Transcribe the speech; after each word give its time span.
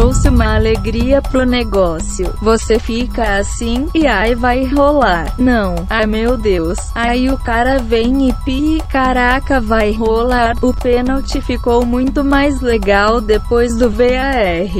trouxe 0.00 0.30
uma 0.30 0.54
alegria 0.54 1.20
pro 1.20 1.44
negócio. 1.44 2.32
Você 2.40 2.78
fica 2.78 3.36
assim, 3.36 3.86
e 3.94 4.06
aí 4.06 4.34
vai 4.34 4.64
rolar. 4.64 5.34
Não, 5.38 5.74
ai 5.90 6.06
meu 6.06 6.38
Deus. 6.38 6.78
Aí 6.94 7.30
o 7.30 7.36
cara 7.36 7.78
vem 7.78 8.30
e 8.30 8.32
pi, 8.42 8.82
caraca, 8.88 9.60
vai 9.60 9.92
rolar. 9.92 10.56
O 10.62 10.72
pênalti 10.72 11.42
ficou 11.42 11.84
muito 11.84 12.24
mais 12.24 12.62
legal 12.62 13.20
depois 13.20 13.76
do 13.76 13.90
VAR. 13.90 14.70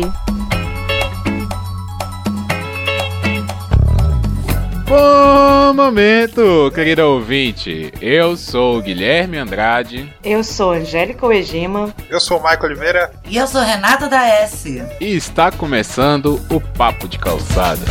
Momento, 5.72 6.70
querido 6.74 7.02
ouvinte. 7.02 7.92
Eu 8.00 8.36
sou 8.36 8.78
o 8.78 8.82
Guilherme 8.82 9.38
Andrade. 9.38 10.12
Eu 10.24 10.42
sou 10.42 10.72
Angélica 10.72 11.26
Oegima. 11.26 11.94
Eu 12.08 12.20
sou 12.20 12.38
o 12.38 12.42
Michael 12.42 12.64
Oliveira. 12.64 13.12
E 13.26 13.36
eu 13.36 13.46
sou 13.46 13.60
Renata 13.62 14.08
da 14.08 14.26
S. 14.26 14.82
E 15.00 15.14
está 15.16 15.50
começando 15.50 16.40
o 16.50 16.60
Papo 16.60 17.08
de 17.08 17.18
Calçada. 17.18 17.84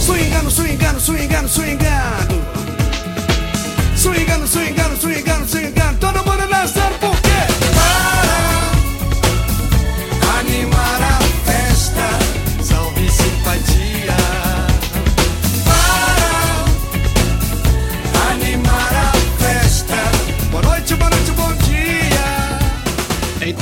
Swingando, 0.00 0.50
swingando, 0.50 1.00
swingando. 1.00 1.48
Swingando, 1.48 2.46
swingando, 3.96 4.46
swingando, 4.46 4.96
swingando. 4.96 5.41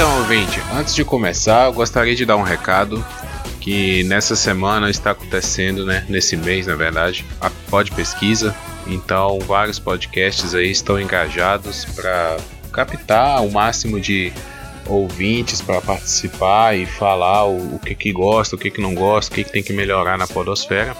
Então, 0.00 0.16
ouvinte, 0.16 0.58
antes 0.72 0.94
de 0.94 1.04
começar, 1.04 1.66
eu 1.66 1.74
gostaria 1.74 2.16
de 2.16 2.24
dar 2.24 2.38
um 2.38 2.42
recado 2.42 3.04
que 3.60 4.02
nessa 4.04 4.34
semana 4.34 4.88
está 4.88 5.10
acontecendo, 5.10 5.84
né, 5.84 6.06
nesse 6.08 6.38
mês, 6.38 6.66
na 6.66 6.74
verdade, 6.74 7.22
a 7.38 7.50
Pod 7.50 7.92
Pesquisa. 7.92 8.56
Então, 8.86 9.38
vários 9.40 9.78
podcasts 9.78 10.54
aí 10.54 10.70
estão 10.70 10.98
engajados 10.98 11.84
para 11.84 12.38
captar 12.72 13.44
o 13.44 13.52
máximo 13.52 14.00
de 14.00 14.32
ouvintes 14.86 15.60
para 15.60 15.82
participar 15.82 16.78
e 16.78 16.86
falar 16.86 17.44
o, 17.44 17.74
o, 17.74 17.78
que 17.78 17.94
que 17.94 18.10
gosta, 18.10 18.56
o 18.56 18.58
que 18.58 18.70
que 18.70 18.80
não 18.80 18.94
gosta, 18.94 19.30
o 19.30 19.34
que 19.34 19.44
que 19.44 19.52
tem 19.52 19.62
que 19.62 19.74
melhorar 19.74 20.16
na 20.16 20.26
podosfera. 20.26 20.96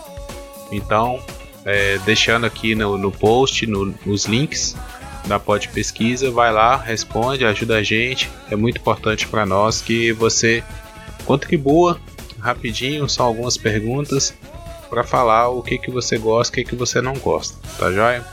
Então, 0.71 1.25
é, 1.65 1.99
deixando 2.05 2.45
aqui 2.45 2.75
no, 2.75 2.99
no 2.99 3.11
post, 3.11 3.67
no, 3.67 3.95
nos 4.05 4.27
links, 4.27 4.77
da 5.27 5.39
Pod 5.39 5.69
Pesquisa, 5.69 6.31
vai 6.31 6.53
lá, 6.53 6.77
responde, 6.77 7.45
ajuda 7.45 7.77
a 7.77 7.83
gente. 7.83 8.31
É 8.51 8.57
muito 8.57 8.79
importante 8.79 9.27
para 9.29 9.47
nós 9.47 9.81
que 9.81 10.13
você 10.13 10.63
contribua 11.25 12.01
rapidinho, 12.39 13.09
são 13.09 13.27
algumas 13.27 13.57
perguntas 13.57 14.35
para 14.89 15.05
falar 15.05 15.49
o 15.51 15.63
que, 15.63 15.79
que 15.79 15.91
você 15.91 16.19
gosta, 16.19 16.53
o 16.53 16.55
que, 16.55 16.65
que 16.65 16.75
você 16.75 17.01
não 17.01 17.15
gosta, 17.15 17.57
tá 17.79 17.93
joia? 17.93 18.25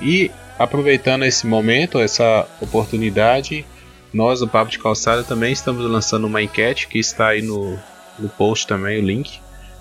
E 0.00 0.30
aproveitando 0.58 1.24
esse 1.24 1.46
momento, 1.46 1.98
essa 1.98 2.46
oportunidade, 2.60 3.66
nós 4.12 4.40
do 4.40 4.48
Papo 4.48 4.70
de 4.70 4.78
Calçada 4.78 5.22
também 5.22 5.52
estamos 5.52 5.84
lançando 5.90 6.26
uma 6.26 6.42
enquete 6.42 6.88
que 6.88 6.98
está 6.98 7.28
aí 7.28 7.42
no, 7.42 7.78
no 8.18 8.28
post 8.28 8.66
também, 8.66 8.98
o 8.98 9.06
link. 9.06 9.40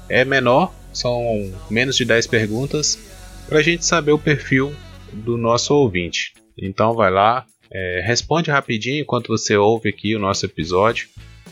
É 0.10 0.26
menor, 0.26 0.74
são 0.92 1.52
menos 1.70 1.96
de 1.96 2.04
10 2.04 2.28
perguntas, 2.28 3.00
para 3.48 3.60
a 3.60 3.64
gente 3.64 3.86
saber 3.86 4.12
o 4.12 4.20
perfil 4.20 4.76
do 5.12 5.38
nosso 5.38 5.74
ouvinte. 5.74 6.34
Então 6.58 6.94
vai 6.94 7.12
lá, 7.12 7.46
é, 7.72 8.02
responde 8.04 8.52
rapidinho 8.52 9.02
enquanto 9.02 9.28
você 9.28 9.56
ouve 9.56 9.90
aqui 9.90 10.16
o 10.16 10.20
nosso 10.20 10.46
episódio, 10.46 11.08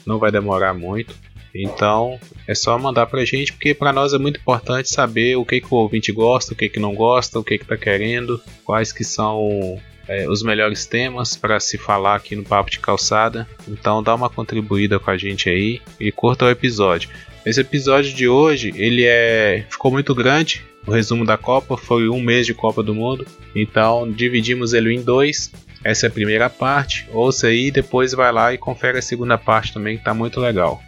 não 0.05 0.19
vai 0.19 0.31
demorar 0.31 0.73
muito. 0.73 1.15
Então 1.53 2.19
é 2.47 2.53
só 2.53 2.77
mandar 2.77 3.07
pra 3.07 3.25
gente, 3.25 3.53
porque 3.53 3.73
para 3.73 3.91
nós 3.91 4.13
é 4.13 4.17
muito 4.17 4.39
importante 4.39 4.89
saber 4.89 5.35
o 5.35 5.45
que, 5.45 5.61
que 5.61 5.73
o 5.73 5.77
ouvinte 5.77 6.11
gosta, 6.11 6.53
o 6.53 6.55
que, 6.55 6.69
que 6.69 6.79
não 6.79 6.93
gosta, 6.93 7.39
o 7.39 7.43
que, 7.43 7.57
que 7.57 7.65
tá 7.65 7.77
querendo, 7.77 8.39
quais 8.63 8.91
que 8.91 9.03
são 9.03 9.79
é, 10.07 10.27
os 10.27 10.43
melhores 10.43 10.85
temas 10.85 11.35
para 11.35 11.59
se 11.59 11.77
falar 11.77 12.15
aqui 12.15 12.35
no 12.35 12.43
Papo 12.43 12.69
de 12.69 12.79
Calçada. 12.79 13.47
Então 13.67 14.03
dá 14.03 14.13
uma 14.15 14.29
contribuída 14.29 14.99
com 14.99 15.11
a 15.11 15.17
gente 15.17 15.49
aí 15.49 15.81
e 15.99 16.11
curta 16.11 16.45
o 16.45 16.49
episódio. 16.49 17.09
Esse 17.45 17.61
episódio 17.61 18.13
de 18.13 18.27
hoje 18.27 18.73
ele 18.75 19.05
é 19.05 19.65
ficou 19.69 19.91
muito 19.91 20.13
grande, 20.13 20.63
o 20.85 20.91
resumo 20.91 21.25
da 21.25 21.37
Copa 21.37 21.77
foi 21.77 22.09
um 22.09 22.21
mês 22.21 22.45
de 22.45 22.53
Copa 22.53 22.81
do 22.81 22.95
Mundo, 22.95 23.25
então 23.55 24.09
dividimos 24.11 24.73
ele 24.73 24.93
em 24.93 25.01
dois. 25.01 25.51
Essa 25.83 26.07
é 26.07 26.09
a 26.09 26.11
primeira 26.11 26.49
parte, 26.49 27.07
ouça 27.13 27.47
aí, 27.47 27.71
depois 27.71 28.13
vai 28.13 28.31
lá 28.31 28.53
e 28.53 28.57
confere 28.57 28.97
a 28.97 29.01
segunda 29.01 29.37
parte 29.37 29.73
também, 29.73 29.97
que 29.97 30.03
tá 30.03 30.13
muito 30.13 30.39
legal. 30.39 30.81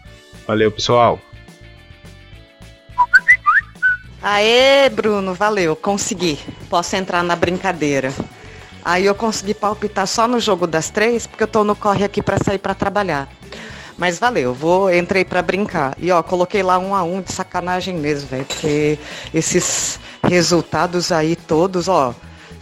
Valeu, 0.45 0.71
pessoal! 0.71 1.19
Aê, 4.21 4.87
Bruno, 4.89 5.33
valeu, 5.33 5.75
consegui. 5.75 6.37
Posso 6.69 6.95
entrar 6.95 7.23
na 7.23 7.35
brincadeira. 7.35 8.13
Aí 8.83 9.05
eu 9.05 9.15
consegui 9.15 9.53
palpitar 9.53 10.07
só 10.07 10.27
no 10.27 10.39
jogo 10.39 10.67
das 10.67 10.89
três, 10.89 11.25
porque 11.25 11.43
eu 11.43 11.47
tô 11.47 11.63
no 11.63 11.75
corre 11.75 12.03
aqui 12.03 12.21
para 12.21 12.37
sair 12.37 12.59
para 12.59 12.75
trabalhar. 12.75 13.27
Mas 13.97 14.17
valeu, 14.17 14.53
vou 14.53 14.93
entrei 14.93 15.23
para 15.23 15.41
brincar. 15.41 15.95
E 15.97 16.11
ó, 16.11 16.21
coloquei 16.23 16.63
lá 16.63 16.77
um 16.79 16.95
a 16.95 17.03
um 17.03 17.21
de 17.21 17.31
sacanagem 17.31 17.95
mesmo, 17.95 18.29
velho, 18.29 18.45
porque 18.45 18.97
esses 19.33 19.99
resultados 20.23 21.11
aí 21.11 21.35
todos, 21.35 21.87
ó, 21.87 22.13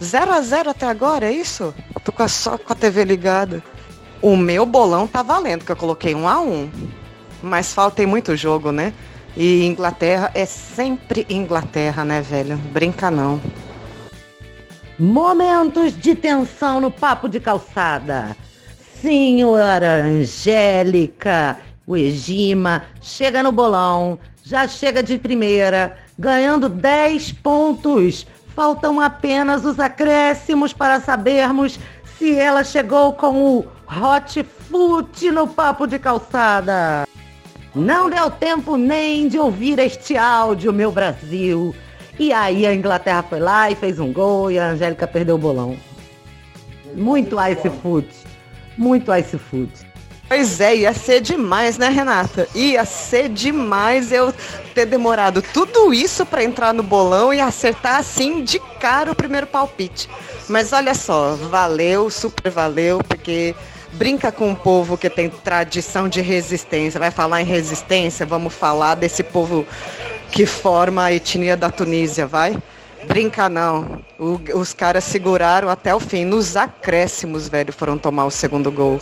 0 0.02 0.32
a 0.32 0.40
0 0.40 0.70
até 0.70 0.86
agora, 0.86 1.26
é 1.26 1.32
isso? 1.32 1.74
Tô 2.02 2.12
com 2.12 2.22
a, 2.22 2.28
só 2.28 2.56
com 2.56 2.72
a 2.72 2.76
TV 2.76 3.04
ligada. 3.04 3.62
O 4.22 4.36
meu 4.36 4.66
bolão 4.66 5.06
tá 5.06 5.22
valendo, 5.22 5.64
que 5.64 5.72
eu 5.72 5.76
coloquei 5.76 6.14
um 6.14 6.28
a 6.28 6.40
um. 6.40 6.70
Mas 7.42 7.72
falta 7.72 8.06
muito 8.06 8.36
jogo, 8.36 8.70
né? 8.72 8.92
E 9.36 9.64
Inglaterra 9.64 10.30
é 10.34 10.44
sempre 10.44 11.26
Inglaterra, 11.28 12.04
né, 12.04 12.20
velho? 12.20 12.56
Brinca 12.56 13.10
não. 13.10 13.40
Momentos 14.98 15.96
de 15.96 16.14
tensão 16.14 16.80
no 16.80 16.90
papo 16.90 17.28
de 17.28 17.40
calçada. 17.40 18.36
Senhora 19.00 20.02
Angélica, 20.02 21.56
o 21.86 21.96
Egima 21.96 22.84
chega 23.00 23.42
no 23.42 23.50
bolão, 23.50 24.18
já 24.44 24.68
chega 24.68 25.02
de 25.02 25.16
primeira, 25.16 25.96
ganhando 26.18 26.68
10 26.68 27.32
pontos. 27.32 28.26
Faltam 28.54 29.00
apenas 29.00 29.64
os 29.64 29.80
acréscimos 29.80 30.74
para 30.74 31.00
sabermos 31.00 31.80
se 32.18 32.34
ela 32.34 32.62
chegou 32.62 33.14
com 33.14 33.42
o 33.42 33.66
hot 33.88 34.42
foot 34.68 35.30
no 35.30 35.48
papo 35.48 35.86
de 35.86 35.98
calçada. 35.98 37.06
Não 37.74 38.10
deu 38.10 38.30
tempo 38.30 38.76
nem 38.76 39.28
de 39.28 39.38
ouvir 39.38 39.78
este 39.78 40.14
áudio, 40.14 40.74
meu 40.74 40.92
Brasil. 40.92 41.74
E 42.18 42.34
aí 42.34 42.66
a 42.66 42.74
Inglaterra 42.74 43.22
foi 43.22 43.40
lá 43.40 43.70
e 43.70 43.74
fez 43.74 43.98
um 43.98 44.12
gol 44.12 44.50
e 44.50 44.58
a 44.58 44.66
Angélica 44.66 45.06
perdeu 45.06 45.36
o 45.36 45.38
bolão. 45.38 45.74
Muito 46.94 47.36
ice 47.40 47.70
foot. 47.82 48.29
Muito 48.80 49.14
ice 49.14 49.36
food. 49.36 49.70
Pois 50.26 50.58
é, 50.58 50.74
ia 50.74 50.94
ser 50.94 51.20
demais, 51.20 51.76
né, 51.76 51.90
Renata? 51.90 52.48
Ia 52.54 52.86
ser 52.86 53.28
demais 53.28 54.10
eu 54.10 54.32
ter 54.74 54.86
demorado 54.86 55.42
tudo 55.42 55.92
isso 55.92 56.24
para 56.24 56.42
entrar 56.42 56.72
no 56.72 56.82
bolão 56.82 57.34
e 57.34 57.40
acertar 57.40 57.96
assim 57.96 58.42
de 58.42 58.58
cara 58.80 59.12
o 59.12 59.14
primeiro 59.14 59.46
palpite. 59.46 60.08
Mas 60.48 60.72
olha 60.72 60.94
só, 60.94 61.34
valeu, 61.34 62.08
super 62.08 62.50
valeu, 62.50 63.00
porque 63.06 63.54
brinca 63.92 64.32
com 64.32 64.48
um 64.48 64.54
povo 64.54 64.96
que 64.96 65.10
tem 65.10 65.28
tradição 65.28 66.08
de 66.08 66.22
resistência. 66.22 66.98
Vai 66.98 67.10
falar 67.10 67.42
em 67.42 67.44
resistência? 67.44 68.24
Vamos 68.24 68.54
falar 68.54 68.94
desse 68.94 69.22
povo 69.22 69.66
que 70.32 70.46
forma 70.46 71.04
a 71.04 71.12
etnia 71.12 71.54
da 71.54 71.70
Tunísia, 71.70 72.26
vai? 72.26 72.56
Brinca 73.06 73.48
não. 73.48 74.02
O, 74.18 74.40
os 74.58 74.72
caras 74.72 75.04
seguraram 75.04 75.68
até 75.68 75.94
o 75.94 76.00
fim. 76.00 76.24
Nos 76.24 76.56
acréscimos, 76.56 77.48
velho, 77.48 77.72
foram 77.72 77.96
tomar 77.96 78.26
o 78.26 78.30
segundo 78.30 78.70
gol. 78.70 79.00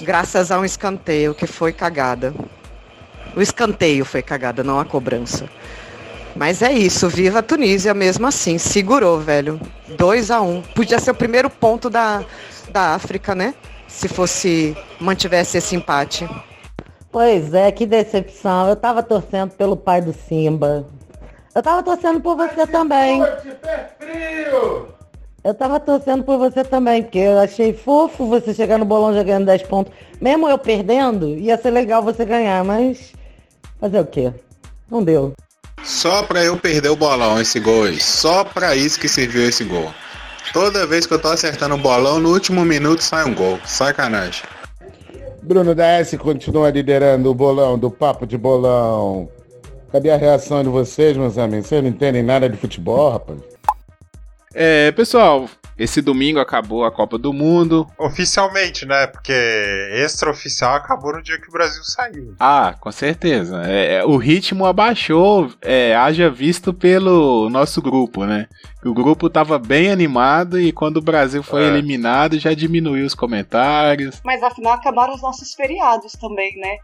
Graças 0.00 0.50
a 0.50 0.58
um 0.58 0.64
escanteio 0.64 1.34
que 1.34 1.46
foi 1.46 1.72
cagada. 1.72 2.34
O 3.36 3.40
escanteio 3.40 4.04
foi 4.04 4.22
cagada, 4.22 4.64
não 4.64 4.80
a 4.80 4.84
cobrança. 4.84 5.48
Mas 6.34 6.62
é 6.62 6.72
isso, 6.72 7.08
viva 7.08 7.40
a 7.40 7.42
Tunísia 7.42 7.94
mesmo 7.94 8.26
assim. 8.26 8.58
Segurou, 8.58 9.20
velho. 9.20 9.60
2 9.96 10.30
a 10.30 10.40
1 10.40 10.50
um. 10.50 10.62
Podia 10.62 10.98
ser 10.98 11.10
o 11.10 11.14
primeiro 11.14 11.50
ponto 11.50 11.90
da, 11.90 12.24
da 12.70 12.94
África, 12.94 13.34
né? 13.34 13.54
Se 13.86 14.08
fosse. 14.08 14.76
mantivesse 15.00 15.58
esse 15.58 15.74
empate. 15.74 16.28
Pois 17.10 17.52
é, 17.54 17.70
que 17.72 17.86
decepção. 17.86 18.68
Eu 18.68 18.76
tava 18.76 19.02
torcendo 19.02 19.50
pelo 19.50 19.76
pai 19.76 20.00
do 20.00 20.12
Simba. 20.12 20.86
Eu 21.54 21.62
tava 21.62 21.82
torcendo 21.82 22.20
por 22.20 22.36
você 22.36 22.66
também. 22.66 23.22
Eu 25.42 25.54
tava 25.54 25.80
torcendo 25.80 26.22
por 26.22 26.38
você 26.38 26.62
também, 26.62 27.02
porque 27.02 27.18
eu 27.18 27.38
achei 27.38 27.72
fofo 27.72 28.26
você 28.26 28.54
chegar 28.54 28.78
no 28.78 28.84
bolão 28.84 29.14
já 29.14 29.22
ganhando 29.22 29.46
10 29.46 29.62
pontos. 29.64 29.92
Mesmo 30.20 30.48
eu 30.48 30.58
perdendo, 30.58 31.28
ia 31.28 31.56
ser 31.56 31.70
legal 31.70 32.02
você 32.02 32.24
ganhar, 32.24 32.62
mas 32.62 33.12
fazer 33.80 34.00
o 34.00 34.06
quê? 34.06 34.32
Não 34.90 35.02
deu. 35.02 35.32
Só 35.82 36.22
pra 36.22 36.44
eu 36.44 36.56
perder 36.58 36.90
o 36.90 36.96
bolão 36.96 37.40
esse 37.40 37.58
gol 37.58 37.84
aí. 37.84 37.98
Só 37.98 38.44
pra 38.44 38.76
isso 38.76 39.00
que 39.00 39.08
serviu 39.08 39.48
esse 39.48 39.64
gol. 39.64 39.90
Toda 40.52 40.86
vez 40.86 41.06
que 41.06 41.14
eu 41.14 41.18
tô 41.18 41.28
acertando 41.28 41.74
o 41.74 41.78
bolão, 41.78 42.20
no 42.20 42.32
último 42.32 42.64
minuto 42.64 43.02
sai 43.02 43.24
um 43.24 43.34
gol. 43.34 43.58
Sacanagem. 43.64 44.44
Bruno 45.42 45.74
da 45.74 45.86
S 45.86 46.16
continua 46.18 46.70
liderando 46.70 47.30
o 47.30 47.34
bolão 47.34 47.78
do 47.78 47.90
Papo 47.90 48.26
de 48.26 48.36
Bolão. 48.36 49.28
Cadê 49.92 50.10
a 50.10 50.16
reação 50.16 50.62
de 50.62 50.68
vocês, 50.68 51.16
meus 51.16 51.36
amigos? 51.36 51.66
Vocês 51.66 51.82
não 51.82 51.90
entendem 51.90 52.22
nada 52.22 52.48
de 52.48 52.56
futebol, 52.56 53.10
rapaz? 53.10 53.40
É, 54.54 54.92
pessoal, 54.92 55.48
esse 55.80 56.02
domingo 56.02 56.38
acabou 56.38 56.84
a 56.84 56.90
Copa 56.92 57.16
do 57.16 57.32
Mundo. 57.32 57.86
Oficialmente, 57.98 58.84
né? 58.84 59.06
Porque 59.06 59.32
extraoficial 60.04 60.74
acabou 60.74 61.14
no 61.14 61.22
dia 61.22 61.40
que 61.40 61.48
o 61.48 61.52
Brasil 61.52 61.82
saiu. 61.82 62.34
Ah, 62.38 62.74
com 62.78 62.92
certeza. 62.92 63.62
É, 63.64 63.94
é, 63.94 64.04
o 64.04 64.16
ritmo 64.16 64.66
abaixou, 64.66 65.50
é, 65.62 65.96
haja 65.96 66.28
visto 66.30 66.74
pelo 66.74 67.48
nosso 67.48 67.80
grupo, 67.80 68.24
né? 68.26 68.46
O 68.84 68.94
grupo 68.94 69.28
tava 69.28 69.58
bem 69.58 69.90
animado 69.90 70.58
e 70.58 70.72
quando 70.72 70.98
o 70.98 71.02
Brasil 71.02 71.42
foi 71.42 71.64
É. 71.64 71.68
eliminado 71.68 72.38
já 72.38 72.54
diminuiu 72.54 73.04
os 73.06 73.14
comentários. 73.14 74.20
Mas 74.24 74.42
afinal 74.42 74.72
acabaram 74.74 75.14
os 75.14 75.22
nossos 75.22 75.54
feriados 75.54 76.12
também, 76.12 76.56
né? 76.56 76.76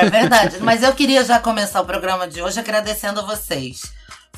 É 0.00 0.06
verdade. 0.10 0.58
Mas 0.60 0.82
eu 0.82 0.92
queria 0.92 1.24
já 1.24 1.38
começar 1.38 1.80
o 1.80 1.86
programa 1.86 2.26
de 2.28 2.42
hoje 2.42 2.58
agradecendo 2.60 3.20
a 3.20 3.24
vocês. 3.24 3.92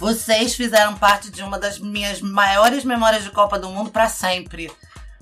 Vocês 0.06 0.56
fizeram 0.56 0.96
parte 0.96 1.30
de 1.30 1.44
uma 1.44 1.56
das 1.60 1.78
minhas 1.78 2.20
maiores 2.20 2.82
memórias 2.82 3.22
de 3.22 3.30
Copa 3.30 3.56
do 3.56 3.68
Mundo 3.68 3.88
para 3.92 4.08
sempre. 4.08 4.68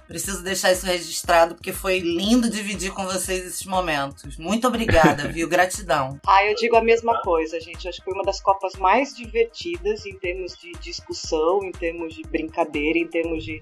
Preciso 0.08 0.42
deixar 0.42 0.72
isso 0.72 0.86
registrado 0.86 1.54
porque 1.54 1.70
foi 1.70 1.98
lindo 1.98 2.48
dividir 2.48 2.90
com 2.90 3.04
vocês 3.04 3.44
esses 3.44 3.66
momentos. 3.66 4.38
Muito 4.38 4.66
obrigada, 4.66 5.28
viu? 5.28 5.46
Gratidão. 5.50 6.18
Ah, 6.26 6.46
eu 6.46 6.54
digo 6.54 6.76
a 6.76 6.80
mesma 6.82 7.20
coisa, 7.20 7.60
gente. 7.60 7.86
Acho 7.86 7.98
que 7.98 8.04
foi 8.06 8.14
uma 8.14 8.24
das 8.24 8.40
Copas 8.40 8.72
mais 8.76 9.14
divertidas 9.14 10.06
em 10.06 10.18
termos 10.18 10.56
de 10.56 10.72
discussão, 10.80 11.62
em 11.62 11.72
termos 11.72 12.14
de 12.14 12.22
brincadeira, 12.22 12.98
em 12.98 13.06
termos 13.06 13.44
de. 13.44 13.60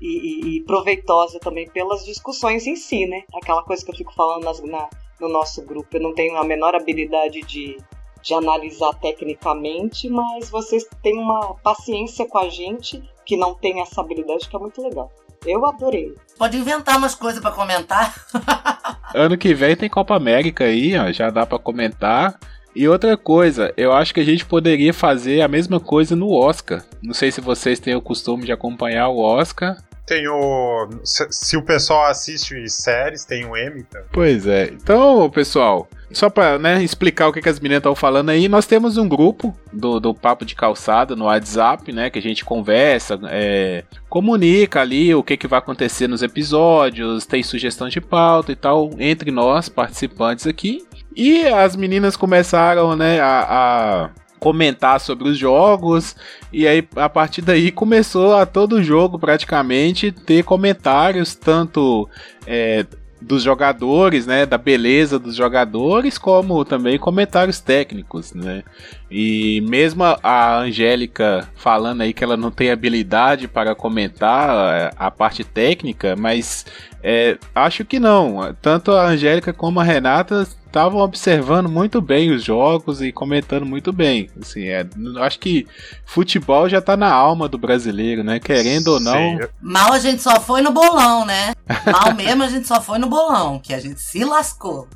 E, 0.00 0.06
e- 0.06 0.56
e 0.56 0.60
proveitosa 0.64 1.38
também 1.40 1.68
pelas 1.68 2.06
discussões 2.06 2.66
em 2.66 2.74
si, 2.74 3.04
né? 3.04 3.20
Aquela 3.34 3.62
coisa 3.64 3.84
que 3.84 3.90
eu 3.90 3.96
fico 3.96 4.14
falando 4.14 4.44
nas- 4.44 4.62
na- 4.62 4.88
no 5.20 5.28
nosso 5.28 5.60
grupo. 5.60 5.94
Eu 5.94 6.00
não 6.00 6.14
tenho 6.14 6.38
a 6.38 6.42
menor 6.44 6.74
habilidade 6.74 7.42
de, 7.42 7.76
de 8.22 8.34
analisar 8.34 8.92
tecnicamente, 8.94 10.08
mas 10.08 10.50
vocês 10.50 10.86
têm 11.02 11.18
uma 11.18 11.54
paciência 11.54 12.26
com 12.26 12.38
a 12.38 12.48
gente 12.48 13.02
que 13.24 13.36
não 13.36 13.54
tem 13.54 13.80
essa 13.80 14.00
habilidade 14.00 14.48
que 14.48 14.56
é 14.56 14.58
muito 14.58 14.82
legal. 14.82 15.10
Eu 15.46 15.64
adorei. 15.66 16.14
Pode 16.36 16.56
inventar 16.56 16.96
umas 16.96 17.14
coisas 17.14 17.40
para 17.40 17.52
comentar. 17.52 18.14
Ano 19.14 19.38
que 19.38 19.54
vem 19.54 19.74
tem 19.74 19.88
Copa 19.88 20.14
América 20.14 20.64
aí, 20.64 20.94
ó, 20.98 21.10
já 21.10 21.30
dá 21.30 21.46
pra 21.46 21.58
comentar. 21.58 22.38
E 22.76 22.86
outra 22.86 23.16
coisa, 23.16 23.72
eu 23.74 23.90
acho 23.92 24.12
que 24.12 24.20
a 24.20 24.24
gente 24.24 24.44
poderia 24.44 24.92
fazer 24.92 25.40
a 25.40 25.48
mesma 25.48 25.80
coisa 25.80 26.14
no 26.14 26.30
Oscar. 26.30 26.84
Não 27.02 27.14
sei 27.14 27.32
se 27.32 27.40
vocês 27.40 27.80
têm 27.80 27.94
o 27.94 28.02
costume 28.02 28.44
de 28.44 28.52
acompanhar 28.52 29.08
o 29.08 29.18
Oscar. 29.18 29.76
Tem 30.08 30.26
o. 30.26 30.88
Se, 31.04 31.26
se 31.30 31.56
o 31.58 31.62
pessoal 31.62 32.06
assiste 32.06 32.66
séries, 32.70 33.26
tem 33.26 33.44
o 33.44 33.54
M 33.54 33.82
também. 33.82 34.08
Pois 34.10 34.46
é. 34.46 34.70
Então, 34.72 35.28
pessoal, 35.28 35.86
só 36.10 36.30
pra 36.30 36.58
né, 36.58 36.82
explicar 36.82 37.28
o 37.28 37.32
que, 37.32 37.42
que 37.42 37.48
as 37.48 37.60
meninas 37.60 37.80
estão 37.80 37.94
falando 37.94 38.30
aí, 38.30 38.48
nós 38.48 38.64
temos 38.64 38.96
um 38.96 39.06
grupo 39.06 39.54
do, 39.70 40.00
do 40.00 40.14
Papo 40.14 40.46
de 40.46 40.54
Calçada 40.54 41.14
no 41.14 41.26
WhatsApp, 41.26 41.92
né? 41.92 42.08
Que 42.08 42.18
a 42.18 42.22
gente 42.22 42.42
conversa, 42.42 43.20
é, 43.24 43.84
comunica 44.08 44.80
ali 44.80 45.14
o 45.14 45.22
que, 45.22 45.36
que 45.36 45.46
vai 45.46 45.58
acontecer 45.58 46.08
nos 46.08 46.22
episódios, 46.22 47.26
tem 47.26 47.42
sugestão 47.42 47.90
de 47.90 48.00
pauta 48.00 48.50
e 48.50 48.56
tal, 48.56 48.90
entre 48.98 49.30
nós, 49.30 49.68
participantes 49.68 50.46
aqui. 50.46 50.86
E 51.14 51.46
as 51.46 51.76
meninas 51.76 52.16
começaram, 52.16 52.96
né, 52.96 53.20
a, 53.20 54.06
a 54.06 54.10
comentar 54.38 55.00
sobre 55.00 55.28
os 55.28 55.36
jogos 55.36 56.16
e 56.52 56.66
aí 56.66 56.86
a 56.96 57.08
partir 57.08 57.42
daí 57.42 57.70
começou 57.70 58.34
a 58.34 58.46
todo 58.46 58.82
jogo 58.82 59.18
praticamente 59.18 60.10
ter 60.12 60.42
comentários 60.44 61.34
tanto 61.34 62.08
é, 62.46 62.86
dos 63.20 63.42
jogadores, 63.42 64.26
né, 64.26 64.46
da 64.46 64.56
beleza 64.56 65.18
dos 65.18 65.34
jogadores, 65.34 66.16
como 66.16 66.64
também 66.64 66.98
comentários 66.98 67.58
técnicos, 67.58 68.32
né? 68.32 68.62
E 69.10 69.60
mesmo 69.62 70.04
a- 70.04 70.58
Angélica 70.60 71.48
falando 71.56 72.02
aí 72.02 72.12
que 72.12 72.22
ela 72.22 72.36
não 72.36 72.50
tem 72.50 72.70
habilidade 72.70 73.48
para 73.48 73.74
comentar 73.74 74.50
é, 74.74 74.90
a 74.96 75.10
parte 75.10 75.42
técnica, 75.42 76.14
mas 76.16 76.64
é, 77.02 77.38
acho 77.54 77.84
que 77.84 78.00
não. 78.00 78.54
Tanto 78.60 78.92
a 78.92 79.06
Angélica 79.06 79.52
como 79.52 79.80
a 79.80 79.84
Renata 79.84 80.46
estavam 80.66 81.00
observando 81.00 81.68
muito 81.68 82.00
bem 82.00 82.30
os 82.30 82.44
jogos 82.44 83.00
e 83.00 83.10
comentando 83.12 83.64
muito 83.64 83.92
bem. 83.92 84.28
Assim, 84.40 84.66
é, 84.68 84.86
acho 85.20 85.38
que 85.38 85.66
futebol 86.04 86.68
já 86.68 86.80
tá 86.80 86.96
na 86.96 87.10
alma 87.10 87.48
do 87.48 87.56
brasileiro, 87.56 88.22
né? 88.22 88.38
Querendo 88.38 88.88
ou 88.88 89.00
não. 89.00 89.14
Sim, 89.14 89.38
Mal 89.60 89.92
a 89.92 89.98
gente 89.98 90.22
só 90.22 90.40
foi 90.40 90.60
no 90.60 90.70
bolão, 90.70 91.24
né? 91.24 91.54
Mal 91.90 92.14
mesmo 92.14 92.42
a 92.42 92.48
gente 92.48 92.66
só 92.66 92.80
foi 92.80 92.98
no 92.98 93.08
bolão, 93.08 93.58
que 93.58 93.72
a 93.72 93.80
gente 93.80 94.00
se 94.00 94.24
lascou. 94.24 94.88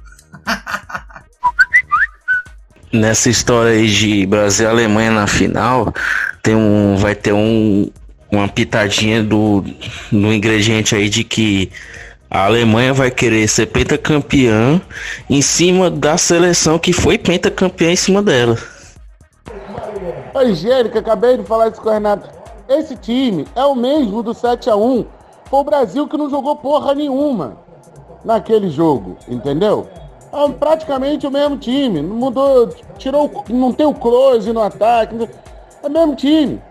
Nessa 2.93 3.31
história 3.31 3.73
aí 3.73 3.89
de 3.89 4.27
Brasil 4.27 4.67
e 4.67 4.71
Alemanha 4.71 5.11
na 5.11 5.27
final, 5.27 5.95
tem 6.43 6.55
um, 6.55 6.95
vai 6.97 7.15
ter 7.15 7.33
um, 7.33 7.91
uma 8.31 8.47
pitadinha 8.49 9.23
do, 9.23 9.65
do 10.11 10.33
ingrediente 10.33 10.95
aí 10.95 11.09
de 11.09 11.25
que 11.25 11.73
a 12.35 12.47
Alemanha 12.47 12.95
vai 12.95 13.11
querer 13.11 13.47
ser 13.47 13.67
pentacampeã 13.67 14.81
em 15.29 15.43
cima 15.43 15.91
da 15.91 16.17
seleção 16.17 16.79
que 16.79 16.91
foi 16.91 17.19
pentacampeã 17.19 17.91
em 17.93 17.97
cima 17.97 18.23
dela. 18.23 18.57
Angélica, 20.35 21.01
acabei 21.01 21.37
de 21.37 21.45
falar 21.45 21.69
isso 21.69 21.83
com 21.83 21.91
a 21.91 21.93
Renata. 21.93 22.31
Esse 22.67 22.97
time 22.97 23.47
é 23.55 23.63
o 23.67 23.75
mesmo 23.75 24.23
do 24.23 24.33
7x1. 24.33 25.05
Foi 25.51 25.61
o 25.61 25.65
Brasil 25.65 26.09
que 26.09 26.17
não 26.17 26.31
jogou 26.31 26.57
porra 26.57 26.95
nenhuma 26.95 27.59
naquele 28.25 28.71
jogo, 28.71 29.19
entendeu? 29.29 29.87
É 30.33 30.49
praticamente 30.53 31.27
o 31.27 31.31
mesmo 31.31 31.59
time. 31.59 32.01
Não 32.01 32.17
mudou, 32.17 32.75
tirou, 32.97 33.31
não 33.51 33.75
tem 33.75 33.85
o 33.85 33.93
close 33.93 34.51
no 34.55 34.63
ataque. 34.63 35.29
É 35.83 35.87
o 35.87 35.91
mesmo 35.91 36.17
time. 36.17 36.63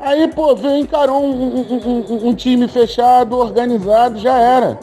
Aí, 0.00 0.28
pô, 0.28 0.54
veio, 0.54 0.76
encarou 0.78 1.24
um, 1.24 1.56
um- 1.60 2.06
um- 2.08 2.28
um 2.28 2.34
time 2.34 2.68
fechado, 2.68 3.36
organizado, 3.36 4.18
já 4.18 4.38
era. 4.38 4.78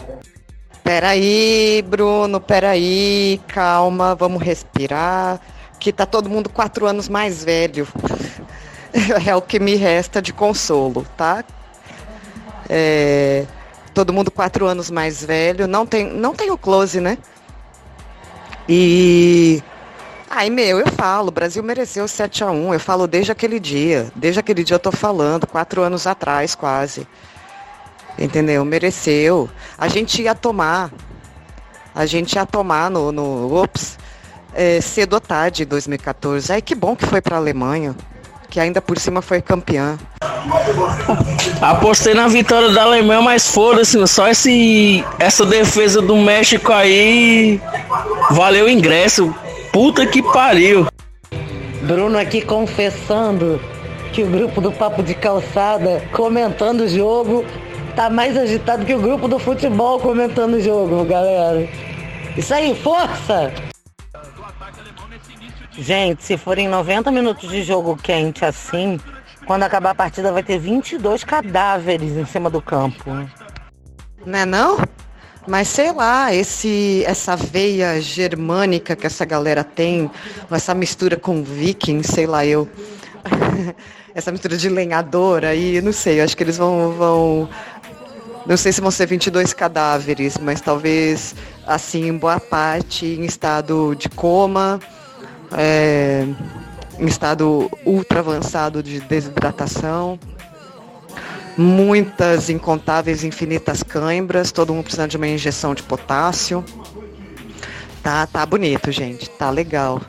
Peraí, 0.84 1.82
Bruno, 1.88 2.40
peraí, 2.40 3.42
calma, 3.48 4.14
vamos 4.14 4.42
respirar. 4.42 5.40
Que 5.80 5.92
tá 5.92 6.06
todo 6.06 6.30
mundo 6.30 6.50
quatro 6.50 6.86
anos 6.86 7.08
mais 7.10 7.44
velho. 7.44 7.88
É 9.28 9.36
o 9.36 9.42
que 9.42 9.60
me 9.60 9.76
resta 9.76 10.22
de 10.22 10.32
consolo, 10.32 11.06
tá? 11.18 11.44
É, 12.70 13.46
todo 13.94 14.14
mundo 14.14 14.32
quatro 14.32 14.66
anos 14.68 14.90
mais 14.90 15.22
velho. 15.22 15.68
Não 15.68 15.86
tem, 15.86 16.06
não 16.14 16.34
tem 16.34 16.50
o 16.50 16.58
close, 16.58 17.02
né? 17.02 17.18
E. 18.70 19.62
Ai, 20.30 20.50
meu, 20.50 20.80
eu 20.80 20.88
falo, 20.88 21.28
o 21.28 21.32
Brasil 21.32 21.62
mereceu 21.64 22.08
7 22.08 22.44
a 22.44 22.52
1 22.52 22.74
Eu 22.74 22.80
falo 22.80 23.08
desde 23.08 23.32
aquele 23.32 23.60
dia. 23.60 24.12
Desde 24.16 24.40
aquele 24.40 24.64
dia 24.64 24.76
eu 24.76 24.80
tô 24.80 24.92
falando, 24.92 25.46
quatro 25.46 25.82
anos 25.82 26.08
atrás, 26.08 26.56
quase. 26.56 27.08
Entendeu? 28.18 28.64
Mereceu. 28.66 29.50
A 29.78 29.88
gente 29.88 30.22
ia 30.22 30.34
tomar. 30.34 30.92
A 31.94 32.06
gente 32.06 32.34
ia 32.34 32.46
tomar 32.46 32.90
no. 32.90 33.12
no 33.12 33.54
ops, 33.56 33.98
é, 34.54 34.82
cedo 34.82 35.14
ou 35.14 35.22
tarde, 35.22 35.66
2014. 35.66 36.52
Ai, 36.52 36.62
que 36.62 36.74
bom 36.74 36.96
que 36.96 37.06
foi 37.06 37.22
pra 37.22 37.38
Alemanha. 37.38 37.96
Que 38.50 38.60
ainda 38.60 38.82
por 38.82 38.98
cima 38.98 39.22
foi 39.22 39.42
campeã. 39.42 39.98
Apostei 41.62 42.14
na 42.14 42.28
vitória 42.28 42.70
da 42.70 42.84
Alemanha, 42.84 43.22
mas 43.22 43.50
foda-se, 43.50 44.06
só 44.08 44.28
esse, 44.30 45.04
essa 45.20 45.46
defesa 45.46 46.02
do 46.02 46.16
México 46.16 46.72
aí 46.72 47.62
valeu 48.32 48.66
o 48.66 48.70
ingresso. 48.70 49.34
Puta 49.76 50.08
que 50.08 50.24
pariu. 50.24 50.88
Bruno 51.82 52.18
aqui 52.18 52.42
confessando 52.42 53.60
que 54.14 54.24
o 54.24 54.26
grupo 54.26 54.62
do 54.62 54.72
Papo 54.72 55.04
de 55.04 55.14
Calçada 55.14 56.02
comentando 56.14 56.86
o 56.86 56.88
jogo 56.88 57.44
tá 57.94 58.10
mais 58.10 58.38
agitado 58.38 58.86
que 58.86 58.94
o 58.94 59.02
grupo 59.02 59.28
do 59.28 59.38
futebol 59.38 60.00
comentando 60.00 60.54
o 60.54 60.62
jogo, 60.62 61.04
galera. 61.04 61.68
Isso 62.38 62.54
aí, 62.54 62.74
força! 62.74 63.52
Gente, 65.74 66.24
se 66.24 66.38
forem 66.38 66.70
90 66.70 67.12
minutos 67.12 67.50
de 67.50 67.62
jogo 67.62 67.98
quente 67.98 68.46
assim, 68.46 68.98
quando 69.46 69.64
acabar 69.64 69.90
a 69.90 69.96
partida 69.96 70.32
vai 70.32 70.42
ter 70.42 70.58
22 70.58 71.26
cadáveres 71.26 72.16
em 72.16 72.24
cima 72.24 72.50
do 72.50 72.62
campo. 72.62 73.12
Né 74.26 74.46
não? 74.46 74.78
Mas 75.48 75.68
sei 75.68 75.92
lá, 75.92 76.34
esse, 76.34 77.04
essa 77.06 77.36
veia 77.36 78.02
germânica 78.02 78.96
que 78.96 79.06
essa 79.06 79.24
galera 79.26 79.64
tem, 79.64 80.10
essa 80.50 80.74
mistura 80.74 81.18
com 81.18 81.44
viking, 81.44 82.02
sei 82.02 82.26
lá 82.26 82.46
eu. 82.46 82.68
essa 84.16 84.32
mistura 84.32 84.58
de 84.58 84.70
lenhador 84.70 85.44
aí, 85.46 85.82
não 85.82 85.92
sei, 85.92 86.22
acho 86.22 86.36
que 86.36 86.44
eles 86.44 86.58
vão, 86.58 86.94
vão. 86.94 87.50
Não 88.46 88.58
sei 88.58 88.72
se 88.72 88.82
vão 88.82 88.92
ser 88.92 89.08
22 89.08 89.54
cadáveres, 89.54 90.38
mas 90.38 90.62
talvez, 90.62 91.36
assim, 91.66 92.16
boa 92.18 92.40
parte 92.40 93.06
em 93.06 93.26
estado 93.26 93.96
de 93.96 94.08
coma, 94.10 94.80
é, 95.52 96.26
em 97.00 97.06
estado 97.06 97.70
ultra 97.86 98.20
avançado 98.20 98.82
de 98.82 99.00
desidratação. 99.02 100.20
Muitas, 101.58 102.50
incontáveis, 102.50 103.24
infinitas 103.24 103.82
cãibras, 103.84 104.52
todo 104.52 104.74
mundo 104.74 104.84
precisando 104.84 105.12
de 105.12 105.18
uma 105.18 105.28
injeção 105.28 105.74
de 105.74 105.84
potássio. 105.84 106.64
Tá, 108.04 108.28
tá 108.28 108.46
bonito, 108.46 108.92
gente, 108.92 109.30
tá 109.30 109.50
legal. 109.50 110.02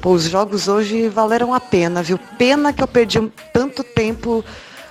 Pô, 0.00 0.12
os 0.12 0.24
jogos 0.24 0.68
hoje 0.68 1.08
valeram 1.08 1.54
a 1.54 1.60
pena, 1.60 2.02
viu? 2.02 2.18
Pena 2.36 2.72
que 2.72 2.82
eu 2.82 2.88
perdi 2.88 3.20
tanto 3.52 3.82
tempo 3.82 4.44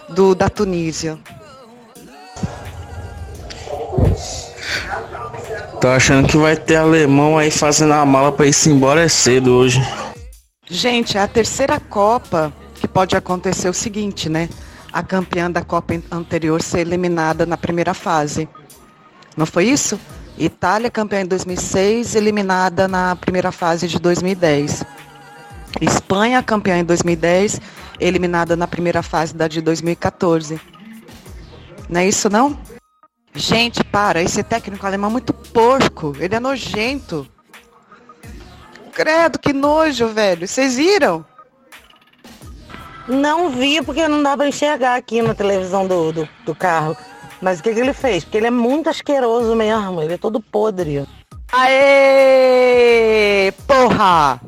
do 0.10 0.34
da 0.34 0.50
Tunísia. 0.50 1.18
Tô 5.80 5.88
achando 5.90 6.28
que 6.28 6.38
vai 6.38 6.56
ter 6.56 6.76
alemão 6.76 7.38
aí 7.38 7.52
fazendo 7.52 7.94
a 7.94 8.06
mala 8.06 8.32
pra 8.32 8.48
ir 8.48 8.54
se 8.54 8.70
embora 8.70 9.04
é 9.04 9.08
cedo 9.08 9.54
hoje. 9.54 9.80
Gente, 10.70 11.18
é 11.18 11.22
a 11.22 11.28
terceira 11.28 11.80
Copa 11.80 12.52
que 12.76 12.88
pode 12.88 13.16
acontecer 13.16 13.70
o 13.70 13.74
seguinte, 13.74 14.28
né? 14.28 14.50
A 14.92 15.04
campeã 15.04 15.50
da 15.52 15.64
Copa 15.64 15.94
an- 15.94 16.04
anterior 16.12 16.62
ser 16.62 16.80
eliminada 16.80 17.46
na 17.46 17.58
primeira 17.58 17.94
fase. 17.94 18.48
Não 19.36 19.46
foi 19.46 19.66
isso? 19.66 20.00
Itália 20.38 20.90
campeã 20.90 21.22
em 21.22 21.26
2006, 21.26 22.16
eliminada 22.16 22.88
na 22.88 23.16
primeira 23.16 23.52
fase 23.52 23.88
de 23.88 24.00
2010. 24.00 24.84
Espanha 25.82 26.42
campeã 26.42 26.78
em 26.78 26.84
2010, 26.84 27.60
eliminada 28.00 28.56
na 28.56 28.68
primeira 28.68 29.04
fase 29.04 29.36
da 29.36 29.48
de 29.48 29.62
2014. 29.62 30.60
Não 31.90 32.02
é 32.02 32.08
isso 32.08 32.30
não? 32.30 32.58
Gente, 33.34 33.84
para, 33.84 34.22
esse 34.22 34.42
técnico 34.44 34.86
alemão 34.86 35.10
é 35.10 35.14
muito 35.14 35.34
porco, 35.34 36.16
ele 36.20 36.34
é 36.36 36.40
nojento. 36.40 37.28
Credo, 38.94 39.38
que 39.38 39.54
nojo, 39.54 40.08
velho. 40.08 40.48
Vocês 40.48 40.76
viram? 40.76 41.24
Não 43.08 43.50
vi 43.50 43.82
porque 43.82 44.08
não 44.08 44.22
dá 44.22 44.36
pra 44.36 44.48
enxergar 44.48 44.96
aqui 44.96 45.22
na 45.22 45.34
televisão 45.34 45.88
do, 45.88 46.12
do, 46.12 46.30
do 46.46 46.54
carro. 46.54 46.98
Mas 47.42 47.60
o 47.60 47.64
que, 47.64 47.74
que 47.74 47.80
ele 47.80 47.94
fez? 47.94 48.24
Porque 48.24 48.38
ele 48.38 48.48
é 48.48 48.52
muito 48.52 48.90
asqueroso 48.90 49.56
mesmo, 49.56 50.02
ele 50.02 50.16
é 50.16 50.18
todo 50.18 50.42
podre. 50.42 51.06
Aê! 51.52 52.74
Porra! 53.66 54.42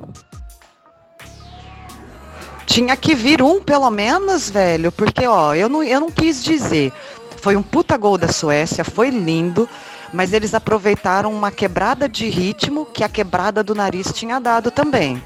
Tinha 2.65 2.97
que 2.97 3.15
vir 3.15 3.41
um, 3.41 3.61
pelo 3.61 3.89
menos, 3.89 4.49
velho, 4.49 4.91
porque, 4.91 5.25
ó, 5.25 5.55
eu 5.55 5.69
não, 5.69 5.81
eu 5.83 5.99
não 5.99 6.11
quis 6.11 6.43
dizer. 6.43 6.91
Foi 7.37 7.55
um 7.55 7.63
puta 7.63 7.95
gol 7.97 8.17
da 8.17 8.27
Suécia, 8.27 8.83
foi 8.83 9.09
lindo, 9.09 9.67
mas 10.13 10.33
eles 10.33 10.53
aproveitaram 10.53 11.31
uma 11.31 11.51
quebrada 11.51 12.09
de 12.09 12.27
ritmo 12.29 12.85
que 12.85 13.03
a 13.03 13.09
quebrada 13.09 13.63
do 13.63 13.73
nariz 13.73 14.11
tinha 14.13 14.39
dado 14.39 14.69
também. 14.71 15.21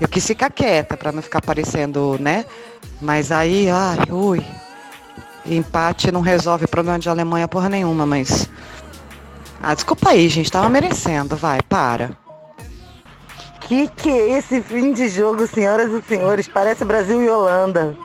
Eu 0.00 0.06
quis 0.06 0.24
ficar 0.26 0.50
quieta 0.50 0.96
pra 0.96 1.10
não 1.10 1.20
ficar 1.20 1.42
parecendo, 1.42 2.16
né? 2.20 2.46
Mas 3.00 3.30
aí, 3.30 3.68
ai, 3.70 3.98
ui. 4.10 4.44
Empate 5.46 6.12
não 6.12 6.20
resolve 6.20 6.66
problema 6.66 6.98
de 6.98 7.08
Alemanha 7.08 7.48
porra 7.48 7.68
nenhuma, 7.68 8.04
mas. 8.04 8.48
Ah, 9.62 9.74
desculpa 9.74 10.10
aí, 10.10 10.28
gente, 10.28 10.50
tava 10.50 10.68
merecendo, 10.68 11.36
vai, 11.36 11.60
para. 11.62 12.10
Que 13.60 13.88
que 13.88 14.08
é 14.08 14.38
esse 14.38 14.62
fim 14.62 14.92
de 14.92 15.08
jogo, 15.08 15.46
senhoras 15.46 15.90
e 15.92 16.02
senhores? 16.02 16.48
Parece 16.48 16.84
Brasil 16.84 17.22
e 17.22 17.28
Holanda. 17.28 17.96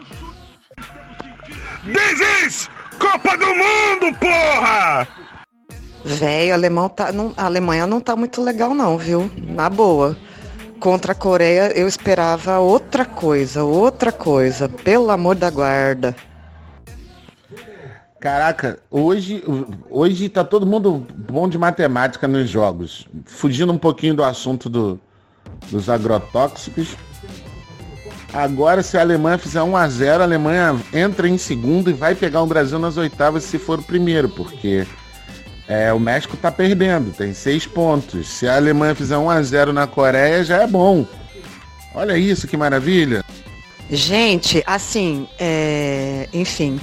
This 1.86 2.46
is 2.46 2.70
Copa 3.00 3.38
do 3.38 3.48
Mundo, 3.48 4.18
porra! 4.20 5.08
Véi, 6.06 6.52
alemão 6.52 6.90
tá, 6.90 7.12
não, 7.12 7.34
a 7.36 7.46
Alemanha 7.46 7.88
não 7.88 8.00
tá 8.02 8.16
muito 8.16 8.42
legal 8.42 8.74
não, 8.74 8.98
viu? 8.98 9.32
Na 9.38 9.70
boa. 9.70 10.18
Contra 10.84 11.14
a 11.14 11.16
Coreia 11.16 11.72
eu 11.80 11.88
esperava 11.88 12.60
outra 12.60 13.06
coisa, 13.06 13.64
outra 13.64 14.12
coisa. 14.12 14.68
Pelo 14.68 15.12
amor 15.12 15.34
da 15.34 15.50
guarda. 15.50 16.14
Caraca, 18.20 18.80
hoje, 18.92 19.42
hoje 19.90 20.28
tá 20.28 20.44
todo 20.44 20.66
mundo 20.66 21.08
bom 21.16 21.48
de 21.48 21.58
matemática 21.58 22.28
nos 22.28 22.50
jogos. 22.50 23.08
Fugindo 23.24 23.72
um 23.72 23.78
pouquinho 23.78 24.14
do 24.14 24.26
assunto 24.26 24.70
do, 24.70 25.00
dos 25.72 25.90
agrotóxicos. 25.90 26.98
Agora, 28.34 28.84
se 28.84 28.98
a 28.98 29.02
Alemanha 29.02 29.38
fizer 29.38 29.62
1 29.62 29.78
a 29.78 29.88
0 29.88 30.22
a 30.22 30.26
Alemanha 30.26 30.78
entra 30.92 31.30
em 31.30 31.38
segundo 31.38 31.92
e 31.92 31.94
vai 31.94 32.14
pegar 32.14 32.42
o 32.42 32.48
Brasil 32.48 32.78
nas 32.78 32.98
oitavas 32.98 33.46
se 33.46 33.58
for 33.58 33.80
o 33.80 33.84
primeiro, 33.84 34.28
porque 34.28 34.86
é, 35.68 35.94
o 35.94 36.00
México 36.00 36.36
tá 36.36 36.52
perdendo, 36.52 37.14
tem 37.14 37.34
seis 37.34 37.66
pontos. 37.66 38.28
Se 38.28 38.48
a 38.48 38.56
Alemanha 38.56 38.96
fizer 38.96 39.18
1 39.18 39.30
a 39.30 39.42
0 39.42 39.74
na 39.74 39.88
Coreia, 39.88 40.44
já 40.44 40.64
é 40.64 40.68
bom. 40.68 41.06
Olha 41.96 42.18
isso, 42.18 42.48
que 42.48 42.58
maravilha. 42.58 43.24
Gente, 43.90 44.64
assim, 44.66 45.28
é, 45.40 46.28
enfim, 46.34 46.80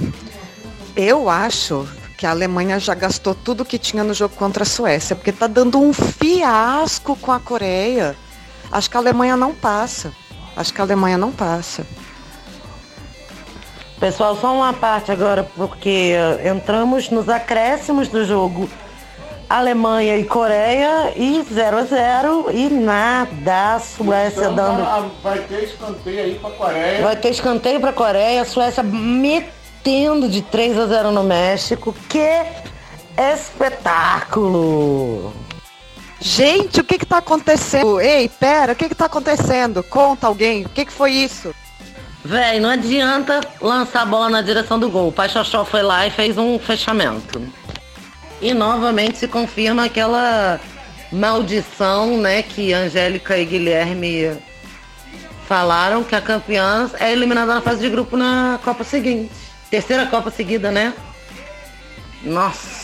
eu 0.95 1.29
acho 1.29 1.87
que 2.17 2.25
a 2.25 2.31
Alemanha 2.31 2.79
já 2.79 2.93
gastou 2.93 3.33
tudo 3.33 3.65
que 3.65 3.77
tinha 3.77 4.03
no 4.03 4.13
jogo 4.13 4.35
contra 4.35 4.63
a 4.63 4.65
Suécia, 4.65 5.15
porque 5.15 5.31
tá 5.31 5.47
dando 5.47 5.79
um 5.79 5.91
fiasco 5.91 7.15
com 7.15 7.31
a 7.31 7.39
Coreia. 7.39 8.15
Acho 8.71 8.89
que 8.89 8.97
a 8.97 8.99
Alemanha 8.99 9.35
não 9.35 9.53
passa. 9.53 10.11
Acho 10.55 10.73
que 10.73 10.79
a 10.79 10.83
Alemanha 10.83 11.17
não 11.17 11.31
passa. 11.31 11.85
Pessoal, 14.01 14.35
só 14.35 14.51
uma 14.51 14.73
parte 14.73 15.11
agora, 15.11 15.47
porque 15.55 16.15
eh, 16.15 16.49
entramos 16.49 17.11
nos 17.11 17.29
acréscimos 17.29 18.07
do 18.07 18.25
jogo 18.25 18.67
Alemanha 19.47 20.17
e 20.17 20.23
Coreia 20.25 21.13
e 21.15 21.45
0 21.47 21.77
a 21.77 21.83
0 21.83 22.47
e 22.51 22.67
nada, 22.67 23.75
a 23.75 23.79
Suécia 23.79 24.49
dando. 24.49 24.83
Vai 25.21 25.37
ter 25.41 25.65
escanteio 25.65 26.19
aí 26.19 26.33
pra 26.39 26.49
Coreia. 26.49 27.03
Vai 27.03 27.15
ter 27.15 27.29
escanteio 27.29 27.79
pra 27.79 27.93
Coreia, 27.93 28.41
a 28.41 28.45
Suécia 28.45 28.81
metendo 28.81 30.27
de 30.27 30.41
3 30.41 30.79
a 30.79 30.87
0 30.87 31.11
no 31.11 31.23
México. 31.23 31.93
Que 32.09 32.41
espetáculo! 33.35 35.31
Gente, 36.19 36.79
o 36.79 36.83
que 36.83 36.97
que 36.97 37.05
tá 37.05 37.17
acontecendo? 37.17 38.01
Ei, 38.01 38.27
pera, 38.27 38.73
o 38.73 38.75
que 38.75 38.89
que 38.89 38.95
tá 38.95 39.05
acontecendo? 39.05 39.83
Conta 39.83 40.25
alguém, 40.25 40.65
o 40.65 40.69
que 40.69 40.85
que 40.85 40.91
foi 40.91 41.11
isso? 41.11 41.53
Véi, 42.23 42.59
não 42.59 42.69
adianta 42.69 43.41
lançar 43.59 44.03
a 44.03 44.05
bola 44.05 44.29
na 44.29 44.41
direção 44.41 44.79
do 44.79 44.89
gol. 44.89 45.13
O 45.15 45.29
Xoxó 45.29 45.65
foi 45.65 45.81
lá 45.81 46.05
e 46.05 46.11
fez 46.11 46.37
um 46.37 46.59
fechamento. 46.59 47.41
E 48.39 48.53
novamente 48.53 49.17
se 49.17 49.27
confirma 49.27 49.85
aquela 49.85 50.59
maldição, 51.11 52.17
né, 52.17 52.41
que 52.41 52.73
Angélica 52.73 53.37
e 53.37 53.45
Guilherme 53.45 54.37
falaram 55.47 56.03
que 56.03 56.15
a 56.15 56.21
campeã 56.21 56.89
é 56.97 57.11
eliminada 57.11 57.53
na 57.53 57.61
fase 57.61 57.81
de 57.81 57.89
grupo 57.89 58.15
na 58.15 58.57
Copa 58.63 58.83
seguinte. 58.83 59.31
Terceira 59.69 60.05
Copa 60.05 60.31
seguida, 60.31 60.71
né? 60.71 60.93
Nossa. 62.23 62.80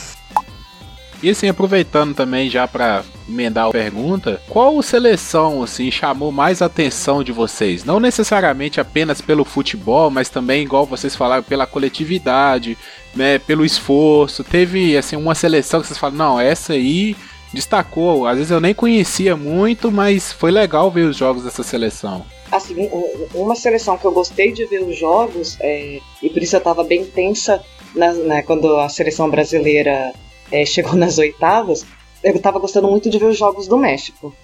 E 1.20 1.30
assim, 1.30 1.48
aproveitando 1.48 2.14
também 2.14 2.48
já 2.48 2.68
pra 2.68 3.02
emendar 3.28 3.66
a 3.66 3.70
pergunta, 3.70 4.40
qual 4.48 4.80
seleção 4.82 5.64
assim 5.64 5.90
chamou 5.90 6.30
mais 6.30 6.62
atenção 6.62 7.24
de 7.24 7.32
vocês? 7.32 7.84
Não 7.84 7.98
necessariamente 7.98 8.80
apenas 8.80 9.20
pelo 9.20 9.44
futebol, 9.44 10.10
mas 10.10 10.28
também 10.28 10.62
igual 10.62 10.86
vocês 10.86 11.16
falaram 11.16 11.42
pela 11.42 11.66
coletividade, 11.66 12.78
né, 13.16 13.38
pelo 13.40 13.64
esforço. 13.64 14.44
Teve 14.44 14.96
assim 14.96 15.16
uma 15.16 15.34
seleção 15.34 15.80
que 15.80 15.88
vocês 15.88 15.98
falam, 15.98 16.16
não, 16.16 16.40
essa 16.40 16.74
aí 16.74 17.16
destacou. 17.52 18.26
Às 18.26 18.36
vezes 18.36 18.50
eu 18.52 18.60
nem 18.60 18.72
conhecia 18.74 19.36
muito, 19.36 19.90
mas 19.90 20.32
foi 20.32 20.52
legal 20.52 20.88
ver 20.88 21.02
os 21.06 21.16
jogos 21.16 21.42
dessa 21.42 21.64
seleção. 21.64 22.24
Assim, 22.52 22.74
um- 22.80 23.26
uma 23.34 23.56
seleção 23.56 23.98
que 23.98 24.04
eu 24.04 24.12
gostei 24.12 24.52
de 24.52 24.64
ver 24.66 24.82
os 24.82 24.96
jogos, 24.96 25.56
é, 25.60 25.98
e 26.22 26.30
por 26.30 26.40
isso 26.42 26.54
eu 26.54 26.60
tava 26.60 26.84
bem 26.84 27.04
tensa 27.04 27.60
na- 27.94 28.42
quando 28.42 28.76
a 28.76 28.88
seleção 28.88 29.28
brasileira 29.28 30.12
é, 30.50 30.64
chegou 30.64 30.94
nas 30.94 31.18
oitavas, 31.18 31.84
eu 32.22 32.38
tava 32.40 32.58
gostando 32.58 32.88
muito 32.88 33.08
de 33.08 33.18
ver 33.18 33.26
os 33.26 33.38
jogos 33.38 33.66
do 33.66 33.76
México. 33.76 34.34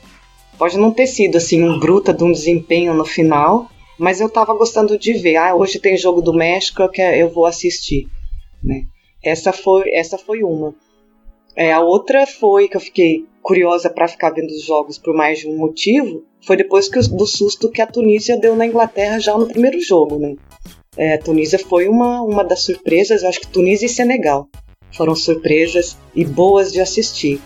Pode 0.59 0.79
não 0.79 0.93
ter 0.93 1.07
sido 1.07 1.37
assim 1.37 1.63
um 1.63 1.79
bruta 1.79 2.13
de 2.13 2.23
um 2.23 2.31
desempenho 2.31 2.95
no 2.95 3.05
final, 3.05 3.69
mas 3.99 4.21
eu 4.21 4.29
tava 4.29 4.55
gostando 4.55 4.99
de 4.99 5.13
ver. 5.15 5.37
Ah, 5.37 5.55
hoje 5.55 5.81
tem 5.81 5.97
jogo 5.97 6.23
do 6.23 6.33
México, 6.33 6.89
quero, 6.89 7.17
eu 7.17 7.29
vou 7.29 7.47
assistir. 7.47 8.07
Né? 8.63 8.83
Essa 9.23 9.53
foi 9.53 9.91
essa 9.93 10.17
foi 10.17 10.43
uma. 10.43 10.75
É, 11.57 11.73
a 11.73 11.81
outra 11.81 12.27
foi 12.27 12.69
que 12.69 12.77
eu 12.77 12.81
fiquei 12.81 13.27
curiosa 13.43 13.91
para 13.91 14.09
ficar 14.09 14.31
vendo 14.31 14.51
os 14.51 14.65
jogos 14.65 14.99
por 14.99 15.15
mais 15.15 15.41
de 15.41 15.49
um 15.49 15.57
motivo, 15.57 16.25
foi 16.47 16.57
depois 16.57 16.89
que, 16.89 16.99
do 17.01 17.27
susto 17.27 17.71
que 17.71 17.83
a 17.83 17.87
Tunísia 17.87 18.37
deu 18.37 18.57
na 18.57 18.67
Inglaterra 18.67 19.19
já 19.19 19.37
no 19.37 19.47
primeiro 19.47 19.81
jogo, 19.81 20.19
né? 20.19 20.35
É, 20.97 21.15
a 21.15 21.19
Tunísia 21.19 21.59
foi 21.59 21.89
uma, 21.89 22.23
uma 22.23 22.45
das 22.45 22.61
surpresas, 22.61 23.23
acho 23.23 23.41
que 23.41 23.49
Tunísia 23.49 23.87
e 23.87 23.89
Senegal 23.89 24.49
foram 24.97 25.15
surpresas 25.15 25.97
e 26.15 26.25
boas 26.25 26.73
de 26.73 26.81
assistir. 26.81 27.41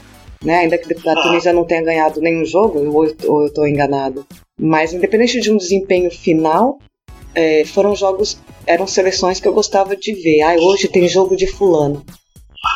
Né? 0.44 0.58
Ainda 0.58 0.78
que 0.78 0.92
a 1.08 1.14
Tunísia 1.14 1.52
não 1.52 1.64
tenha 1.64 1.82
ganhado 1.82 2.20
nenhum 2.20 2.44
jogo, 2.44 2.78
ou 2.78 3.06
eu, 3.06 3.16
ou 3.26 3.40
eu 3.42 3.46
estou 3.48 3.66
enganado. 3.66 4.26
Mas 4.58 4.92
independente 4.92 5.40
de 5.40 5.50
um 5.50 5.56
desempenho 5.56 6.10
final, 6.10 6.78
é, 7.34 7.64
foram 7.64 7.94
jogos, 7.94 8.38
eram 8.66 8.86
seleções 8.86 9.40
que 9.40 9.48
eu 9.48 9.52
gostava 9.52 9.96
de 9.96 10.12
ver. 10.14 10.42
Ah, 10.42 10.56
hoje 10.56 10.88
tem 10.88 11.08
jogo 11.08 11.36
de 11.36 11.46
fulano. 11.46 12.04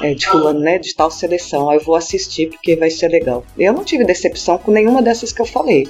É, 0.02 0.14
de 0.14 0.26
fulano, 0.26 0.60
né? 0.60 0.78
De 0.78 0.94
tal 0.94 1.10
seleção. 1.10 1.68
Aí 1.68 1.78
eu 1.78 1.84
vou 1.84 1.94
assistir 1.94 2.50
porque 2.50 2.76
vai 2.76 2.90
ser 2.90 3.08
legal. 3.08 3.44
Eu 3.58 3.72
não 3.72 3.84
tive 3.84 4.04
decepção 4.04 4.58
com 4.58 4.70
nenhuma 4.70 5.02
dessas 5.02 5.32
que 5.32 5.40
eu 5.40 5.46
falei. 5.46 5.84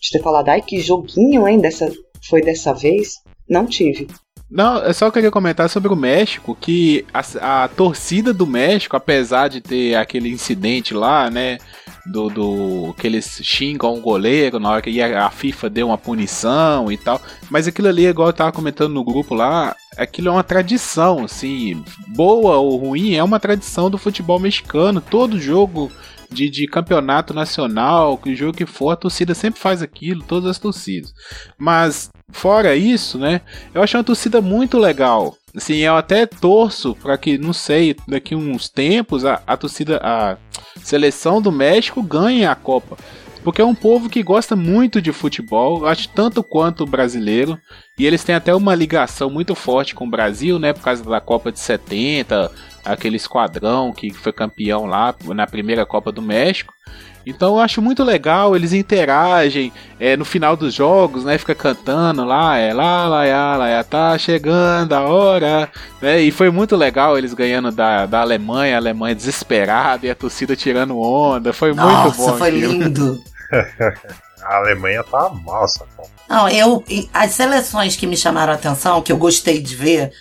De 0.00 0.10
ter 0.12 0.22
falado, 0.22 0.48
ai, 0.48 0.62
que 0.62 0.80
joguinho, 0.80 1.48
hein? 1.48 1.58
Dessa, 1.58 1.90
foi 2.28 2.40
dessa 2.40 2.72
vez. 2.72 3.14
Não 3.48 3.66
tive. 3.66 4.06
Não, 4.50 4.78
eu 4.78 4.94
só 4.94 5.10
queria 5.10 5.30
comentar 5.30 5.68
sobre 5.68 5.92
o 5.92 5.96
México, 5.96 6.56
que 6.58 7.04
a, 7.12 7.64
a 7.64 7.68
torcida 7.68 8.32
do 8.32 8.46
México, 8.46 8.96
apesar 8.96 9.48
de 9.48 9.60
ter 9.60 9.94
aquele 9.94 10.30
incidente 10.30 10.94
lá, 10.94 11.28
né, 11.28 11.58
do, 12.06 12.30
do 12.30 12.94
que 12.94 13.06
eles 13.06 13.40
xingam 13.42 13.94
o 13.94 14.00
goleiro 14.00 14.58
na 14.58 14.70
hora 14.70 14.82
que 14.82 15.02
a 15.02 15.30
FIFA 15.30 15.68
deu 15.68 15.88
uma 15.88 15.98
punição 15.98 16.90
e 16.90 16.96
tal, 16.96 17.20
mas 17.50 17.68
aquilo 17.68 17.88
ali, 17.88 18.06
igual 18.06 18.28
eu 18.28 18.32
tava 18.32 18.50
comentando 18.50 18.94
no 18.94 19.04
grupo 19.04 19.34
lá, 19.34 19.76
aquilo 19.98 20.28
é 20.28 20.32
uma 20.32 20.44
tradição, 20.44 21.24
assim, 21.24 21.84
boa 22.08 22.56
ou 22.56 22.76
ruim, 22.76 23.16
é 23.16 23.22
uma 23.22 23.38
tradição 23.38 23.90
do 23.90 23.98
futebol 23.98 24.40
mexicano, 24.40 25.02
todo 25.02 25.38
jogo 25.38 25.92
de, 26.30 26.48
de 26.48 26.66
campeonato 26.66 27.32
nacional, 27.32 28.18
que 28.18 28.36
jogo 28.36 28.56
que 28.56 28.66
for, 28.66 28.90
a 28.90 28.96
torcida 28.96 29.34
sempre 29.34 29.60
faz 29.60 29.82
aquilo, 29.82 30.22
todas 30.22 30.50
as 30.50 30.58
torcidas. 30.58 31.12
Mas 31.56 32.10
fora 32.30 32.76
isso, 32.76 33.18
né? 33.18 33.40
Eu 33.74 33.82
acho 33.82 33.96
uma 33.96 34.04
torcida 34.04 34.40
muito 34.40 34.78
legal. 34.78 35.36
Assim, 35.56 35.76
eu 35.76 35.96
até 35.96 36.26
torço 36.26 36.94
para 36.94 37.16
que, 37.16 37.38
não 37.38 37.52
sei, 37.52 37.96
daqui 38.06 38.34
uns 38.34 38.68
tempos 38.68 39.24
a, 39.24 39.42
a 39.46 39.56
torcida, 39.56 40.00
a 40.02 40.36
seleção 40.82 41.40
do 41.40 41.50
México 41.50 42.02
ganhe 42.02 42.44
a 42.44 42.54
Copa. 42.54 42.96
Porque 43.42 43.62
é 43.62 43.64
um 43.64 43.74
povo 43.74 44.08
que 44.08 44.22
gosta 44.22 44.54
muito 44.54 45.00
de 45.00 45.12
futebol, 45.12 45.86
acho 45.86 46.08
tanto 46.10 46.42
quanto 46.42 46.84
o 46.84 46.86
brasileiro. 46.86 47.58
E 47.98 48.04
eles 48.04 48.22
têm 48.22 48.34
até 48.34 48.54
uma 48.54 48.74
ligação 48.74 49.30
muito 49.30 49.54
forte 49.54 49.94
com 49.94 50.06
o 50.06 50.10
Brasil, 50.10 50.58
né? 50.58 50.72
Por 50.72 50.82
causa 50.82 51.02
da 51.02 51.20
Copa 51.20 51.50
de 51.50 51.58
70, 51.58 52.50
aquele 52.88 53.16
esquadrão 53.16 53.92
que 53.92 54.12
foi 54.12 54.32
campeão 54.32 54.86
lá 54.86 55.14
na 55.26 55.46
primeira 55.46 55.84
Copa 55.84 56.10
do 56.10 56.22
México. 56.22 56.72
Então 57.26 57.56
eu 57.56 57.58
acho 57.58 57.82
muito 57.82 58.02
legal, 58.02 58.56
eles 58.56 58.72
interagem 58.72 59.70
é, 60.00 60.16
no 60.16 60.24
final 60.24 60.56
dos 60.56 60.72
jogos, 60.72 61.24
né? 61.24 61.36
Fica 61.36 61.54
cantando 61.54 62.24
lá, 62.24 62.56
é 62.56 62.72
lá, 62.72 63.06
lá, 63.06 63.24
lá, 63.24 63.56
lá, 63.56 63.84
tá 63.84 64.16
chegando 64.16 64.94
a 64.94 65.02
hora, 65.02 65.70
né? 66.00 66.22
E 66.22 66.30
foi 66.30 66.50
muito 66.50 66.74
legal 66.74 67.18
eles 67.18 67.34
ganhando 67.34 67.70
da, 67.70 68.06
da 68.06 68.22
Alemanha, 68.22 68.76
a 68.76 68.78
Alemanha 68.78 69.14
desesperada 69.14 70.06
e 70.06 70.10
a 70.10 70.14
torcida 70.14 70.56
tirando 70.56 70.98
onda, 70.98 71.52
foi 71.52 71.74
Nossa, 71.74 72.04
muito 72.04 72.16
bom. 72.16 72.38
foi 72.38 72.48
aquilo. 72.48 72.72
lindo. 72.72 73.22
a 74.42 74.56
Alemanha 74.56 75.04
tá 75.04 75.28
massa, 75.28 75.84
pô. 75.94 76.08
Não, 76.28 76.48
eu. 76.48 76.82
As 77.12 77.32
seleções 77.32 77.94
que 77.94 78.06
me 78.06 78.16
chamaram 78.16 78.52
a 78.52 78.56
atenção, 78.56 79.02
que 79.02 79.12
eu 79.12 79.18
gostei 79.18 79.60
de 79.60 79.76
ver, 79.76 80.12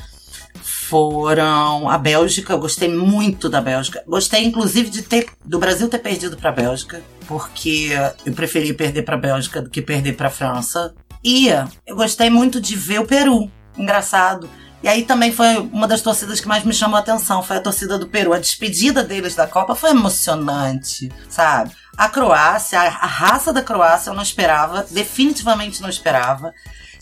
foram 0.88 1.90
a 1.90 1.98
Bélgica. 1.98 2.54
Eu 2.54 2.60
gostei 2.60 2.88
muito 2.90 3.50
da 3.50 3.60
Bélgica. 3.60 4.04
Gostei, 4.08 4.46
inclusive, 4.46 4.90
de 4.90 5.02
ter 5.02 5.28
do 5.44 5.60
Brasil 5.60 5.90
ter 5.90 6.00
perdido 6.00 6.38
para 6.38 6.50
a 6.50 6.54
Bélgica, 6.54 7.02
porque 7.28 7.90
eu 8.26 8.34
preferi 8.34 8.74
perder 8.74 9.04
para 9.04 9.16
a 9.16 9.20
Bélgica 9.20 9.62
do 9.62 9.70
que 9.70 9.82
perder 9.82 10.14
para 10.14 10.28
a 10.28 10.32
França. 10.32 10.94
E 11.24 11.48
eu 11.86 11.96
gostei 11.96 12.30
muito 12.30 12.62
de 12.62 12.76
ver 12.76 13.00
o 13.00 13.06
Peru. 13.06 13.52
Engraçado. 13.78 14.50
E 14.82 14.88
aí 14.88 15.04
também 15.04 15.32
foi 15.32 15.58
uma 15.58 15.88
das 15.88 16.02
torcidas 16.02 16.40
que 16.40 16.48
mais 16.48 16.64
me 16.64 16.74
chamou 16.74 16.98
a 16.98 17.00
atenção, 17.00 17.42
foi 17.42 17.58
a 17.58 17.62
torcida 17.62 17.98
do 17.98 18.08
Peru. 18.08 18.32
A 18.32 18.40
despedida 18.40 19.04
deles 19.04 19.36
da 19.36 19.48
Copa 19.48 19.76
foi 19.76 19.90
emocionante, 19.90 21.12
sabe? 21.28 21.72
A 21.98 22.08
Croácia, 22.08 22.80
a, 22.80 23.08
raça 23.08 23.52
da 23.52 23.62
Croácia 23.62 24.12
eu 24.12 24.14
não 24.14 24.22
esperava, 24.22 24.86
definitivamente 24.90 25.82
não 25.82 25.90
esperava. 25.90 26.54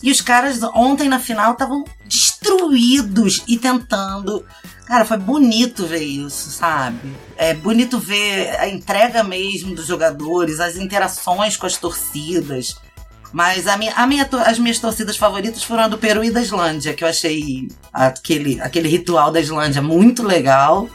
E 0.01 0.11
os 0.11 0.21
caras 0.21 0.61
ontem 0.73 1.09
na 1.09 1.19
final 1.19 1.53
estavam 1.53 1.83
destruídos 2.05 3.43
e 3.47 3.57
tentando. 3.57 4.45
Cara, 4.85 5.03
foi 5.03 5.17
bonito 5.17 5.85
ver 5.85 6.03
isso, 6.03 6.51
sabe? 6.51 7.15
É 7.35 7.53
bonito 7.53 7.97
ver 7.97 8.55
a 8.59 8.67
entrega 8.67 9.23
mesmo 9.23 9.73
dos 9.73 9.87
jogadores, 9.87 10.59
as 10.59 10.75
interações 10.75 11.57
com 11.57 11.65
as 11.65 11.77
torcidas. 11.77 12.75
Mas 13.33 13.67
a 13.67 13.75
minha, 13.75 13.93
a 13.95 14.07
minha, 14.07 14.29
as 14.45 14.59
minhas 14.59 14.79
torcidas 14.79 15.17
favoritas 15.17 15.63
foram 15.63 15.83
a 15.83 15.87
do 15.87 15.97
Peru 15.97 16.23
e 16.23 16.31
da 16.31 16.41
Islândia, 16.41 16.93
que 16.93 17.03
eu 17.03 17.07
achei 17.07 17.67
aquele, 17.91 18.61
aquele 18.61 18.87
ritual 18.87 19.31
da 19.31 19.41
Islândia 19.41 19.81
muito 19.81 20.23
legal. 20.23 20.87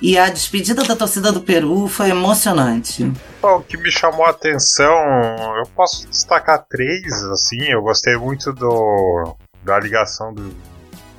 E 0.00 0.18
a 0.18 0.28
despedida 0.28 0.84
da 0.84 0.94
torcida 0.94 1.32
do 1.32 1.40
Peru 1.40 1.88
foi 1.88 2.10
emocionante. 2.10 3.10
O 3.42 3.60
que 3.60 3.76
me 3.76 3.90
chamou 3.90 4.26
a 4.26 4.30
atenção, 4.30 4.94
eu 5.56 5.66
posso 5.74 6.06
destacar 6.08 6.64
três, 6.68 7.12
assim, 7.24 7.62
eu 7.70 7.82
gostei 7.82 8.16
muito 8.16 8.52
do, 8.52 9.36
da 9.62 9.78
ligação 9.78 10.34
do, 10.34 10.54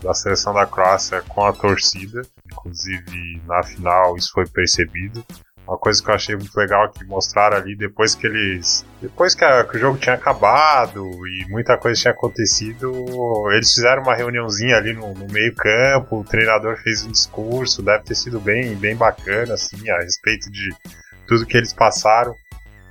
da 0.03 0.13
seleção 0.13 0.53
da 0.53 0.65
Croácia 0.65 1.21
com 1.27 1.43
a 1.43 1.53
torcida, 1.53 2.21
inclusive 2.51 3.41
na 3.45 3.63
final 3.63 4.15
isso 4.15 4.31
foi 4.33 4.45
percebido. 4.47 5.25
Uma 5.67 5.77
coisa 5.77 6.01
que 6.01 6.09
eu 6.09 6.15
achei 6.15 6.35
muito 6.35 6.55
legal 6.55 6.89
que 6.89 7.03
mostraram 7.03 7.57
ali 7.57 7.75
depois 7.75 8.15
que 8.15 8.25
eles. 8.25 8.85
Depois 9.01 9.35
que, 9.35 9.43
a, 9.43 9.65
que, 9.65 9.75
o 9.75 9.79
jogo 9.79 9.97
tinha 9.97 10.15
acabado 10.15 11.05
e 11.27 11.45
muita 11.49 11.77
coisa 11.77 11.99
tinha 11.99 12.13
acontecido, 12.13 13.51
eles 13.51 13.73
fizeram 13.73 14.01
uma 14.01 14.15
reuniãozinha 14.15 14.77
ali 14.77 14.93
no, 14.93 15.13
no 15.13 15.27
meio-campo, 15.31 16.21
o 16.21 16.23
treinador 16.23 16.77
fez 16.77 17.03
um 17.03 17.11
discurso, 17.11 17.83
deve 17.83 18.05
ter 18.05 18.15
sido 18.15 18.39
bem, 18.39 18.75
bem 18.75 18.95
bacana, 18.95 19.55
assim, 19.55 19.89
a 19.89 19.97
respeito 19.99 20.49
de 20.49 20.73
tudo 21.27 21.45
que 21.45 21.57
eles 21.57 21.73
passaram. 21.73 22.33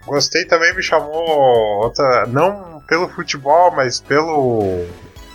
Gostei 0.04 0.44
também, 0.44 0.74
me 0.74 0.82
chamou 0.82 1.82
outra. 1.82 2.26
Não 2.26 2.80
pelo 2.86 3.08
futebol, 3.08 3.72
mas 3.72 4.00
pelo 4.00 4.86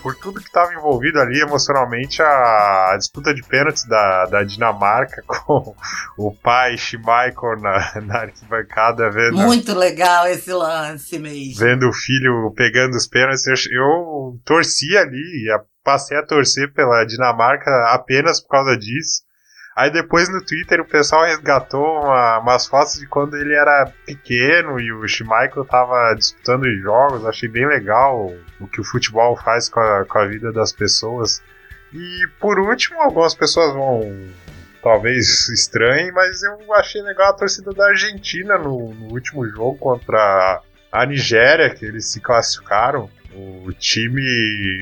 por 0.01 0.15
tudo 0.15 0.39
que 0.39 0.47
estava 0.47 0.73
envolvido 0.73 1.19
ali 1.19 1.39
emocionalmente, 1.39 2.21
a, 2.21 2.95
disputa 2.97 3.33
de 3.33 3.43
pênaltis 3.43 3.85
da, 3.85 4.25
da 4.25 4.43
Dinamarca 4.43 5.23
com 5.27 5.75
o 6.17 6.35
pai 6.35 6.77
Schmeichel 6.77 7.59
na, 7.59 8.01
na 8.01 8.19
arquibancada 8.21 9.09
vendo. 9.09 9.37
Muito 9.37 9.73
legal 9.73 10.27
esse 10.27 10.51
lance 10.51 11.17
mesmo. 11.19 11.59
Vendo 11.59 11.87
o 11.87 11.93
filho 11.93 12.53
pegando 12.55 12.95
os 12.95 13.07
pênaltis. 13.07 13.45
Eu, 13.45 13.55
eu 13.71 14.39
torci 14.45 14.97
ali, 14.97 15.47
passei 15.83 16.17
a 16.17 16.25
torcer 16.25 16.73
pela 16.73 17.05
Dinamarca 17.05 17.69
apenas 17.93 18.41
por 18.41 18.49
causa 18.49 18.77
disso. 18.77 19.23
Aí 19.75 19.89
depois 19.91 20.27
no 20.27 20.43
Twitter 20.43 20.81
o 20.81 20.85
pessoal 20.85 21.23
resgatou 21.23 22.01
uma, 22.01 22.39
umas 22.39 22.67
fotos 22.67 22.99
de 22.99 23.07
quando 23.07 23.37
ele 23.37 23.53
era 23.53 23.91
pequeno 24.05 24.79
e 24.79 24.91
o 24.91 25.07
Schmeichel 25.07 25.63
tava 25.63 26.13
disputando 26.13 26.63
os 26.63 26.81
jogos. 26.81 27.25
Achei 27.25 27.47
bem 27.47 27.65
legal 27.67 28.33
o 28.59 28.67
que 28.67 28.81
o 28.81 28.83
futebol 28.83 29.37
faz 29.37 29.69
com 29.69 29.79
a, 29.79 30.05
com 30.05 30.19
a 30.19 30.25
vida 30.25 30.51
das 30.51 30.73
pessoas. 30.73 31.41
E 31.93 32.27
por 32.39 32.59
último, 32.59 32.99
algumas 33.01 33.33
pessoas 33.33 33.73
vão 33.73 34.29
talvez 34.81 35.47
estranhem, 35.49 36.11
mas 36.11 36.41
eu 36.43 36.73
achei 36.73 37.01
legal 37.01 37.29
a 37.29 37.33
torcida 37.33 37.71
da 37.71 37.87
Argentina 37.87 38.57
no, 38.57 38.93
no 38.93 39.13
último 39.13 39.47
jogo 39.47 39.77
contra 39.77 40.61
a 40.91 41.05
Nigéria, 41.05 41.69
que 41.69 41.85
eles 41.85 42.11
se 42.11 42.19
classificaram. 42.19 43.09
O 43.33 43.71
time 43.71 44.21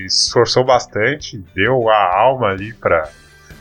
esforçou 0.05 0.63
bastante, 0.63 1.37
deu 1.53 1.87
a 1.89 2.17
alma 2.17 2.47
ali 2.47 2.73
para 2.73 3.07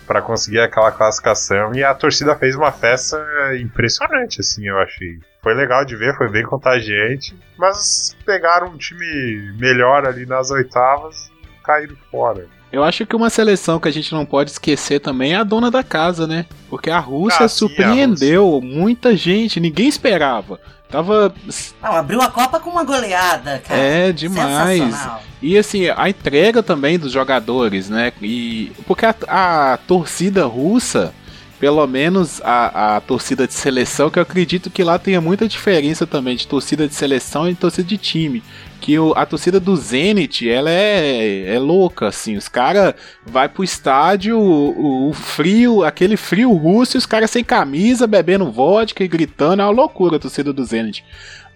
para 0.09 0.23
conseguir 0.23 0.59
aquela 0.61 0.91
classificação 0.91 1.75
e 1.75 1.85
a 1.85 1.95
torcida 1.95 2.35
fez 2.35 2.57
uma 2.57 2.73
festa 2.73 3.19
impressionante, 3.61 4.41
assim, 4.41 4.67
eu 4.67 4.79
achei. 4.79 5.19
Foi 5.43 5.55
legal 5.55 5.85
de 5.85 5.95
ver, 5.95 6.17
foi 6.17 6.31
bem 6.31 6.43
contagiante, 6.43 7.37
mas 7.59 8.17
pegaram 8.25 8.69
um 8.69 8.79
time 8.79 9.53
melhor 9.59 10.07
ali 10.07 10.25
nas 10.25 10.51
oitavas 10.51 11.31
e 11.45 11.63
caíram 11.63 11.97
fora. 12.11 12.47
Eu 12.73 12.83
acho 12.83 13.07
que 13.07 13.17
uma 13.17 13.31
seleção 13.31 13.79
que 13.79 13.89
a 13.89 13.93
gente 13.93 14.13
não 14.13 14.27
pode 14.27 14.51
esquecer 14.51 15.01
também 15.01 15.35
é 15.35 15.37
a 15.37 15.45
dona 15.45 15.71
da 15.71 15.83
casa, 15.83 16.27
né? 16.27 16.45
Porque 16.69 16.91
a 16.91 16.99
Rússia 16.99 17.47
ah, 17.47 17.49
surpreendeu 17.49 18.45
sim, 18.45 18.57
a 18.57 18.61
Rússia. 18.61 18.79
muita 18.79 19.17
gente, 19.17 19.61
ninguém 19.61 19.89
esperava. 19.89 20.61
Tava. 20.91 21.35
Não, 21.83 21.93
abriu 21.93 22.23
a 22.23 22.29
Copa 22.31 22.59
com 22.59 22.71
uma 22.71 22.83
goleada, 22.83 23.63
cara. 23.67 23.81
É, 23.81 24.13
demais. 24.13 25.09
E 25.41 25.57
assim, 25.57 25.89
a 25.89 26.09
entrega 26.09 26.63
também 26.63 26.99
dos 26.99 27.13
jogadores, 27.13 27.91
né? 27.91 28.13
E, 28.23 28.73
porque 28.87 29.05
a, 29.05 29.15
a 29.29 29.77
torcida 29.77 30.47
russa, 30.47 31.15
pelo 31.59 31.85
menos 31.87 32.41
a, 32.43 32.97
a 32.97 33.01
torcida 33.01 33.47
de 33.47 33.53
seleção, 33.53 34.11
que 34.11 34.19
eu 34.19 34.23
acredito 34.23 34.71
que 34.71 34.85
lá 34.85 34.99
tenha 34.99 35.21
muita 35.21 35.49
diferença 35.49 36.07
também 36.07 36.37
de 36.37 36.47
torcida 36.47 36.87
de 36.87 36.95
seleção 36.95 37.49
e 37.49 37.55
torcida 37.55 37.89
de 37.89 37.99
time. 37.99 38.43
Que 38.81 38.97
o, 38.97 39.13
a 39.17 39.27
torcida 39.27 39.59
do 39.59 39.75
Zenit, 39.77 40.49
ela 40.49 40.71
é, 40.71 41.55
é 41.55 41.59
louca, 41.59 42.07
assim, 42.07 42.37
os 42.37 42.49
caras 42.49 42.95
vai 43.27 43.49
pro 43.49 43.65
estádio, 43.65 44.39
o, 44.39 45.09
o, 45.09 45.13
frio, 45.13 45.85
aquele 45.85 46.17
frio 46.17 46.53
russo, 46.53 46.97
os 46.97 47.07
caras 47.07 47.31
sem 47.31 47.43
camisa, 47.43 48.07
bebendo 48.07 48.53
vodka 48.53 49.03
e 49.03 49.09
gritando, 49.09 49.63
é 49.63 49.65
uma 49.65 49.73
loucura 49.73 50.17
a 50.17 50.21
torcida 50.21 50.53
do 50.53 50.65
Zenit. 50.65 51.05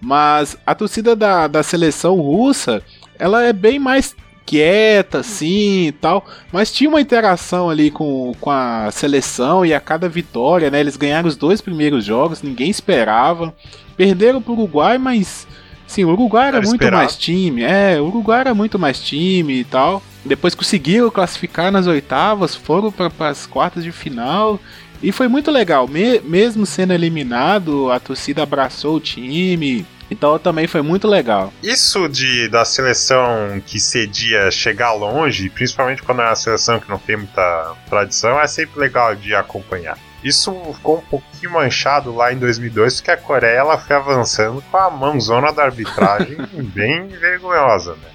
Mas 0.01 0.57
a 0.67 0.75
torcida 0.75 1.15
da, 1.15 1.47
da 1.47 1.63
seleção 1.63 2.17
russa, 2.17 2.83
ela 3.17 3.45
é 3.45 3.53
bem 3.53 3.79
mais 3.79 4.17
quieta, 4.45 5.19
assim 5.21 5.87
e 5.87 5.93
tal, 5.93 6.27
mas 6.53 6.73
tinha 6.73 6.91
uma 6.91 7.01
interação 7.01 7.71
ali 7.71 7.91
com, 7.91 8.33
com 8.41 8.51
a 8.51 8.91
seleção 8.91 9.65
e 9.65 9.73
a 9.73 9.81
cada 9.81 10.09
vitória, 10.09 10.71
né, 10.71 10.81
eles 10.81 10.97
ganharam 10.97 11.29
os 11.29 11.37
dois 11.37 11.61
primeiros 11.61 12.05
jogos, 12.05 12.43
ninguém 12.43 12.71
esperava, 12.71 13.55
perderam 13.97 14.43
pro 14.43 14.53
Uruguai, 14.53 14.99
mas 14.99 15.47
Sim, 15.93 16.05
o 16.05 16.11
Uruguai 16.11 16.49
era, 16.49 16.57
era 16.57 16.67
muito 16.67 16.81
esperado. 16.81 17.03
mais 17.03 17.17
time. 17.19 17.63
É, 17.63 18.01
o 18.01 18.07
Uruguai 18.07 18.41
era 18.41 18.55
muito 18.55 18.79
mais 18.79 18.99
time 18.99 19.61
e 19.61 19.65
tal. 19.65 20.03
Depois 20.25 20.55
conseguiram 20.55 21.11
classificar 21.11 21.71
nas 21.71 21.87
oitavas, 21.87 22.55
foram 22.55 22.91
para 22.91 23.11
as 23.29 23.47
quartas 23.47 23.85
de 23.85 23.93
final. 23.93 24.59
E 25.03 25.13
foi 25.13 25.29
muito 25.29 25.51
legal. 25.51 25.87
Me, 25.87 26.19
mesmo 26.21 26.65
sendo 26.65 26.95
eliminado, 26.95 27.91
a 27.91 28.01
torcida 28.01 28.43
abraçou 28.43 28.97
o 28.97 29.01
time. 29.01 29.85
Então 30.13 30.39
também 30.39 30.67
foi 30.67 30.83
muito 30.83 31.09
legal. 31.09 31.53
Isso 31.63 32.07
de 32.07 32.47
da 32.49 32.67
seleção 32.67 33.61
que 33.67 33.81
cedia 33.81 34.51
chegar 34.51 34.93
longe, 34.93 35.49
principalmente 35.49 36.03
quando 36.03 36.21
é 36.21 36.27
uma 36.27 36.37
seleção 36.37 36.79
que 36.79 36.89
não 36.89 36.99
tem 36.99 37.17
muita 37.17 37.75
tradição, 37.89 38.39
é 38.39 38.47
sempre 38.47 38.79
legal 38.79 39.15
de 39.15 39.35
acompanhar. 39.35 39.99
Isso 40.23 40.55
ficou 40.75 40.99
um 40.99 41.07
pouquinho 41.07 41.53
manchado 41.53 42.15
lá 42.15 42.33
em 42.33 42.37
2002, 42.37 42.97
porque 42.97 43.11
a 43.11 43.17
Coreia 43.17 43.57
ela 43.57 43.79
foi 43.79 43.97
avançando 43.97 44.63
com 44.71 44.77
a 44.77 44.91
mãozona 44.91 45.51
da 45.51 45.65
arbitragem 45.65 46.37
bem 46.75 47.09
vergonhosa, 47.09 47.95
né? 47.95 48.11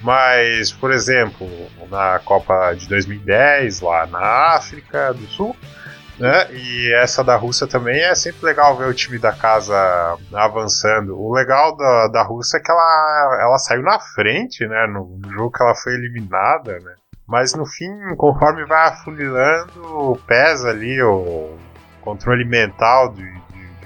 Mas, 0.00 0.70
por 0.70 0.92
exemplo, 0.92 1.48
na 1.90 2.20
Copa 2.20 2.72
de 2.74 2.88
2010, 2.88 3.80
lá 3.80 4.06
na 4.06 4.54
África 4.54 5.12
do 5.12 5.26
Sul, 5.26 5.56
né? 6.18 6.48
E 6.52 6.94
essa 6.94 7.22
da 7.22 7.36
Rússia 7.36 7.66
também 7.66 8.02
é 8.02 8.14
sempre 8.14 8.44
legal 8.46 8.76
ver 8.76 8.88
o 8.88 8.94
time 8.94 9.18
da 9.18 9.32
casa 9.32 9.74
avançando. 10.32 11.18
O 11.18 11.32
legal 11.34 11.76
da, 11.76 12.08
da 12.08 12.22
Rússia 12.22 12.58
é 12.58 12.60
que 12.60 12.70
ela, 12.70 13.38
ela 13.40 13.58
saiu 13.58 13.82
na 13.82 14.00
frente, 14.00 14.66
né? 14.66 14.86
No 14.86 15.20
jogo 15.30 15.50
que 15.50 15.62
ela 15.62 15.74
foi 15.74 15.94
eliminada, 15.94 16.78
né? 16.80 16.94
Mas 17.26 17.54
no 17.54 17.66
fim, 17.66 17.90
conforme 18.16 18.64
vai 18.66 18.88
afunilando, 18.88 20.18
pesa 20.26 20.70
ali 20.70 21.02
o 21.02 21.56
controle 22.00 22.44
mental 22.44 23.12
de, 23.12 23.24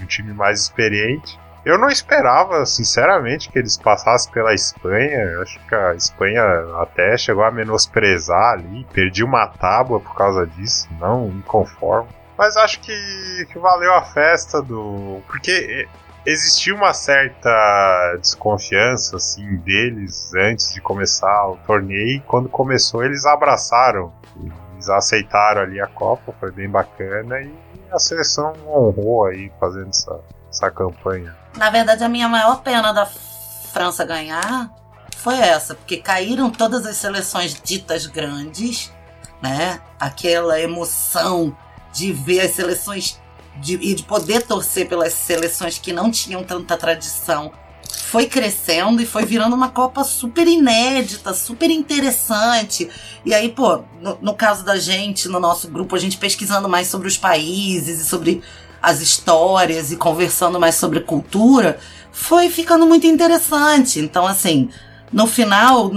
um 0.01 0.07
time 0.07 0.33
mais 0.33 0.61
experiente. 0.61 1.39
Eu 1.65 1.79
não 1.79 1.89
esperava, 1.89 2.65
sinceramente, 2.65 3.51
que 3.51 3.59
eles 3.59 3.77
passassem 3.77 4.33
pela 4.33 4.55
Espanha. 4.55 5.41
Acho 5.43 5.61
que 5.67 5.75
a 5.75 5.95
Espanha 5.95 6.43
até 6.81 7.17
chegou 7.19 7.45
a 7.45 7.51
menosprezar 7.51 8.55
ali. 8.55 8.87
Perdi 8.93 9.23
uma 9.23 9.47
tábua 9.47 10.01
por 10.01 10.15
causa 10.17 10.47
disso. 10.47 10.89
Não 10.99 11.29
me 11.29 11.43
conformo. 11.43 12.09
Mas 12.41 12.57
acho 12.57 12.81
que, 12.81 13.47
que 13.53 13.59
valeu 13.59 13.93
a 13.93 14.01
festa 14.01 14.63
do. 14.63 15.21
Porque 15.27 15.87
existia 16.25 16.75
uma 16.75 16.95
certa 16.95 18.17
desconfiança 18.19 19.17
assim 19.17 19.57
deles 19.57 20.33
antes 20.33 20.73
de 20.73 20.81
começar 20.81 21.49
o 21.49 21.59
torneio. 21.67 22.17
E 22.17 22.21
quando 22.21 22.49
começou, 22.49 23.05
eles 23.05 23.27
abraçaram. 23.27 24.11
Eles 24.73 24.89
aceitaram 24.89 25.61
ali 25.61 25.83
a 25.83 25.87
Copa, 25.87 26.33
foi 26.41 26.51
bem 26.51 26.67
bacana. 26.67 27.43
E 27.43 27.55
a 27.93 27.99
seleção 27.99 28.55
honrou 28.67 29.27
aí 29.27 29.53
fazendo 29.61 29.91
essa, 29.91 30.21
essa 30.49 30.71
campanha. 30.71 31.37
Na 31.59 31.69
verdade, 31.69 32.03
a 32.03 32.09
minha 32.09 32.27
maior 32.27 32.63
pena 32.63 32.91
da 32.91 33.05
França 33.05 34.03
ganhar 34.03 34.71
foi 35.15 35.39
essa, 35.39 35.75
porque 35.75 35.99
caíram 35.99 36.49
todas 36.49 36.87
as 36.87 36.97
seleções 36.97 37.53
ditas 37.61 38.07
grandes, 38.07 38.91
né? 39.43 39.79
Aquela 40.01 40.59
emoção 40.59 41.55
de 41.93 42.13
ver 42.13 42.41
as 42.41 42.53
seleções 42.53 43.21
de, 43.57 43.75
e 43.75 43.95
de 43.95 44.03
poder 44.03 44.43
torcer 44.43 44.89
pelas 44.89 45.13
seleções 45.13 45.79
que 45.79 45.93
não 45.93 46.11
tinham 46.11 46.43
tanta 46.43 46.77
tradição 46.77 47.53
foi 48.11 48.27
crescendo 48.27 49.01
e 49.01 49.07
foi 49.07 49.25
virando 49.25 49.55
uma 49.55 49.69
Copa 49.69 50.03
super 50.03 50.47
inédita, 50.47 51.33
super 51.33 51.71
interessante. 51.71 52.89
E 53.25 53.33
aí, 53.33 53.49
pô, 53.49 53.83
no, 54.01 54.19
no, 54.21 54.35
caso 54.35 54.65
da 54.65 54.77
gente, 54.77 55.29
no 55.29 55.39
nosso 55.39 55.69
grupo, 55.69 55.95
a 55.95 55.99
gente 55.99 56.17
pesquisando 56.17 56.69
mais 56.69 56.89
sobre 56.89 57.07
os 57.07 57.17
países 57.17 58.01
e 58.01 58.05
sobre 58.05 58.43
as 58.83 59.01
histórias 59.01 59.93
e 59.93 59.97
conversando 59.97 60.59
mais 60.59 60.75
sobre 60.75 61.01
cultura, 61.01 61.79
foi 62.11 62.49
ficando 62.49 62.87
muito 62.87 63.07
interessante. 63.07 64.01
Então, 64.01 64.27
assim, 64.27 64.71
no 65.13 65.27
final, 65.27 65.91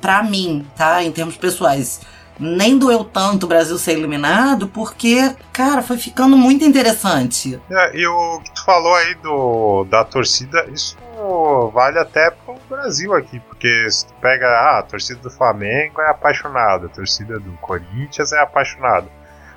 pra 0.00 0.22
mim, 0.22 0.66
tá, 0.76 1.04
em 1.04 1.12
termos 1.12 1.36
pessoais, 1.36 2.00
nem 2.38 2.78
doeu 2.78 3.04
tanto 3.04 3.44
o 3.44 3.48
Brasil 3.48 3.78
ser 3.78 3.92
eliminado, 3.92 4.68
porque, 4.68 5.34
cara, 5.52 5.82
foi 5.82 5.96
ficando 5.96 6.36
muito 6.36 6.64
interessante. 6.64 7.60
É, 7.70 7.96
e 7.96 8.06
o 8.06 8.40
que 8.40 8.52
tu 8.52 8.64
falou 8.64 8.94
aí 8.94 9.14
do, 9.16 9.84
da 9.84 10.04
torcida, 10.04 10.66
isso 10.72 10.96
vale 11.72 11.98
até 11.98 12.30
pro 12.30 12.56
Brasil 12.68 13.14
aqui, 13.14 13.40
porque 13.40 13.88
se 13.90 14.06
tu 14.06 14.14
pega 14.20 14.46
ah, 14.46 14.78
a 14.80 14.82
torcida 14.82 15.20
do 15.20 15.30
Flamengo 15.30 16.00
é 16.00 16.10
apaixonada, 16.10 16.86
a 16.86 16.90
torcida 16.90 17.38
do 17.38 17.52
Corinthians 17.58 18.32
é 18.32 18.40
apaixonada. 18.40 19.08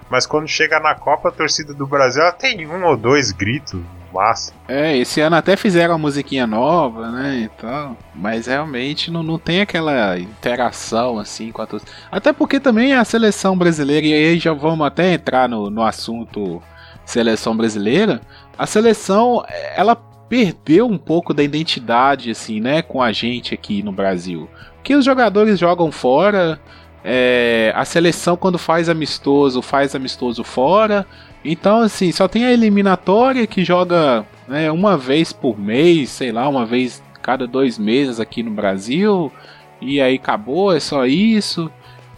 Mas 0.09 0.25
quando 0.25 0.47
chega 0.47 0.79
na 0.79 0.95
Copa, 0.95 1.29
a 1.29 1.31
torcida 1.31 1.73
do 1.73 1.85
Brasil 1.85 2.21
ela 2.21 2.31
tem 2.31 2.65
um 2.65 2.85
ou 2.85 2.95
dois 2.95 3.31
gritos 3.31 3.81
massa. 4.13 4.53
É, 4.67 4.97
esse 4.97 5.21
ano 5.21 5.35
até 5.35 5.55
fizeram 5.55 5.93
uma 5.93 5.99
musiquinha 5.99 6.47
nova, 6.47 7.09
né, 7.11 7.41
e 7.45 7.49
tal, 7.49 7.95
mas 8.13 8.47
realmente 8.47 9.11
não, 9.11 9.23
não 9.23 9.37
tem 9.37 9.61
aquela 9.61 10.17
interação 10.19 11.19
assim 11.19 11.51
com 11.51 11.61
a 11.61 11.67
torcida. 11.67 11.91
Até 12.11 12.33
porque 12.33 12.59
também 12.59 12.93
a 12.93 13.05
seleção 13.05 13.57
brasileira, 13.57 14.05
e 14.05 14.13
aí 14.13 14.39
já 14.39 14.53
vamos 14.53 14.85
até 14.85 15.13
entrar 15.13 15.47
no, 15.47 15.69
no 15.69 15.83
assunto 15.83 16.61
seleção 17.05 17.55
brasileira, 17.55 18.21
a 18.57 18.65
seleção, 18.65 19.45
ela 19.75 19.95
perdeu 19.95 20.87
um 20.87 20.97
pouco 20.97 21.33
da 21.33 21.43
identidade, 21.43 22.31
assim, 22.31 22.59
né, 22.59 22.81
com 22.81 23.01
a 23.01 23.11
gente 23.11 23.53
aqui 23.53 23.81
no 23.81 23.91
Brasil. 23.91 24.49
Que 24.83 24.95
os 24.95 25.05
jogadores 25.05 25.57
jogam 25.57 25.91
fora, 25.91 26.59
é, 27.03 27.71
a 27.75 27.85
seleção 27.85 28.35
quando 28.35 28.57
faz 28.57 28.89
amistoso, 28.89 29.61
faz 29.61 29.95
amistoso 29.95 30.43
fora. 30.43 31.05
Então, 31.43 31.81
assim, 31.81 32.11
só 32.11 32.27
tem 32.27 32.45
a 32.45 32.51
eliminatória 32.51 33.47
que 33.47 33.63
joga 33.63 34.25
né, 34.47 34.71
uma 34.71 34.97
vez 34.97 35.31
por 35.31 35.59
mês, 35.59 36.09
sei 36.09 36.31
lá, 36.31 36.47
uma 36.47 36.65
vez 36.65 37.01
cada 37.21 37.47
dois 37.47 37.77
meses 37.77 38.19
aqui 38.19 38.43
no 38.43 38.51
Brasil. 38.51 39.31
E 39.79 40.01
aí 40.01 40.15
acabou, 40.15 40.75
é 40.75 40.79
só 40.79 41.05
isso. 41.05 41.71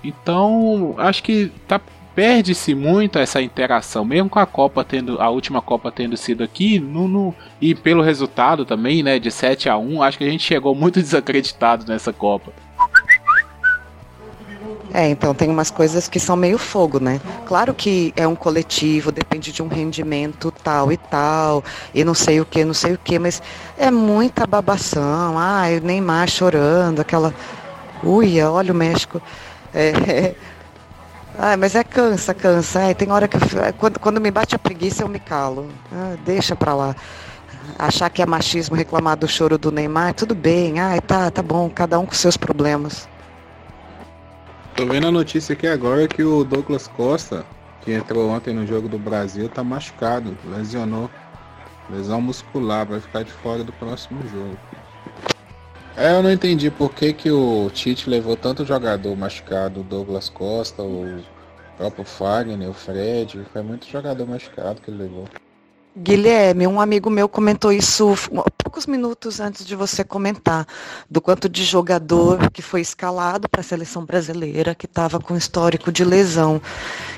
Então, 0.03 0.95
acho 0.97 1.21
que 1.23 1.51
tá 1.67 1.79
perde-se 2.15 2.75
muito 2.75 3.17
essa 3.17 3.41
interação, 3.41 4.03
mesmo 4.03 4.29
com 4.29 4.39
a 4.39 4.45
Copa 4.45 4.83
tendo 4.83 5.21
a 5.21 5.29
última 5.29 5.61
Copa 5.61 5.89
tendo 5.89 6.17
sido 6.17 6.43
aqui, 6.43 6.77
no, 6.77 7.07
no, 7.07 7.33
e 7.61 7.73
pelo 7.73 8.03
resultado 8.03 8.65
também, 8.65 9.01
né, 9.01 9.17
de 9.19 9.31
7 9.31 9.69
a 9.69 9.77
1, 9.77 10.03
acho 10.03 10.17
que 10.17 10.25
a 10.25 10.29
gente 10.29 10.43
chegou 10.43 10.75
muito 10.75 10.99
desacreditado 11.01 11.85
nessa 11.87 12.11
Copa. 12.11 12.51
É, 14.93 15.07
então 15.07 15.33
tem 15.35 15.49
umas 15.49 15.69
coisas 15.69 16.07
que 16.07 16.19
são 16.19 16.35
meio 16.35 16.57
fogo, 16.57 16.99
né? 16.99 17.21
Claro 17.45 17.73
que 17.73 18.11
é 18.15 18.27
um 18.27 18.35
coletivo, 18.35 19.11
depende 19.11 19.51
de 19.51 19.61
um 19.61 19.67
rendimento 19.67 20.51
tal 20.63 20.91
e 20.91 20.97
tal, 20.97 21.63
e 21.93 22.03
não 22.03 22.15
sei 22.15 22.41
o 22.41 22.45
que, 22.45 22.65
não 22.65 22.73
sei 22.73 22.93
o 22.93 22.97
que, 22.97 23.19
mas 23.19 23.41
é 23.77 23.91
muita 23.91 24.47
babação. 24.47 25.37
Ah, 25.37 25.65
o 25.79 25.85
Neymar 25.85 26.27
chorando, 26.29 27.01
aquela. 27.01 27.33
Uia, 28.03 28.49
olha 28.49 28.71
o 28.73 28.75
México. 28.75 29.21
É, 29.73 29.89
é, 30.09 30.35
ah, 31.37 31.55
mas 31.55 31.75
é 31.75 31.83
cansa, 31.83 32.33
cansa. 32.33 32.81
É, 32.81 32.93
tem 32.93 33.11
hora 33.11 33.27
que 33.27 33.37
eu, 33.37 33.41
quando, 33.77 33.99
quando 33.99 34.19
me 34.19 34.31
bate 34.31 34.55
a 34.55 34.59
preguiça 34.59 35.03
eu 35.03 35.07
me 35.07 35.19
calo. 35.19 35.69
Ah, 35.91 36.15
deixa 36.25 36.55
pra 36.55 36.73
lá. 36.73 36.95
Achar 37.77 38.09
que 38.09 38.21
é 38.21 38.25
machismo 38.25 38.75
reclamar 38.75 39.15
do 39.17 39.27
choro 39.27 39.57
do 39.57 39.71
Neymar, 39.71 40.15
tudo 40.15 40.33
bem. 40.33 40.79
Ah, 40.79 40.99
tá, 40.99 41.29
tá 41.29 41.43
bom, 41.43 41.69
cada 41.69 41.99
um 41.99 42.05
com 42.05 42.13
seus 42.13 42.35
problemas. 42.35 43.07
Tô 44.79 44.85
vendo 44.85 45.07
a 45.07 45.11
notícia 45.11 45.51
aqui 45.51 45.67
agora 45.67 46.07
que 46.07 46.23
o 46.23 46.41
Douglas 46.41 46.87
Costa, 46.87 47.45
que 47.81 47.91
entrou 47.91 48.29
ontem 48.29 48.53
no 48.53 48.65
jogo 48.65 48.87
do 48.87 48.97
Brasil, 48.97 49.49
tá 49.49 49.61
machucado, 49.61 50.37
lesionou. 50.45 51.11
Lesão 51.89 52.21
muscular, 52.21 52.85
vai 52.85 53.01
ficar 53.01 53.25
de 53.25 53.31
fora 53.33 53.61
do 53.61 53.73
próximo 53.73 54.25
jogo. 54.29 54.57
É, 55.97 56.13
eu 56.13 56.23
não 56.23 56.31
entendi 56.31 56.71
por 56.71 56.93
que, 56.93 57.11
que 57.11 57.29
o 57.29 57.69
Tite 57.71 58.09
levou 58.09 58.37
tanto 58.37 58.65
jogador 58.65 59.13
machucado, 59.17 59.81
o 59.81 59.83
Douglas 59.83 60.29
Costa, 60.29 60.81
o 60.81 61.21
próprio 61.75 62.05
Fagner, 62.05 62.69
o 62.69 62.73
Fred, 62.73 63.45
foi 63.51 63.61
muito 63.61 63.85
jogador 63.85 64.25
machucado 64.25 64.79
que 64.79 64.89
ele 64.89 65.03
levou. 65.03 65.25
Guilherme, 65.97 66.67
um 66.67 66.79
amigo 66.79 67.09
meu 67.09 67.27
comentou 67.27 67.71
isso 67.71 68.15
poucos 68.57 68.85
minutos 68.85 69.39
antes 69.39 69.65
de 69.65 69.75
você 69.75 70.03
comentar, 70.03 70.67
do 71.09 71.19
quanto 71.19 71.49
de 71.49 71.63
jogador 71.63 72.51
que 72.51 72.61
foi 72.61 72.81
escalado 72.81 73.49
para 73.49 73.61
a 73.61 73.63
seleção 73.63 74.05
brasileira, 74.05 74.75
que 74.75 74.85
estava 74.85 75.19
com 75.19 75.35
histórico 75.35 75.91
de 75.91 76.05
lesão. 76.05 76.61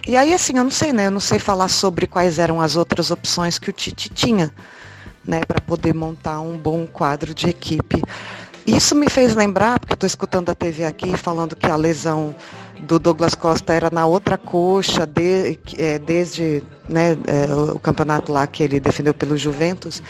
E 0.08 0.16
aí, 0.16 0.34
assim, 0.34 0.58
eu 0.58 0.64
não 0.64 0.72
sei, 0.72 0.94
né? 0.94 1.08
Eu 1.08 1.12
não 1.12 1.20
sei 1.20 1.38
falar 1.38 1.68
sobre 1.68 2.08
quais 2.08 2.40
eram 2.40 2.62
as 2.62 2.78
outras 2.78 3.12
opções 3.12 3.60
que 3.60 3.70
o 3.70 3.74
Tite 3.74 4.10
tinha, 4.10 4.50
né, 5.26 5.42
para 5.46 5.60
poder 5.60 5.94
montar 5.94 6.40
um 6.40 6.58
bom 6.58 6.88
quadro 6.88 7.34
de 7.34 7.50
equipe. 7.50 8.02
Isso 8.66 8.96
me 8.96 9.10
fez 9.10 9.36
lembrar, 9.36 9.80
porque 9.80 9.96
estou 9.96 10.08
escutando 10.08 10.50
a 10.50 10.56
TV 10.56 10.86
aqui 10.86 11.18
falando 11.18 11.56
que 11.56 11.66
a 11.66 11.76
lesão 11.76 12.34
do 12.80 12.98
Douglas 13.00 13.36
Costa 13.36 13.74
era 13.74 13.90
na 13.92 14.06
outra 14.06 14.38
coxa, 14.38 15.06
de, 15.06 15.60
é, 15.78 16.00
desde 16.00 16.64
né, 16.88 17.18
é, 17.28 17.54
o 17.54 17.80
campeonato 17.80 18.32
lá 18.32 18.46
que 18.48 18.64
ele 18.64 18.80
defendeu 18.80 19.14
pelo 19.14 19.38
Juventus, 19.38 20.02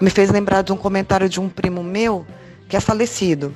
me 0.00 0.10
fez 0.10 0.30
lembrar 0.30 0.62
de 0.62 0.72
um 0.72 0.76
comentário 0.76 1.28
de 1.28 1.40
um 1.40 1.48
primo 1.48 1.82
meu 1.82 2.26
que 2.68 2.76
é 2.76 2.80
falecido. 2.80 3.52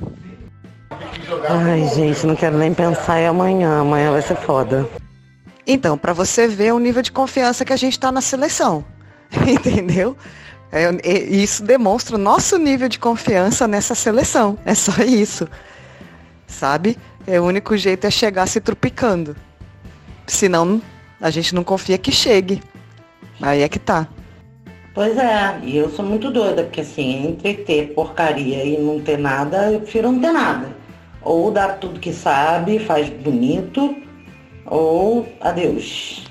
Ai, 1.49 1.89
gente, 1.95 2.27
não 2.27 2.35
quero 2.35 2.57
nem 2.57 2.73
pensar 2.73 3.21
em 3.21 3.27
amanhã. 3.27 3.81
Amanhã 3.81 4.11
vai 4.11 4.23
ser 4.23 4.37
foda. 4.37 4.89
Então, 5.67 5.99
para 5.99 6.13
você 6.13 6.49
ver 6.49 6.73
o 6.73 6.79
nível 6.79 7.03
de 7.03 7.13
confiança 7.13 7.65
que 7.65 7.73
a 7.73 7.77
gente 7.77 7.93
está 7.93 8.11
na 8.11 8.21
seleção, 8.21 8.85
entendeu? 9.47 10.17
É, 10.71 10.91
isso 11.31 11.63
demonstra 11.63 12.17
o 12.17 12.19
nosso 12.19 12.59
nível 12.59 12.89
de 12.89 12.99
confiança 12.99 13.67
nessa 13.67 13.95
seleção. 13.95 14.59
É 14.65 14.75
só 14.75 15.03
isso. 15.03 15.49
Sabe? 16.47 16.97
É, 17.27 17.41
o 17.41 17.45
único 17.45 17.77
jeito 17.77 18.07
é 18.07 18.11
chegar 18.11 18.47
se 18.47 18.61
trupicando. 18.61 19.37
Senão, 20.27 20.81
a 21.21 21.31
gente 21.31 21.55
não 21.55 21.65
confia 21.65 21.99
que 21.99 22.13
chegue. 22.13 22.63
Aí 23.41 23.63
é 23.63 23.69
que 23.69 23.79
tá. 23.79 24.09
Pois 24.95 25.17
é, 25.17 25.59
e 25.63 25.77
eu 25.77 25.89
sou 25.91 26.05
muito 26.05 26.31
doida, 26.31 26.65
porque 26.65 26.81
assim, 26.81 27.29
entre 27.29 27.55
ter 27.55 27.95
porcaria 27.95 28.65
e 28.65 28.79
não 28.79 29.01
ter 29.01 29.17
nada, 29.17 29.71
eu 29.71 29.81
prefiro 29.81 30.11
não 30.11 30.21
ter 30.21 30.33
nada. 30.33 30.77
Ou 31.23 31.51
dá 31.51 31.69
tudo 31.69 32.01
que 32.01 32.13
sabe, 32.13 32.79
faz 32.81 33.09
bonito, 33.09 33.97
ou 34.67 35.29
adeus. 35.41 36.25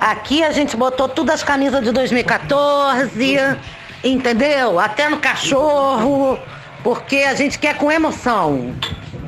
Aqui 0.00 0.42
a 0.42 0.52
gente 0.52 0.76
botou 0.76 1.08
todas 1.08 1.36
as 1.36 1.42
camisas 1.42 1.82
de 1.82 1.92
2014, 1.92 3.36
entendeu? 4.04 4.78
Até 4.78 5.08
no 5.08 5.18
cachorro, 5.18 6.38
porque 6.82 7.16
a 7.18 7.34
gente 7.34 7.58
quer 7.58 7.76
com 7.76 7.90
emoção. 7.90 8.74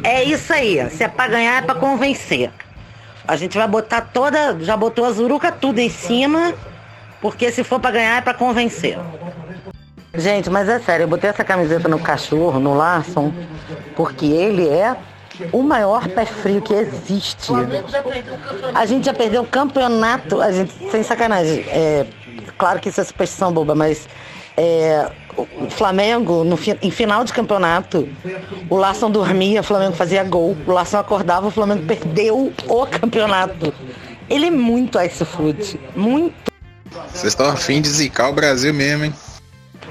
É 0.05 0.25
isso 0.25 0.53
aí, 0.53 0.91
se 0.91 1.05
é 1.05 1.09
pra 1.09 1.29
ganhar 1.29 1.62
é 1.62 1.62
pra 1.62 1.75
convencer. 1.75 2.51
A 3.27 3.37
gente 3.37 3.57
vai 3.57 3.69
botar 3.69 4.01
toda, 4.01 4.59
já 4.61 4.77
botou 4.77 5.05
a 5.05 5.12
zuruca 5.12 5.53
tudo 5.53 5.79
em 5.79 5.88
cima, 5.88 6.55
porque 7.21 7.53
se 7.53 7.62
for 7.62 7.79
pra 7.79 7.91
ganhar 7.91 8.19
é 8.19 8.21
pra 8.21 8.35
convencer. 8.35 8.99
Gente, 10.15 10.51
mas 10.51 10.69
é 10.69 10.79
sério, 10.81 11.05
eu 11.05 11.09
botei 11.09 11.31
essa 11.31 11.45
camiseta 11.45 11.88
no 11.88 11.99
cachorro, 11.99 12.59
no 12.59 12.75
Larson, 12.75 13.33
porque 13.97 14.27
ele 14.27 14.69
é 14.69 14.97
o 15.53 15.62
maior 15.62 16.07
pé 16.09 16.27
frio 16.27 16.61
que 16.61 16.75
existe. 16.75 17.53
A 18.75 18.85
gente 18.85 19.07
já 19.07 19.15
perdeu 19.15 19.43
o 19.43 19.47
campeonato, 19.47 20.41
a 20.41 20.53
gente, 20.53 20.73
sem 20.91 21.03
sacanagem. 21.03 21.65
É, 21.69 22.07
claro 22.59 22.81
que 22.81 22.88
isso 22.88 23.01
é 23.01 23.05
superstição 23.05 23.53
boba, 23.53 23.75
mas 23.75 24.07
é, 24.57 25.11
o 25.37 25.71
Flamengo, 25.71 26.45
no, 26.45 26.59
em 26.83 26.91
final 26.91 27.25
de 27.25 27.33
campeonato, 27.33 28.09
o 28.69 28.77
Larson 28.77 29.11
dormia, 29.11 29.61
o 29.61 29.65
Flamengo 29.65 29.95
fazia 29.95 30.23
gol, 30.25 30.57
o 30.67 30.73
Larson 30.73 30.99
acordava, 30.99 31.47
o 31.47 31.51
Flamengo 31.51 31.85
perdeu 31.87 32.53
o 32.69 32.87
campeonato. 32.87 33.73
Ele 34.29 34.47
é 34.47 34.51
muito 34.51 35.01
ice 35.01 35.25
food, 35.25 35.81
muito. 35.97 36.53
Vocês 37.11 37.33
estão 37.33 37.47
afim 37.47 37.81
de 37.81 37.88
zicar 37.88 38.29
o 38.29 38.33
Brasil 38.33 38.73
mesmo, 38.75 39.05
hein? 39.05 39.15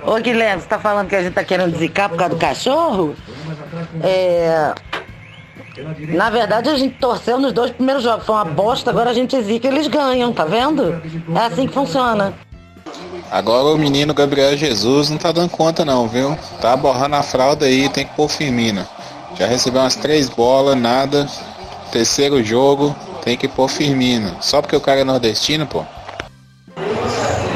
Ô 0.05 0.15
Guilherme, 0.15 0.61
você 0.61 0.67
tá 0.67 0.79
falando 0.79 1.07
que 1.07 1.15
a 1.15 1.21
gente 1.21 1.33
tá 1.33 1.43
querendo 1.43 1.77
zicar 1.77 2.09
por 2.09 2.17
causa 2.17 2.35
do 2.35 2.39
cachorro? 2.39 3.15
É. 4.03 4.73
Na 6.09 6.29
verdade, 6.29 6.69
a 6.69 6.75
gente 6.75 6.95
torceu 6.97 7.39
nos 7.39 7.53
dois 7.53 7.71
primeiros 7.71 8.03
jogos. 8.03 8.25
Foi 8.25 8.35
uma 8.35 8.45
bosta, 8.45 8.89
agora 8.89 9.09
a 9.09 9.13
gente 9.13 9.39
zica 9.41 9.67
e 9.67 9.71
eles 9.71 9.87
ganham, 9.87 10.33
tá 10.33 10.45
vendo? 10.45 11.01
É 11.35 11.39
assim 11.45 11.67
que 11.67 11.73
funciona. 11.73 12.33
Agora 13.31 13.73
o 13.73 13.77
menino 13.77 14.13
Gabriel 14.13 14.57
Jesus 14.57 15.09
não 15.09 15.17
tá 15.17 15.31
dando 15.31 15.49
conta 15.49 15.85
não, 15.85 16.07
viu? 16.07 16.37
Tá 16.59 16.75
borrando 16.75 17.15
a 17.15 17.23
fralda 17.23 17.65
aí, 17.65 17.87
tem 17.87 18.05
que 18.05 18.13
pôr 18.13 18.27
Firmino. 18.27 18.85
Já 19.37 19.47
recebeu 19.47 19.81
umas 19.81 19.95
três 19.95 20.27
bolas, 20.27 20.75
nada. 20.75 21.27
Terceiro 21.91 22.43
jogo, 22.43 22.93
tem 23.23 23.37
que 23.37 23.47
pôr 23.47 23.69
Firmino. 23.69 24.35
Só 24.41 24.61
porque 24.61 24.75
o 24.75 24.81
cara 24.81 24.99
é 24.99 25.03
nordestino, 25.05 25.65
pô. 25.65 25.85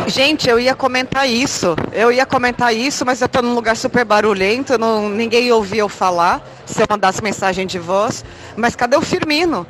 Gente, 0.08 0.48
eu 0.50 0.60
ia 0.60 0.74
comentar 0.74 1.28
isso. 1.28 1.76
Eu 1.91 2.12
ia 2.12 2.26
comentar 2.26 2.74
isso, 2.74 3.06
mas 3.06 3.21
eu 3.21 3.28
tô 3.28 3.41
num 3.41 3.54
lugar 3.54 3.76
super 3.76 4.06
barulhento, 4.06 4.78
não, 4.78 5.10
ninguém 5.10 5.52
ouvia 5.52 5.82
eu 5.82 5.89
falar 5.89 6.41
se 6.65 6.82
eu 6.82 6.88
mandasse 6.89 7.21
mensagem 7.21 7.67
de 7.67 7.80
voz. 7.80 8.24
Mas 8.56 8.76
cadê 8.76 8.95
o 8.95 9.02
Firmino? 9.02 9.67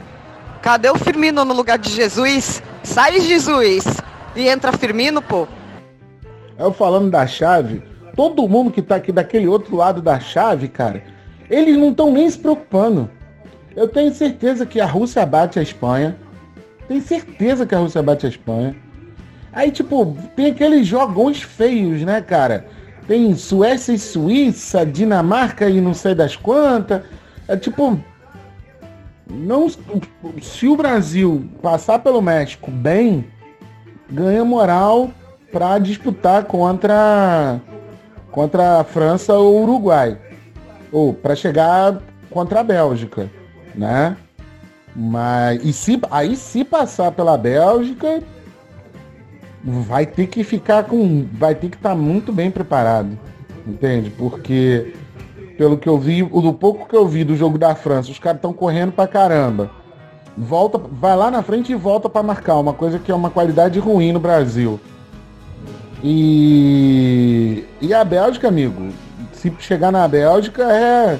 Cadê 0.61 0.89
o 0.89 0.97
Firmino 0.97 1.43
no 1.43 1.53
lugar 1.53 1.79
de 1.79 1.89
Jesus? 1.89 2.61
Sai 2.83 3.19
Jesus 3.21 3.85
e 4.35 4.47
entra 4.47 4.77
Firmino, 4.77 5.21
pô. 5.21 5.47
Eu 6.57 6.71
falando 6.71 7.09
da 7.09 7.25
chave, 7.25 7.81
todo 8.15 8.47
mundo 8.47 8.71
que 8.71 8.81
tá 8.81 8.95
aqui 8.95 9.11
daquele 9.11 9.47
outro 9.47 9.75
lado 9.75 10.01
da 10.01 10.19
chave, 10.19 10.67
cara, 10.67 11.03
eles 11.49 11.77
não 11.77 11.91
estão 11.91 12.11
nem 12.11 12.29
se 12.29 12.37
preocupando. 12.37 13.09
Eu 13.75 13.87
tenho 13.87 14.13
certeza 14.13 14.65
que 14.65 14.79
a 14.79 14.85
Rússia 14.85 15.25
bate 15.25 15.59
a 15.59 15.61
Espanha. 15.61 16.15
Tenho 16.87 17.01
certeza 17.01 17.65
que 17.65 17.75
a 17.75 17.79
Rússia 17.79 18.01
bate 18.01 18.25
a 18.25 18.29
Espanha. 18.29 18.75
Aí, 19.51 19.71
tipo, 19.71 20.17
tem 20.35 20.47
aqueles 20.47 20.87
jogões 20.87 21.41
feios, 21.41 22.01
né, 22.01 22.21
cara? 22.21 22.65
Tem 23.07 23.33
Suécia 23.35 23.93
e 23.93 23.99
Suíça, 23.99 24.85
Dinamarca 24.85 25.69
e 25.69 25.79
não 25.79 25.93
sei 25.93 26.15
das 26.15 26.35
quantas. 26.35 27.01
É 27.47 27.55
tipo. 27.55 27.99
Não, 29.27 29.67
se 30.41 30.67
o 30.67 30.75
Brasil 30.75 31.49
passar 31.61 31.99
pelo 31.99 32.21
México 32.21 32.69
bem, 32.69 33.25
ganha 34.09 34.43
moral 34.45 35.09
para 35.51 35.77
disputar 35.79 36.43
contra 36.45 37.59
contra 38.31 38.81
a 38.81 38.83
França 38.83 39.33
ou 39.33 39.63
Uruguai 39.63 40.17
ou 40.91 41.13
para 41.13 41.35
chegar 41.35 42.01
contra 42.29 42.59
a 42.59 42.63
Bélgica, 42.63 43.29
né? 43.73 44.17
Mas 44.95 45.63
e 45.63 45.73
se 45.73 45.99
aí 46.11 46.35
se 46.35 46.63
passar 46.63 47.11
pela 47.11 47.37
Bélgica 47.37 48.21
vai 49.63 50.05
ter 50.05 50.27
que 50.27 50.43
ficar 50.43 50.83
com 50.83 51.25
vai 51.33 51.55
ter 51.55 51.69
que 51.69 51.77
estar 51.77 51.95
muito 51.95 52.31
bem 52.31 52.51
preparado, 52.51 53.17
entende? 53.65 54.09
Porque 54.09 54.93
pelo 55.57 55.77
que 55.77 55.87
eu 55.87 55.97
vi, 55.97 56.21
do 56.21 56.53
pouco 56.53 56.87
que 56.87 56.95
eu 56.95 57.07
vi 57.07 57.23
do 57.23 57.35
jogo 57.35 57.57
da 57.57 57.73
França, 57.75 58.11
os 58.11 58.19
caras 58.19 58.37
estão 58.37 58.53
correndo 58.53 58.91
pra 58.91 59.07
caramba. 59.07 59.71
Volta, 60.37 60.77
vai 60.77 61.15
lá 61.15 61.31
na 61.31 61.41
frente 61.41 61.71
e 61.71 61.75
volta 61.75 62.09
para 62.09 62.21
marcar, 62.21 62.59
uma 62.59 62.73
coisa 62.73 62.99
que 62.99 63.11
é 63.11 63.15
uma 63.15 63.29
qualidade 63.29 63.79
ruim 63.79 64.11
no 64.11 64.19
Brasil. 64.19 64.79
E 66.03 67.63
e 67.81 67.93
a 67.93 68.03
Bélgica, 68.03 68.47
amigo, 68.47 68.89
se 69.31 69.53
chegar 69.59 69.91
na 69.91 70.07
Bélgica 70.07 70.63
é 70.63 71.19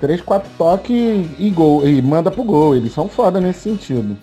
3, 0.00 0.20
4 0.20 0.50
toques 0.56 1.26
e 1.38 1.50
gol, 1.50 1.86
e 1.86 2.00
manda 2.00 2.30
pro 2.30 2.44
gol. 2.44 2.76
Eles 2.76 2.92
são 2.92 3.08
foda 3.08 3.40
nesse 3.40 3.60
sentido. 3.60 4.16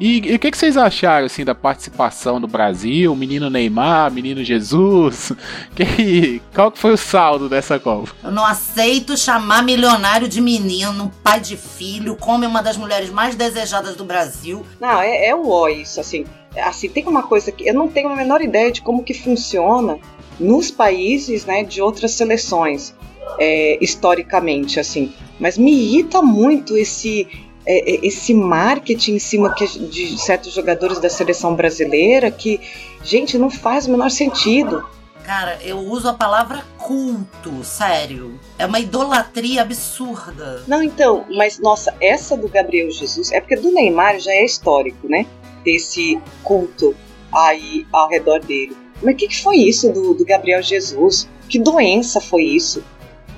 E 0.00 0.14
e 0.14 0.34
o 0.34 0.38
que, 0.38 0.50
que 0.50 0.56
vocês 0.56 0.76
acharam 0.76 1.26
assim 1.26 1.44
da 1.44 1.54
participação 1.54 2.40
do 2.40 2.46
Brasil, 2.46 3.14
menino 3.14 3.50
Neymar, 3.50 4.12
menino 4.12 4.42
Jesus? 4.42 5.32
Que, 5.74 6.40
qual 6.54 6.70
que 6.70 6.78
foi 6.78 6.92
o 6.92 6.96
saldo 6.96 7.48
dessa 7.48 7.78
Copa? 7.78 8.12
Eu 8.22 8.30
não 8.30 8.44
aceito 8.44 9.16
chamar 9.16 9.62
milionário 9.62 10.28
de 10.28 10.40
menino, 10.40 11.10
pai 11.22 11.40
de 11.40 11.56
filho, 11.56 12.16
como 12.16 12.46
uma 12.46 12.62
das 12.62 12.76
mulheres 12.76 13.10
mais 13.10 13.34
desejadas 13.34 13.96
do 13.96 14.04
Brasil. 14.04 14.64
Não, 14.80 15.00
é, 15.00 15.26
é 15.26 15.34
o 15.34 15.48
ó 15.48 15.68
isso, 15.68 16.00
assim. 16.00 16.24
Assim, 16.56 16.88
tem 16.88 17.04
uma 17.06 17.24
coisa 17.24 17.50
que 17.50 17.68
eu 17.68 17.74
não 17.74 17.88
tenho 17.88 18.08
a 18.08 18.16
menor 18.16 18.40
ideia 18.40 18.70
de 18.70 18.82
como 18.82 19.02
que 19.02 19.14
funciona 19.14 19.98
nos 20.38 20.70
países, 20.70 21.44
né, 21.44 21.64
de 21.64 21.82
outras 21.82 22.12
seleções, 22.12 22.94
é, 23.38 23.78
historicamente, 23.80 24.78
assim. 24.78 25.12
Mas 25.40 25.58
me 25.58 25.72
irrita 25.72 26.22
muito 26.22 26.76
esse 26.76 27.26
é, 27.66 27.94
é, 27.94 28.06
esse 28.06 28.34
marketing 28.34 29.14
em 29.14 29.18
cima 29.18 29.54
que- 29.54 29.66
de 29.78 30.18
certos 30.18 30.52
jogadores 30.52 30.98
da 31.00 31.08
seleção 31.08 31.54
brasileira 31.54 32.30
que, 32.30 32.60
gente, 33.02 33.38
não 33.38 33.50
faz 33.50 33.86
o 33.86 33.90
menor 33.90 34.10
sentido. 34.10 34.84
Cara, 35.24 35.58
eu 35.62 35.78
uso 35.78 36.06
a 36.08 36.12
palavra 36.12 36.62
culto, 36.76 37.64
sério. 37.64 38.38
É 38.58 38.66
uma 38.66 38.78
idolatria 38.78 39.62
absurda. 39.62 40.62
Não, 40.68 40.82
então, 40.82 41.24
mas 41.34 41.58
nossa, 41.58 41.94
essa 41.98 42.36
do 42.36 42.46
Gabriel 42.46 42.90
Jesus 42.90 43.32
é 43.32 43.40
porque 43.40 43.56
do 43.56 43.72
Neymar 43.72 44.18
já 44.20 44.32
é 44.32 44.44
histórico, 44.44 45.08
né? 45.08 45.26
Desse 45.64 46.20
culto 46.42 46.94
aí 47.32 47.86
ao 47.90 48.08
redor 48.10 48.40
dele. 48.40 48.76
Mas 49.02 49.14
o 49.14 49.16
que, 49.16 49.28
que 49.28 49.42
foi 49.42 49.56
isso 49.56 49.90
do, 49.90 50.12
do 50.12 50.24
Gabriel 50.26 50.62
Jesus? 50.62 51.26
Que 51.48 51.58
doença 51.58 52.20
foi 52.20 52.42
isso? 52.42 52.84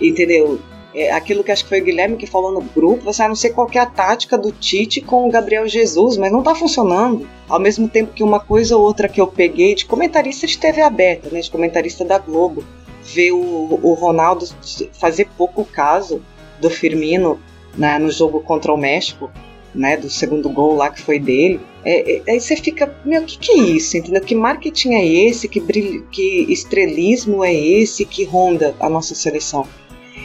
Entendeu? 0.01 0.61
É 0.99 1.13
aquilo 1.13 1.45
que 1.45 1.53
acho 1.53 1.63
que 1.63 1.69
foi 1.69 1.83
o 1.83 1.85
Guilherme 1.85 2.17
que 2.17 2.27
falou 2.27 2.51
no 2.51 2.63
grupo, 2.63 3.05
você 3.05 3.23
ah, 3.23 3.29
não 3.29 3.37
sei 3.37 3.51
qual 3.51 3.69
é 3.71 3.79
a 3.79 3.85
tática 3.85 4.39
do 4.39 4.51
Tite 4.51 5.03
com 5.03 5.29
o 5.29 5.31
Gabriel 5.31 5.69
Jesus, 5.69 6.17
mas 6.17 6.33
não 6.33 6.43
tá 6.43 6.55
funcionando. 6.55 7.29
Ao 7.47 7.61
mesmo 7.61 7.87
tempo 7.87 8.15
que 8.15 8.25
uma 8.25 8.41
coisa 8.41 8.79
ou 8.79 8.83
outra 8.83 9.07
que 9.07 9.21
eu 9.21 9.27
peguei 9.27 9.75
de 9.75 9.85
comentarista 9.85 10.47
de 10.47 10.57
TV 10.57 10.81
aberta, 10.81 11.29
né, 11.31 11.41
de 11.41 11.51
comentarista 11.51 12.03
da 12.03 12.17
Globo, 12.19 12.65
ver 13.03 13.33
o, 13.33 13.79
o 13.83 13.93
Ronaldo 13.93 14.49
fazer 14.95 15.29
pouco 15.37 15.67
caso 15.67 16.23
do 16.63 16.71
Firmino 16.71 17.39
né, 17.77 17.99
no 17.99 18.11
jogo 18.11 18.41
contra 18.41 18.73
o 18.73 18.77
México, 18.79 19.31
né, 19.75 19.99
do 19.99 20.09
segundo 20.09 20.49
gol 20.49 20.75
lá 20.75 20.89
que 20.89 21.03
foi 21.03 21.19
dele. 21.19 21.61
É, 21.85 22.17
é, 22.17 22.23
aí 22.27 22.41
você 22.41 22.57
fica, 22.57 22.97
meu, 23.05 23.21
o 23.21 23.25
que, 23.27 23.39
que 23.39 23.53
é 23.53 23.59
isso? 23.59 23.99
Entendeu? 23.99 24.23
Que 24.23 24.35
marketing 24.35 24.95
é 24.95 25.07
esse? 25.07 25.47
Que, 25.47 25.61
brilho, 25.61 26.07
que 26.11 26.51
estrelismo 26.51 27.45
é 27.45 27.55
esse 27.55 28.07
que 28.07 28.25
ronda 28.25 28.75
a 28.81 28.89
nossa 28.89 29.15
seleção? 29.15 29.67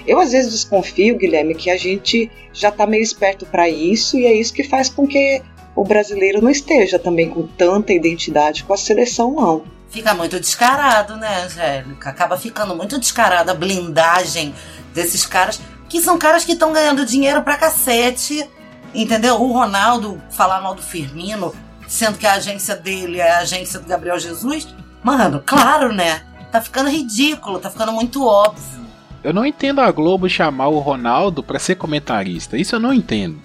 Eu 0.05 0.19
às 0.19 0.31
vezes 0.31 0.51
desconfio, 0.51 1.17
Guilherme, 1.17 1.55
que 1.55 1.69
a 1.69 1.77
gente 1.77 2.29
já 2.53 2.71
tá 2.71 2.85
meio 2.85 3.03
esperto 3.03 3.45
para 3.45 3.69
isso 3.69 4.17
e 4.17 4.25
é 4.25 4.33
isso 4.33 4.53
que 4.53 4.63
faz 4.63 4.89
com 4.89 5.07
que 5.07 5.41
o 5.75 5.83
brasileiro 5.83 6.41
não 6.41 6.49
esteja 6.49 6.99
também 6.99 7.29
com 7.29 7.47
tanta 7.47 7.93
identidade 7.93 8.63
com 8.63 8.73
a 8.73 8.77
seleção, 8.77 9.31
não. 9.35 9.63
Fica 9.89 10.13
muito 10.13 10.39
descarado, 10.39 11.17
né, 11.17 11.43
Angélica? 11.43 12.09
Acaba 12.09 12.37
ficando 12.37 12.75
muito 12.75 12.97
descarada 12.97 13.51
a 13.51 13.55
blindagem 13.55 14.53
desses 14.93 15.25
caras, 15.25 15.59
que 15.89 16.01
são 16.01 16.17
caras 16.17 16.45
que 16.45 16.53
estão 16.53 16.71
ganhando 16.71 17.05
dinheiro 17.05 17.41
pra 17.41 17.57
cacete, 17.57 18.47
entendeu? 18.93 19.35
O 19.41 19.51
Ronaldo 19.51 20.21
falar 20.31 20.61
mal 20.61 20.75
do 20.75 20.81
Firmino, 20.81 21.53
sendo 21.87 22.17
que 22.17 22.25
a 22.25 22.33
agência 22.33 22.75
dele 22.75 23.19
é 23.19 23.31
a 23.31 23.39
agência 23.39 23.79
do 23.79 23.87
Gabriel 23.87 24.17
Jesus. 24.17 24.67
Mano, 25.03 25.43
claro, 25.45 25.93
né? 25.93 26.23
Tá 26.51 26.61
ficando 26.61 26.89
ridículo, 26.89 27.59
tá 27.59 27.69
ficando 27.69 27.91
muito 27.91 28.25
óbvio. 28.25 28.80
Eu 29.23 29.33
não 29.33 29.45
entendo 29.45 29.81
a 29.81 29.91
Globo 29.91 30.27
chamar 30.27 30.67
o 30.67 30.79
Ronaldo 30.79 31.43
pra 31.43 31.59
ser 31.59 31.75
comentarista. 31.75 32.57
Isso 32.57 32.75
eu 32.75 32.79
não 32.79 32.93
entendo. 32.93 33.37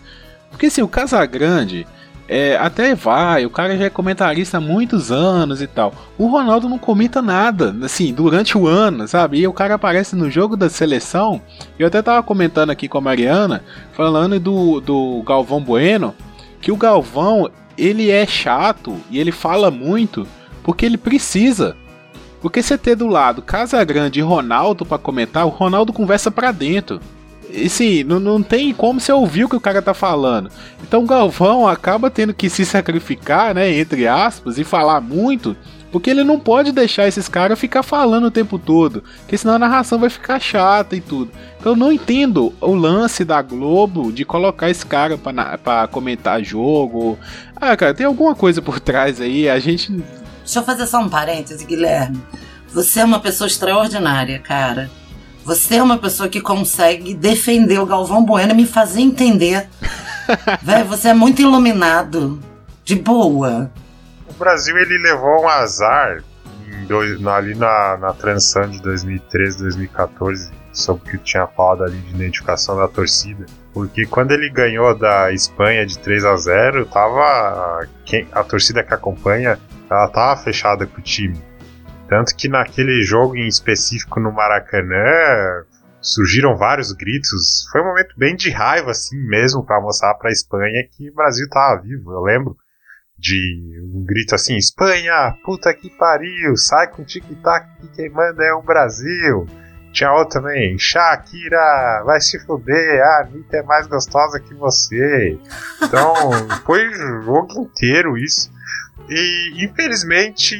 Porque 0.50 0.66
assim, 0.66 0.80
o 0.80 0.88
Casagrande, 0.88 1.86
é, 2.28 2.56
até 2.56 2.94
vai, 2.94 3.46
o 3.46 3.50
cara 3.50 3.76
já 3.76 3.84
é 3.84 3.90
comentarista 3.90 4.56
há 4.56 4.60
muitos 4.60 5.12
anos 5.12 5.62
e 5.62 5.66
tal. 5.66 5.94
O 6.18 6.26
Ronaldo 6.26 6.68
não 6.68 6.78
comenta 6.78 7.22
nada, 7.22 7.76
assim, 7.82 8.12
durante 8.12 8.58
o 8.58 8.66
ano, 8.66 9.06
sabe? 9.06 9.38
E 9.38 9.46
o 9.46 9.52
cara 9.52 9.74
aparece 9.74 10.16
no 10.16 10.30
jogo 10.30 10.56
da 10.56 10.68
seleção. 10.68 11.40
Eu 11.78 11.86
até 11.86 12.02
tava 12.02 12.22
comentando 12.22 12.70
aqui 12.70 12.88
com 12.88 12.98
a 12.98 13.02
Mariana, 13.02 13.62
falando 13.92 14.40
do, 14.40 14.80
do 14.80 15.22
Galvão 15.22 15.62
Bueno, 15.62 16.14
que 16.60 16.72
o 16.72 16.76
Galvão, 16.76 17.50
ele 17.78 18.10
é 18.10 18.26
chato 18.26 18.96
e 19.10 19.18
ele 19.18 19.30
fala 19.30 19.70
muito 19.70 20.26
porque 20.64 20.84
ele 20.84 20.96
precisa. 20.96 21.76
Porque 22.40 22.62
você 22.62 22.76
ter 22.76 22.94
do 22.96 23.06
lado 23.06 23.42
Casa 23.42 23.82
Grande 23.84 24.20
e 24.20 24.22
Ronaldo 24.22 24.84
para 24.84 24.98
comentar, 24.98 25.46
o 25.46 25.50
Ronaldo 25.50 25.92
conversa 25.92 26.30
para 26.30 26.52
dentro. 26.52 27.00
E 27.50 27.68
sim, 27.68 28.02
não, 28.04 28.18
não 28.18 28.42
tem 28.42 28.72
como 28.74 29.00
você 29.00 29.12
ouvir 29.12 29.44
o 29.44 29.48
que 29.48 29.56
o 29.56 29.60
cara 29.60 29.80
tá 29.80 29.94
falando. 29.94 30.50
Então 30.82 31.02
o 31.02 31.06
Galvão 31.06 31.66
acaba 31.66 32.10
tendo 32.10 32.34
que 32.34 32.50
se 32.50 32.64
sacrificar, 32.64 33.54
né, 33.54 33.70
entre 33.78 34.06
aspas, 34.06 34.58
e 34.58 34.64
falar 34.64 35.00
muito, 35.00 35.56
porque 35.90 36.10
ele 36.10 36.24
não 36.24 36.38
pode 36.38 36.72
deixar 36.72 37.06
esses 37.06 37.28
caras 37.28 37.58
ficar 37.58 37.82
falando 37.82 38.26
o 38.26 38.30
tempo 38.30 38.58
todo, 38.58 39.02
porque 39.20 39.38
senão 39.38 39.54
a 39.54 39.58
narração 39.58 39.98
vai 39.98 40.10
ficar 40.10 40.40
chata 40.40 40.96
e 40.96 41.00
tudo. 41.00 41.30
Então 41.58 41.72
eu 41.72 41.76
não 41.76 41.92
entendo 41.92 42.52
o 42.60 42.74
lance 42.74 43.24
da 43.24 43.40
Globo 43.40 44.12
de 44.12 44.24
colocar 44.24 44.68
esse 44.68 44.84
cara 44.84 45.16
para 45.16 45.88
comentar 45.88 46.42
jogo. 46.42 47.18
Ah, 47.54 47.76
cara, 47.76 47.94
tem 47.94 48.04
alguma 48.06 48.34
coisa 48.34 48.60
por 48.60 48.80
trás 48.80 49.20
aí, 49.20 49.48
a 49.48 49.58
gente. 49.58 49.92
Deixa 50.46 50.60
eu 50.60 50.64
fazer 50.64 50.86
só 50.86 51.00
um 51.00 51.08
parêntese, 51.08 51.66
Guilherme. 51.66 52.22
Você 52.72 53.00
é 53.00 53.04
uma 53.04 53.18
pessoa 53.18 53.48
extraordinária, 53.48 54.38
cara. 54.38 54.88
Você 55.44 55.74
é 55.74 55.82
uma 55.82 55.98
pessoa 55.98 56.28
que 56.28 56.40
consegue 56.40 57.14
defender 57.14 57.80
o 57.80 57.86
Galvão 57.86 58.24
Bueno 58.24 58.52
e 58.52 58.54
me 58.54 58.64
fazer 58.64 59.00
entender. 59.00 59.68
Véi, 60.62 60.84
você 60.84 61.08
é 61.08 61.14
muito 61.14 61.42
iluminado. 61.42 62.40
De 62.84 62.94
boa. 62.94 63.72
O 64.28 64.34
Brasil 64.34 64.78
ele 64.78 64.98
levou 64.98 65.42
um 65.42 65.48
azar 65.48 66.22
dois, 66.86 67.26
ali 67.26 67.56
na, 67.56 67.96
na 67.96 68.12
transição 68.12 68.70
de 68.70 68.80
2013, 68.80 69.58
2014, 69.58 70.52
sobre 70.72 71.02
o 71.02 71.10
que 71.10 71.18
tinha 71.18 71.46
falado 71.48 71.82
ali 71.82 71.98
de 71.98 72.14
identificação 72.14 72.76
da 72.76 72.86
torcida. 72.86 73.46
Porque 73.72 74.06
quando 74.06 74.30
ele 74.30 74.48
ganhou 74.48 74.96
da 74.96 75.32
Espanha 75.32 75.84
de 75.84 75.98
3 75.98 76.24
a 76.24 76.36
0 76.36 76.86
tava. 76.86 77.88
Quem, 78.04 78.28
a 78.30 78.44
torcida 78.44 78.84
que 78.84 78.94
acompanha, 78.94 79.58
ela 79.90 80.08
tava 80.08 80.40
fechada 80.42 80.86
com 80.86 80.98
o 80.98 81.02
time. 81.02 81.40
Tanto 82.08 82.34
que 82.36 82.48
naquele 82.48 83.02
jogo 83.02 83.36
em 83.36 83.46
específico 83.46 84.20
no 84.20 84.32
Maracanã 84.32 85.64
surgiram 86.00 86.56
vários 86.56 86.92
gritos. 86.92 87.68
Foi 87.70 87.80
um 87.82 87.86
momento 87.86 88.14
bem 88.16 88.36
de 88.36 88.50
raiva, 88.50 88.92
assim 88.92 89.18
mesmo, 89.26 89.64
para 89.64 89.80
mostrar 89.80 90.14
para 90.14 90.28
a 90.30 90.32
Espanha 90.32 90.86
que 90.90 91.10
o 91.10 91.14
Brasil 91.14 91.48
tava 91.48 91.82
vivo. 91.82 92.12
Eu 92.12 92.20
lembro 92.20 92.56
de 93.18 93.80
um 93.94 94.04
grito 94.04 94.34
assim: 94.34 94.56
Espanha, 94.56 95.36
puta 95.44 95.74
que 95.74 95.90
pariu, 95.90 96.56
sai 96.56 96.88
com 96.88 97.04
tic-tac 97.04 97.66
que 97.80 97.88
quem 97.88 98.10
manda 98.10 98.44
é 98.44 98.52
o 98.52 98.62
Brasil. 98.62 99.46
Tinha 99.92 100.12
outro 100.12 100.42
também, 100.42 100.78
Shakira, 100.78 102.02
vai 102.04 102.20
se 102.20 102.38
fuder, 102.44 103.00
a 103.02 103.22
Anitta 103.22 103.56
é 103.56 103.62
mais 103.62 103.86
gostosa 103.86 104.38
que 104.38 104.52
você. 104.54 105.38
Então, 105.82 106.14
foi 106.66 106.86
o 106.86 107.22
jogo 107.22 107.62
inteiro 107.62 108.18
isso. 108.18 108.54
E 109.08 109.64
infelizmente 109.64 110.56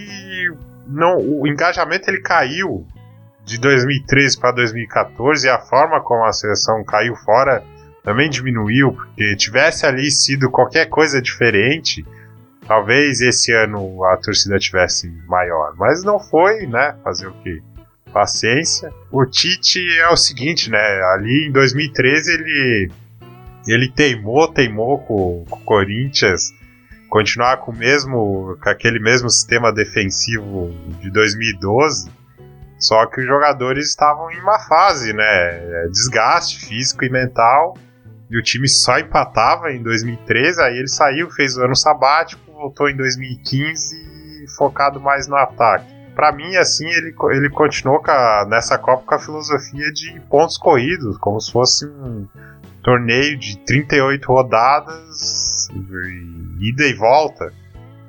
não, 0.86 1.18
o 1.18 1.46
engajamento 1.46 2.08
ele 2.08 2.20
caiu 2.20 2.86
de 3.44 3.58
2013 3.58 4.38
para 4.38 4.52
2014 4.52 5.46
e 5.46 5.50
a 5.50 5.58
forma 5.58 6.00
como 6.00 6.24
a 6.24 6.32
seleção 6.32 6.84
caiu 6.84 7.14
fora 7.16 7.62
também 8.02 8.30
diminuiu, 8.30 8.92
porque 8.92 9.34
tivesse 9.36 9.84
ali 9.84 10.10
sido 10.10 10.48
qualquer 10.48 10.86
coisa 10.86 11.20
diferente, 11.20 12.06
talvez 12.66 13.20
esse 13.20 13.52
ano 13.52 14.04
a 14.04 14.16
torcida 14.16 14.58
tivesse 14.58 15.08
maior. 15.26 15.74
Mas 15.76 16.04
não 16.04 16.20
foi, 16.20 16.66
né? 16.66 16.94
Fazer 17.02 17.26
o 17.26 17.32
quê? 17.42 17.60
Paciência. 18.12 18.92
O 19.10 19.26
Tite 19.26 19.80
é 19.98 20.08
o 20.08 20.16
seguinte, 20.16 20.70
né? 20.70 20.78
Ali 21.14 21.48
em 21.48 21.52
2013 21.52 22.32
ele 22.32 22.90
ele 23.66 23.90
teimou, 23.90 24.46
teimou 24.52 24.98
com, 25.00 25.44
com 25.50 25.56
o 25.56 25.64
Corinthians 25.64 26.52
continuar 27.08 27.58
com 27.58 27.72
o 27.72 27.76
mesmo 27.76 28.56
com 28.62 28.68
aquele 28.68 28.98
mesmo 29.00 29.30
sistema 29.30 29.72
defensivo 29.72 30.70
de 31.00 31.10
2012, 31.10 32.10
só 32.78 33.06
que 33.06 33.20
os 33.20 33.26
jogadores 33.26 33.88
estavam 33.88 34.30
em 34.30 34.40
uma 34.40 34.58
fase, 34.58 35.12
né, 35.12 35.88
desgaste 35.88 36.66
físico 36.66 37.04
e 37.04 37.10
mental, 37.10 37.76
e 38.30 38.38
o 38.38 38.42
time 38.42 38.68
só 38.68 38.98
empatava 38.98 39.72
em 39.72 39.82
2013, 39.82 40.60
aí 40.62 40.78
ele 40.78 40.88
saiu, 40.88 41.30
fez 41.30 41.56
o 41.56 41.62
ano 41.62 41.76
sabático, 41.76 42.52
voltou 42.52 42.88
em 42.88 42.96
2015 42.96 44.46
focado 44.56 45.00
mais 45.00 45.26
no 45.26 45.36
ataque. 45.36 45.94
Para 46.14 46.32
mim, 46.32 46.56
assim, 46.56 46.86
ele, 46.86 47.14
ele 47.32 47.50
continuou 47.50 48.00
a, 48.06 48.46
nessa 48.48 48.78
Copa 48.78 49.04
com 49.04 49.14
a 49.14 49.18
filosofia 49.18 49.92
de 49.92 50.18
pontos 50.30 50.56
corridos, 50.56 51.18
como 51.18 51.40
se 51.40 51.52
fosse 51.52 51.86
um 51.86 52.26
torneio 52.86 53.36
de 53.36 53.58
38 53.64 54.32
rodadas 54.32 55.68
ida 56.60 56.84
e 56.84 56.94
volta 56.94 57.52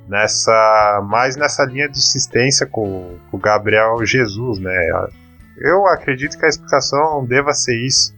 nessa 0.08 1.04
mais 1.10 1.36
nessa 1.36 1.66
linha 1.66 1.90
de 1.90 1.98
insistência 1.98 2.68
com, 2.68 3.18
com 3.32 3.38
o 3.38 3.40
Gabriel 3.40 3.98
Jesus, 4.06 4.60
né? 4.60 4.72
Eu 5.58 5.88
acredito 5.88 6.38
que 6.38 6.46
a 6.46 6.48
explicação 6.48 7.26
deva 7.26 7.54
ser 7.54 7.76
isso. 7.76 8.16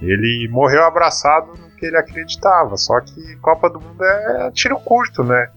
Ele 0.00 0.48
morreu 0.48 0.84
abraçado 0.84 1.48
no 1.58 1.70
que 1.70 1.86
ele 1.86 1.96
acreditava, 1.96 2.76
só 2.76 3.00
que 3.00 3.36
Copa 3.38 3.68
do 3.68 3.80
Mundo 3.80 4.04
é 4.04 4.50
tiro 4.52 4.78
curto, 4.78 5.24
né? 5.24 5.48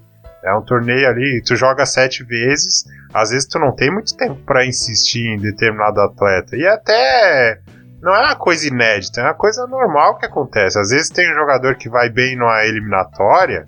É 0.44 0.52
um 0.56 0.64
torneio 0.64 1.08
ali, 1.08 1.44
tu 1.46 1.56
joga 1.56 1.86
sete 1.86 2.24
vezes, 2.24 2.86
às 3.14 3.30
vezes 3.30 3.48
tu 3.48 3.60
não 3.60 3.76
tem 3.76 3.92
muito 3.92 4.18
tempo 4.18 4.38
para 4.46 4.66
insistir 4.66 5.28
em 5.28 5.38
determinado 5.38 6.02
atleta. 6.02 6.56
E 6.56 6.66
até 6.66 7.62
não 8.02 8.16
é 8.16 8.20
uma 8.20 8.36
coisa 8.36 8.68
inédita, 8.68 9.22
é 9.22 9.24
uma 9.26 9.34
coisa 9.34 9.68
normal 9.68 10.18
que 10.18 10.26
acontece. 10.26 10.80
Às 10.80 10.90
vezes 10.90 11.10
tem 11.10 11.32
um 11.32 11.36
jogador 11.36 11.76
que 11.76 11.90
vai 11.90 12.10
bem 12.10 12.36
numa 12.36 12.64
eliminatória, 12.66 13.68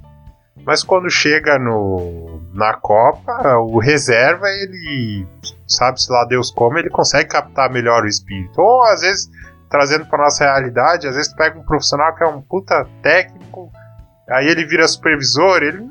mas 0.65 0.84
quando 0.84 1.10
chega 1.10 1.58
no, 1.58 2.41
na 2.54 2.74
Copa, 2.74 3.58
o 3.58 3.80
reserva, 3.80 4.48
ele 4.48 5.28
sabe-se 5.67 6.12
lá 6.12 6.26
Deus 6.26 6.52
como, 6.52 6.78
ele 6.78 6.89
consegue 6.89 7.30
captar 7.30 7.72
melhor 7.72 8.04
o 8.04 8.08
espírito. 8.08 8.62
Ou 8.62 8.84
às 8.84 9.02
vezes, 9.02 9.30
trazendo 9.70 10.06
para 10.06 10.24
nossa 10.24 10.44
realidade, 10.46 11.08
às 11.08 11.15
vezes 11.15 11.34
pega 11.34 11.60
um 11.60 11.63
profissional 11.63 12.15
que 12.15 12.24
é 12.24 12.28
um 12.28 12.41
puta 12.41 12.86
técnico, 13.02 13.72
aí 14.30 14.48
ele 14.48 14.65
vira 14.65 14.88
supervisor, 14.88 15.63
ele 15.63 15.89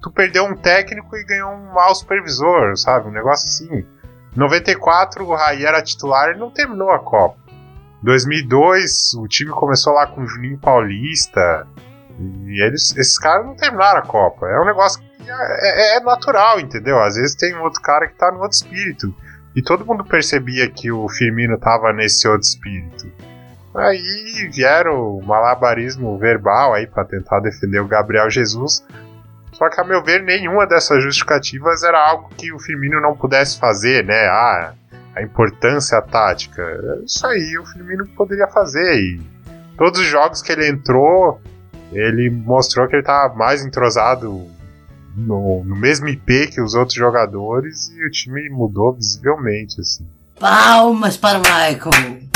tu 0.00 0.10
perdeu 0.10 0.44
um 0.44 0.56
técnico 0.56 1.16
e 1.16 1.24
ganhou 1.24 1.52
um 1.52 1.72
mau 1.72 1.94
supervisor, 1.94 2.76
sabe? 2.76 3.08
Um 3.08 3.12
negócio 3.12 3.48
assim. 3.48 3.86
94 4.36 5.24
o 5.24 5.34
Raí 5.34 5.64
era 5.64 5.82
titular 5.82 6.30
e 6.30 6.38
não 6.38 6.50
terminou 6.50 6.90
a 6.90 6.98
Copa. 6.98 7.47
2002 8.02 9.14
o 9.14 9.26
time 9.26 9.50
começou 9.50 9.92
lá 9.92 10.06
com 10.06 10.22
o 10.22 10.26
Juninho 10.26 10.58
Paulista. 10.58 11.66
E 12.18 12.62
eles, 12.62 12.96
esses 12.96 13.18
caras 13.18 13.46
não 13.46 13.54
terminaram 13.54 14.00
a 14.00 14.06
Copa. 14.06 14.46
É 14.46 14.60
um 14.60 14.64
negócio 14.64 15.00
que 15.00 15.30
é, 15.30 15.94
é, 15.94 15.96
é 15.96 16.00
natural, 16.00 16.58
entendeu? 16.60 17.00
Às 17.00 17.14
vezes 17.14 17.34
tem 17.34 17.54
outro 17.56 17.80
cara 17.80 18.08
que 18.08 18.14
tá 18.14 18.30
no 18.30 18.40
outro 18.40 18.56
espírito. 18.56 19.14
E 19.54 19.62
todo 19.62 19.84
mundo 19.84 20.04
percebia 20.04 20.70
que 20.70 20.90
o 20.90 21.08
Firmino 21.08 21.58
tava 21.58 21.92
nesse 21.92 22.28
outro 22.28 22.46
espírito. 22.46 23.10
Aí 23.74 24.48
vieram 24.52 25.16
o 25.16 25.24
malabarismo 25.24 26.16
verbal 26.18 26.74
aí 26.74 26.86
para 26.86 27.04
tentar 27.04 27.40
defender 27.40 27.80
o 27.80 27.86
Gabriel 27.86 28.30
Jesus. 28.30 28.84
Só 29.52 29.68
que, 29.68 29.80
a 29.80 29.84
meu 29.84 30.02
ver, 30.02 30.22
nenhuma 30.22 30.66
dessas 30.66 31.02
justificativas 31.02 31.82
era 31.82 31.98
algo 31.98 32.28
que 32.36 32.52
o 32.52 32.58
Firmino 32.58 33.00
não 33.00 33.16
pudesse 33.16 33.58
fazer, 33.58 34.04
né? 34.04 34.26
Ah, 34.26 34.74
a 35.18 35.22
importância 35.22 36.00
tática. 36.00 36.62
Isso 37.04 37.26
aí 37.26 37.58
o 37.58 37.66
Firmino 37.66 38.06
poderia 38.08 38.46
fazer. 38.46 38.94
E 38.94 39.20
todos 39.76 40.00
os 40.00 40.06
jogos 40.06 40.40
que 40.40 40.52
ele 40.52 40.68
entrou, 40.68 41.40
ele 41.92 42.30
mostrou 42.30 42.86
que 42.86 42.94
ele 42.94 43.02
estava 43.02 43.34
mais 43.34 43.64
entrosado 43.64 44.46
no, 45.16 45.64
no, 45.64 45.76
mesmo 45.76 46.08
IP 46.08 46.48
que 46.52 46.60
os 46.60 46.74
outros 46.74 46.96
jogadores 46.96 47.88
e 47.88 48.06
o 48.06 48.10
time 48.10 48.48
mudou 48.48 48.94
visivelmente, 48.94 49.80
assim. 49.80 50.06
Palmas 50.38 51.16
para 51.16 51.38
o 51.38 51.42
Michael! 51.42 52.28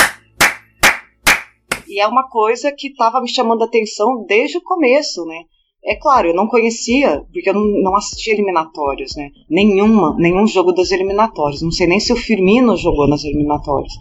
E 1.87 2.01
é 2.01 2.07
uma 2.07 2.27
coisa 2.27 2.71
que 2.75 2.87
estava 2.87 3.21
me 3.21 3.29
chamando 3.29 3.61
a 3.61 3.65
atenção 3.65 4.25
desde 4.27 4.57
o 4.57 4.61
começo, 4.61 5.23
né? 5.25 5.43
É 5.85 5.95
claro, 5.95 6.29
eu 6.29 6.33
não 6.33 6.47
conhecia, 6.47 7.25
porque 7.33 7.49
eu 7.49 7.53
não, 7.53 7.95
assisti 7.97 8.31
eliminatórios, 8.31 9.15
né? 9.17 9.31
Nenhuma, 9.49 10.15
nenhum 10.17 10.47
jogo 10.47 10.71
das 10.71 10.91
eliminatórias. 10.91 11.61
Não 11.61 11.71
sei 11.71 11.87
nem 11.87 11.99
se 11.99 12.13
o 12.13 12.15
Firmino 12.15 12.77
jogou 12.77 13.05
nas 13.05 13.25
eliminatórias. 13.25 13.91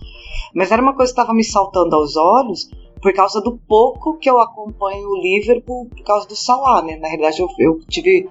Mas 0.54 0.70
era 0.70 0.80
uma 0.80 0.94
coisa 0.94 1.12
que 1.12 1.18
estava 1.18 1.34
me 1.34 1.42
saltando 1.42 1.96
aos 1.96 2.16
olhos 2.16 2.70
por 3.02 3.12
causa 3.12 3.40
do 3.40 3.58
pouco 3.58 4.16
que 4.16 4.30
eu 4.30 4.38
acompanho 4.38 5.08
o 5.08 5.20
Liverpool 5.20 5.86
por 5.86 6.04
causa 6.04 6.28
do 6.28 6.36
Salah, 6.36 6.82
né? 6.82 6.96
Na 6.96 7.08
realidade, 7.08 7.40
eu, 7.40 7.48
eu 7.58 7.80
tive, 7.88 8.28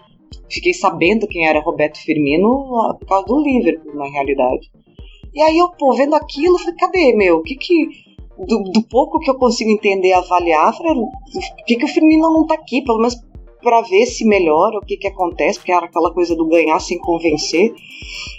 fiquei 0.50 0.74
sabendo 0.74 1.28
quem 1.28 1.46
era 1.46 1.60
Roberto 1.60 1.98
Firmino 1.98 2.96
por 3.00 3.06
causa 3.06 3.26
do 3.26 3.42
Liverpool, 3.42 3.96
na 3.96 4.08
realidade. 4.08 4.72
E 5.34 5.42
aí 5.42 5.58
eu, 5.58 5.70
pô, 5.72 5.94
vendo 5.94 6.16
aquilo, 6.16 6.58
falei, 6.58 6.76
cadê, 6.76 7.14
meu? 7.14 7.40
O 7.40 7.44
que 7.44 7.56
que... 7.56 8.12
Do, 8.48 8.64
do 8.64 8.82
pouco 8.84 9.20
que 9.20 9.30
eu 9.30 9.36
consigo 9.36 9.70
entender 9.70 10.08
e 10.08 10.14
avaliar, 10.14 10.76
falei, 10.76 10.96
por 10.96 11.66
que, 11.66 11.76
que 11.76 11.86
o 11.86 11.88
Firmino 11.88 12.32
não 12.32 12.48
tá 12.48 12.56
aqui? 12.56 12.82
Pelo 12.82 12.98
menos 12.98 13.16
para 13.62 13.82
ver 13.82 14.06
se 14.06 14.26
melhora, 14.26 14.78
o 14.78 14.86
que 14.86 14.98
que 14.98 15.08
acontece, 15.08 15.60
porque 15.60 15.72
era 15.72 15.86
aquela 15.86 16.12
coisa 16.14 16.36
do 16.36 16.48
ganhar 16.48 16.80
sem 16.80 16.98
convencer. 17.00 17.74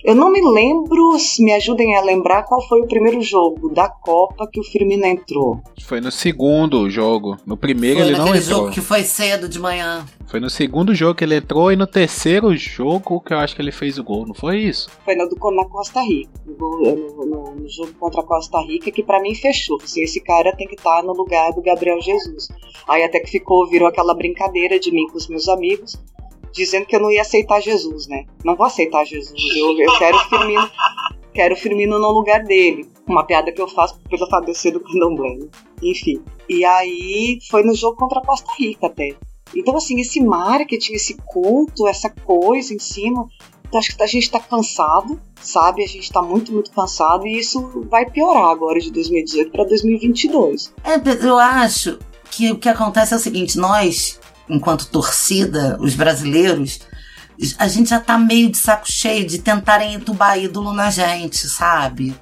Eu 0.05 0.15
não 0.15 0.31
me 0.33 0.41
lembro, 0.43 1.17
me 1.39 1.53
ajudem 1.53 1.95
a 1.97 2.03
lembrar 2.03 2.43
qual 2.43 2.61
foi 2.69 2.81
o 2.81 2.89
primeiro 2.89 3.23
jogo 3.23 3.69
da 3.73 3.89
Copa 3.89 4.49
que 4.53 4.59
o 4.59 4.65
Firmino 4.65 5.07
entrou. 5.07 5.61
Foi 5.81 6.01
no 6.01 6.11
segundo 6.11 6.91
jogo. 6.91 7.39
No 7.47 7.57
primeiro 7.57 8.01
Foi 8.01 8.09
ele 8.09 8.19
não 8.19 8.27
entrou. 8.27 8.41
jogo 8.41 8.71
que 8.71 8.81
foi 8.81 9.05
cedo 9.05 9.49
de 9.49 9.61
manhã. 9.61 10.05
Foi 10.33 10.41
no 10.41 10.49
segundo 10.49 10.95
jogo 10.95 11.15
que 11.15 11.25
ele 11.25 11.37
entrou 11.37 11.71
e 11.71 11.77
no 11.77 11.87
terceiro 11.87 12.57
jogo 12.57 13.21
que 13.21 13.35
eu 13.35 13.39
acho 13.39 13.55
que 13.55 13.61
ele 13.61 13.71
fez 13.71 13.99
o 13.99 14.03
gol, 14.03 14.27
não 14.27 14.33
foi 14.35 14.61
isso? 14.61 14.89
Foi 15.05 15.15
no, 15.15 15.27
na 15.51 15.65
Costa 15.67 16.01
Rica, 16.01 16.31
no, 16.59 16.81
no- 16.81 17.55
no- 17.55 17.69
jogo 17.69 17.93
contra 18.01 18.23
a 18.23 18.25
Costa 18.25 18.59
Rica, 18.63 18.91
que 18.91 19.03
pra 19.03 19.21
mim 19.21 19.35
fechou. 19.35 19.77
Assim, 19.85 20.03
esse 20.03 20.23
cara 20.23 20.57
tem 20.57 20.67
que 20.67 20.75
estar 20.75 21.03
no 21.03 21.13
lugar 21.13 21.53
do 21.53 21.61
Gabriel 21.61 22.01
Jesus. 22.01 22.49
Aí 22.89 23.05
até 23.05 23.21
que 23.21 23.31
ficou, 23.31 23.69
virou 23.69 23.87
aquela 23.87 24.15
brincadeira 24.15 24.81
de 24.81 24.91
mim 24.91 25.07
com 25.09 25.19
os 25.19 25.29
meus 25.29 25.47
amigos, 25.51 26.03
dizendo 26.51 26.87
que 26.87 26.97
eu 26.97 27.01
não 27.01 27.11
ia 27.13 27.21
aceitar 27.21 27.61
Jesus, 27.61 28.07
né? 28.07 28.25
Não 28.43 28.57
vou 28.57 28.65
aceitar 28.65 29.05
Jesus, 29.05 29.39
eu, 29.55 29.79
eu 29.79 29.99
quero 29.99 30.17
o 30.17 30.21
Firmino, 30.31 30.71
quero 31.35 31.57
Firmino 31.57 31.99
no 31.99 32.11
lugar 32.11 32.43
dele. 32.43 32.89
Uma 33.07 33.27
piada 33.27 33.53
que 33.53 33.61
eu 33.61 33.69
faço 33.69 34.01
pelo 34.09 34.27
fato 34.31 34.47
de 34.47 34.55
ser 34.57 34.71
do 34.71 34.81
candomblé, 34.81 35.35
né? 35.35 35.47
Enfim. 35.83 36.23
E 36.49 36.65
aí 36.65 37.39
foi 37.51 37.63
no 37.65 37.75
jogo 37.75 37.99
contra 37.99 38.19
a 38.21 38.25
Costa 38.25 38.51
Rica 38.59 38.87
até. 38.87 39.15
Então, 39.55 39.77
assim, 39.77 40.01
esse 40.01 40.21
marketing, 40.21 40.95
esse 40.95 41.15
culto, 41.25 41.87
essa 41.87 42.09
coisa 42.09 42.75
em 42.75 42.79
cima, 42.79 43.29
acho 43.79 43.97
que 43.97 44.03
a 44.03 44.07
gente 44.07 44.31
tá 44.31 44.41
cansado, 44.41 45.21
sabe? 45.41 45.83
A 45.83 45.89
gente 45.89 46.11
tá 46.11 46.23
muito, 46.23 46.53
muito 46.53 46.71
cansado 46.71 47.27
e 47.27 47.39
isso 47.39 47.87
vai 47.91 48.09
piorar 48.09 48.51
agora 48.51 48.81
de 48.81 48.91
2018 48.91 49.51
para 49.51 49.65
2022. 49.65 50.73
É, 50.85 51.27
eu 51.27 51.39
acho 51.39 51.99
que 52.31 52.51
o 52.51 52.59
que 52.59 52.69
acontece 52.69 53.15
é 53.15 53.17
o 53.17 53.21
seguinte: 53.21 53.59
nós, 53.59 54.19
enquanto 54.49 54.89
torcida, 54.89 55.79
os 55.81 55.95
brasileiros, 55.95 56.81
a 57.59 57.69
gente 57.69 57.91
já 57.91 58.01
tá 58.01 58.19
meio 58.19 58.51
de 58.51 58.59
saco 58.59 58.91
cheio 58.91 59.27
de 59.27 59.39
tentarem 59.39 59.95
entubar 59.95 60.39
ídolo 60.39 60.73
na 60.73 60.91
gente, 60.91 61.49
sabe? 61.49 62.15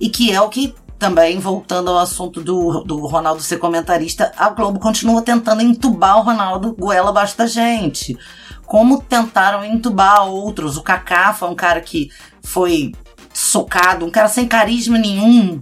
E 0.00 0.08
que 0.08 0.32
é 0.32 0.40
o 0.40 0.48
que 0.48 0.74
também, 1.04 1.38
voltando 1.38 1.90
ao 1.90 1.98
assunto 1.98 2.40
do, 2.40 2.82
do 2.82 3.06
Ronaldo 3.06 3.42
ser 3.42 3.58
comentarista, 3.58 4.32
a 4.38 4.48
Globo 4.48 4.80
continua 4.80 5.20
tentando 5.20 5.60
entubar 5.60 6.16
o 6.16 6.22
Ronaldo 6.22 6.74
goela 6.74 7.10
abaixo 7.10 7.36
da 7.36 7.46
gente. 7.46 8.16
Como 8.64 9.02
tentaram 9.02 9.62
entubar 9.62 10.26
outros. 10.26 10.78
O 10.78 10.82
Kaká 10.82 11.34
foi 11.34 11.50
um 11.50 11.54
cara 11.54 11.82
que 11.82 12.10
foi 12.42 12.94
socado, 13.34 14.06
um 14.06 14.10
cara 14.10 14.30
sem 14.30 14.48
carisma 14.48 14.96
nenhum, 14.96 15.60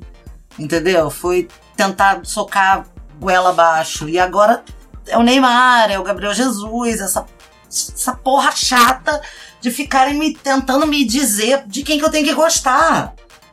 entendeu? 0.57 1.11
Foi 1.11 1.49
tentar 1.76 2.20
socar 2.22 2.86
goela 3.18 3.51
abaixo. 3.51 4.09
E 4.09 4.20
agora 4.20 4.62
é 5.09 5.18
o 5.18 5.24
Neymar, 5.24 5.90
é 5.90 5.99
o 5.99 6.05
Gabriel 6.05 6.34
Jesus, 6.34 7.01
essa, 7.01 7.26
essa 7.68 8.14
porra 8.14 8.53
chata 8.53 9.20
de 9.61 9.72
ficarem 9.72 10.16
me 10.16 10.34
tentando 10.34 10.86
me 10.86 11.05
dizer 11.05 11.64
de 11.66 11.82
quem 11.82 11.99
que 11.99 12.05
eu 12.05 12.11
tenho 12.12 12.28
que 12.28 12.32
gostar. 12.32 13.12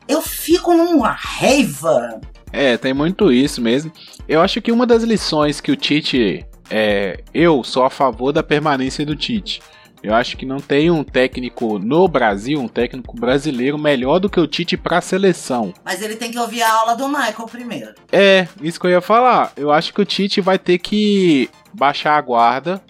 Eu 0.10 0.24
fico 0.24 0.74
numa 0.74 1.12
raiva. 1.12 2.20
É, 2.52 2.76
tem 2.78 2.96
muito 2.96 3.32
isso 3.32 3.62
mesmo. 3.62 3.92
Eu 4.28 4.42
acho 4.42 4.60
que 4.60 4.72
uma 4.72 4.88
das 4.88 5.04
lições 5.04 5.62
que 5.62 5.72
o 5.72 5.76
Tite. 5.76 6.44
É, 6.72 7.24
eu 7.32 7.64
sou 7.64 7.84
a 7.84 7.92
favor 7.92 8.32
da 8.32 8.42
permanência 8.42 9.06
do 9.06 9.16
Tite. 9.16 9.62
Eu 10.02 10.16
acho 10.16 10.36
que 10.36 10.46
não 10.48 10.58
tem 10.58 10.90
um 10.90 11.04
técnico 11.04 11.78
no 11.78 12.08
Brasil, 12.08 12.60
um 12.60 12.68
técnico 12.68 13.16
brasileiro 13.16 13.78
melhor 13.78 14.18
do 14.18 14.30
que 14.30 14.40
o 14.40 14.48
Tite 14.48 14.78
para 14.78 14.98
a 14.98 15.02
seleção. 15.02 15.74
Mas 15.86 16.02
ele 16.02 16.16
tem 16.16 16.32
que 16.32 16.40
ouvir 16.40 16.64
a 16.64 16.74
aula 16.74 16.96
do 16.96 17.08
Michael 17.08 17.48
primeiro. 17.48 17.94
É, 18.12 18.48
isso 18.64 18.80
que 18.80 18.88
eu 18.88 18.92
ia 18.92 19.02
falar. 19.02 19.52
Eu 19.56 19.72
acho 19.72 19.94
que 19.94 20.02
o 20.02 20.06
Tite 20.06 20.42
vai 20.42 20.58
ter 20.58 20.80
que 20.80 21.50
baixar 21.72 22.18
a 22.18 22.22
guarda, 22.22 22.82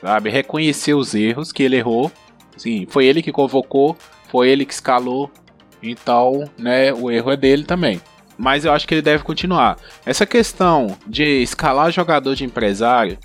sabe? 0.00 0.30
Reconhecer 0.30 0.94
os 0.94 1.12
erros 1.12 1.50
que 1.50 1.64
ele 1.64 1.76
errou. 1.76 2.12
Sim, 2.56 2.86
foi 2.88 3.06
ele 3.06 3.22
que 3.22 3.32
convocou, 3.32 3.96
foi 4.30 4.48
ele 4.48 4.64
que 4.64 4.74
escalou. 4.74 5.28
Então, 5.82 6.48
né, 6.58 6.92
o 6.92 7.10
erro 7.10 7.30
é 7.30 7.36
dele 7.36 7.64
também. 7.64 8.00
Mas 8.36 8.64
eu 8.64 8.72
acho 8.72 8.86
que 8.86 8.94
ele 8.94 9.02
deve 9.02 9.24
continuar. 9.24 9.76
Essa 10.06 10.24
questão 10.24 10.96
de 11.06 11.42
escalar 11.42 11.90
jogador 11.90 12.34
de 12.34 12.44
empresário, 12.44 13.18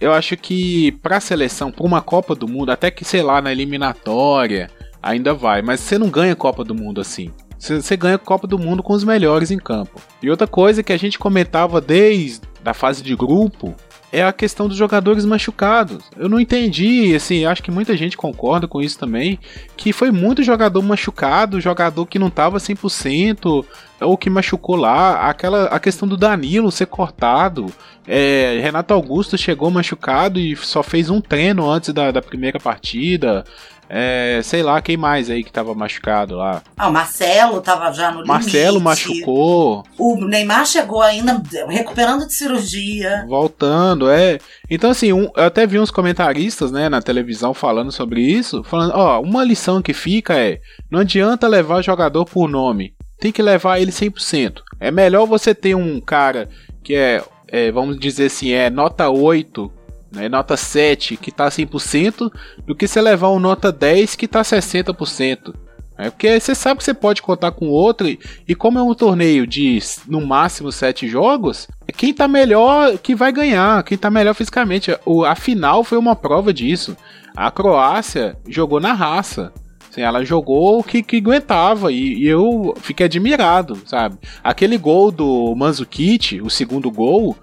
eu 0.00 0.12
acho 0.12 0.36
que 0.36 0.92
para 1.02 1.16
a 1.16 1.20
seleção, 1.20 1.72
para 1.72 1.86
uma 1.86 2.02
Copa 2.02 2.34
do 2.34 2.46
Mundo, 2.46 2.70
até 2.70 2.90
que 2.90 3.04
sei 3.04 3.22
lá 3.22 3.40
na 3.40 3.50
eliminatória, 3.50 4.70
ainda 5.02 5.32
vai. 5.32 5.62
Mas 5.62 5.80
você 5.80 5.98
não 5.98 6.10
ganha 6.10 6.36
Copa 6.36 6.62
do 6.62 6.74
Mundo 6.74 7.00
assim. 7.00 7.32
Você 7.58 7.96
ganha 7.96 8.18
Copa 8.18 8.46
do 8.46 8.58
Mundo 8.58 8.82
com 8.82 8.92
os 8.92 9.02
melhores 9.02 9.50
em 9.50 9.58
campo. 9.58 10.00
E 10.22 10.30
outra 10.30 10.46
coisa 10.46 10.82
que 10.82 10.92
a 10.92 10.96
gente 10.96 11.18
comentava 11.18 11.80
desde 11.80 12.42
a 12.64 12.74
fase 12.74 13.02
de 13.02 13.16
grupo 13.16 13.74
é 14.10 14.22
a 14.22 14.32
questão 14.32 14.68
dos 14.68 14.76
jogadores 14.76 15.24
machucados. 15.24 16.04
Eu 16.16 16.28
não 16.28 16.40
entendi, 16.40 17.14
assim, 17.14 17.44
acho 17.44 17.62
que 17.62 17.70
muita 17.70 17.96
gente 17.96 18.16
concorda 18.16 18.66
com 18.66 18.80
isso 18.80 18.98
também, 18.98 19.38
que 19.76 19.92
foi 19.92 20.10
muito 20.10 20.42
jogador 20.42 20.82
machucado, 20.82 21.60
jogador 21.60 22.06
que 22.06 22.18
não 22.18 22.30
tava 22.30 22.58
100%, 22.58 23.64
ou 24.00 24.16
que 24.16 24.30
machucou 24.30 24.76
lá, 24.76 25.28
aquela 25.28 25.64
a 25.64 25.78
questão 25.78 26.08
do 26.08 26.16
Danilo 26.16 26.70
ser 26.70 26.86
cortado, 26.86 27.66
é, 28.06 28.58
Renato 28.62 28.94
Augusto 28.94 29.36
chegou 29.36 29.70
machucado 29.70 30.38
e 30.38 30.56
só 30.56 30.82
fez 30.82 31.10
um 31.10 31.20
treino 31.20 31.68
antes 31.68 31.92
da, 31.92 32.10
da 32.10 32.22
primeira 32.22 32.58
partida, 32.58 33.44
é, 33.88 34.40
sei 34.42 34.62
lá, 34.62 34.80
quem 34.82 34.96
mais 34.96 35.30
aí 35.30 35.42
que 35.42 35.52
tava 35.52 35.74
machucado 35.74 36.36
lá? 36.36 36.62
Ah, 36.76 36.88
o 36.88 36.92
Marcelo 36.92 37.60
tava 37.60 37.92
já 37.92 38.10
no 38.10 38.26
Marcelo 38.26 38.78
limite. 38.78 38.84
machucou, 38.84 39.84
O 39.98 40.24
Neymar 40.24 40.66
chegou 40.66 41.00
ainda 41.02 41.42
recuperando 41.68 42.26
de 42.26 42.34
cirurgia. 42.34 43.24
Voltando, 43.28 44.10
é. 44.10 44.38
Então, 44.70 44.90
assim, 44.90 45.12
um- 45.12 45.30
eu 45.36 45.44
até 45.44 45.66
vi 45.66 45.78
uns 45.78 45.90
comentaristas, 45.90 46.70
né, 46.70 46.88
na 46.88 47.00
televisão 47.00 47.54
falando 47.54 47.90
sobre 47.90 48.20
isso, 48.20 48.62
falando, 48.64 48.92
ó, 48.94 49.20
uma 49.20 49.42
lição 49.44 49.80
que 49.80 49.92
fica 49.92 50.34
é, 50.38 50.60
não 50.90 51.00
adianta 51.00 51.48
levar 51.48 51.82
jogador 51.82 52.24
por 52.24 52.48
nome, 52.48 52.92
tem 53.20 53.32
que 53.32 53.42
levar 53.42 53.80
ele 53.80 53.90
100%. 53.92 54.62
É 54.80 54.90
melhor 54.90 55.26
você 55.26 55.54
ter 55.54 55.74
um 55.74 56.00
cara 56.00 56.48
que 56.84 56.94
é, 56.94 57.22
é, 57.48 57.70
vamos 57.72 57.98
dizer 57.98 58.26
assim, 58.26 58.50
é 58.52 58.70
nota 58.70 59.08
8, 59.08 59.72
né, 60.10 60.28
nota 60.28 60.56
7, 60.56 61.16
que 61.16 61.30
tá 61.30 61.48
100%, 61.48 62.30
do 62.66 62.74
que 62.74 62.86
você 62.86 63.00
levar 63.00 63.30
um 63.30 63.38
nota 63.38 63.70
10 63.70 64.16
que 64.16 64.28
tá 64.28 64.42
60%. 64.42 65.54
É 65.98 66.10
porque 66.10 66.38
você 66.38 66.54
sabe 66.54 66.78
que 66.78 66.84
você 66.84 66.94
pode 66.94 67.20
contar 67.20 67.50
com 67.50 67.66
outro, 67.68 68.06
e, 68.46 68.54
como 68.54 68.78
é 68.78 68.82
um 68.82 68.94
torneio 68.94 69.44
de 69.44 69.80
no 70.06 70.24
máximo 70.24 70.70
sete 70.70 71.08
jogos, 71.08 71.66
quem 71.96 72.14
tá 72.14 72.28
melhor 72.28 72.96
que 72.98 73.16
vai 73.16 73.32
ganhar, 73.32 73.82
quem 73.82 73.98
tá 73.98 74.08
melhor 74.08 74.32
fisicamente. 74.32 74.96
O, 75.04 75.24
a 75.24 75.34
final 75.34 75.82
foi 75.82 75.98
uma 75.98 76.14
prova 76.14 76.54
disso. 76.54 76.96
A 77.36 77.50
Croácia 77.50 78.36
jogou 78.46 78.78
na 78.78 78.92
raça. 78.92 79.52
Assim, 79.90 80.02
ela 80.02 80.24
jogou 80.24 80.78
o 80.78 80.84
que, 80.84 81.02
que 81.02 81.16
aguentava 81.16 81.90
e, 81.90 82.22
e 82.22 82.28
eu 82.28 82.74
fiquei 82.80 83.06
admirado, 83.06 83.76
sabe? 83.84 84.18
Aquele 84.44 84.78
gol 84.78 85.10
do 85.10 85.52
Mandzukic, 85.56 86.40
o 86.40 86.50
segundo 86.50 86.92
gol, 86.92 87.36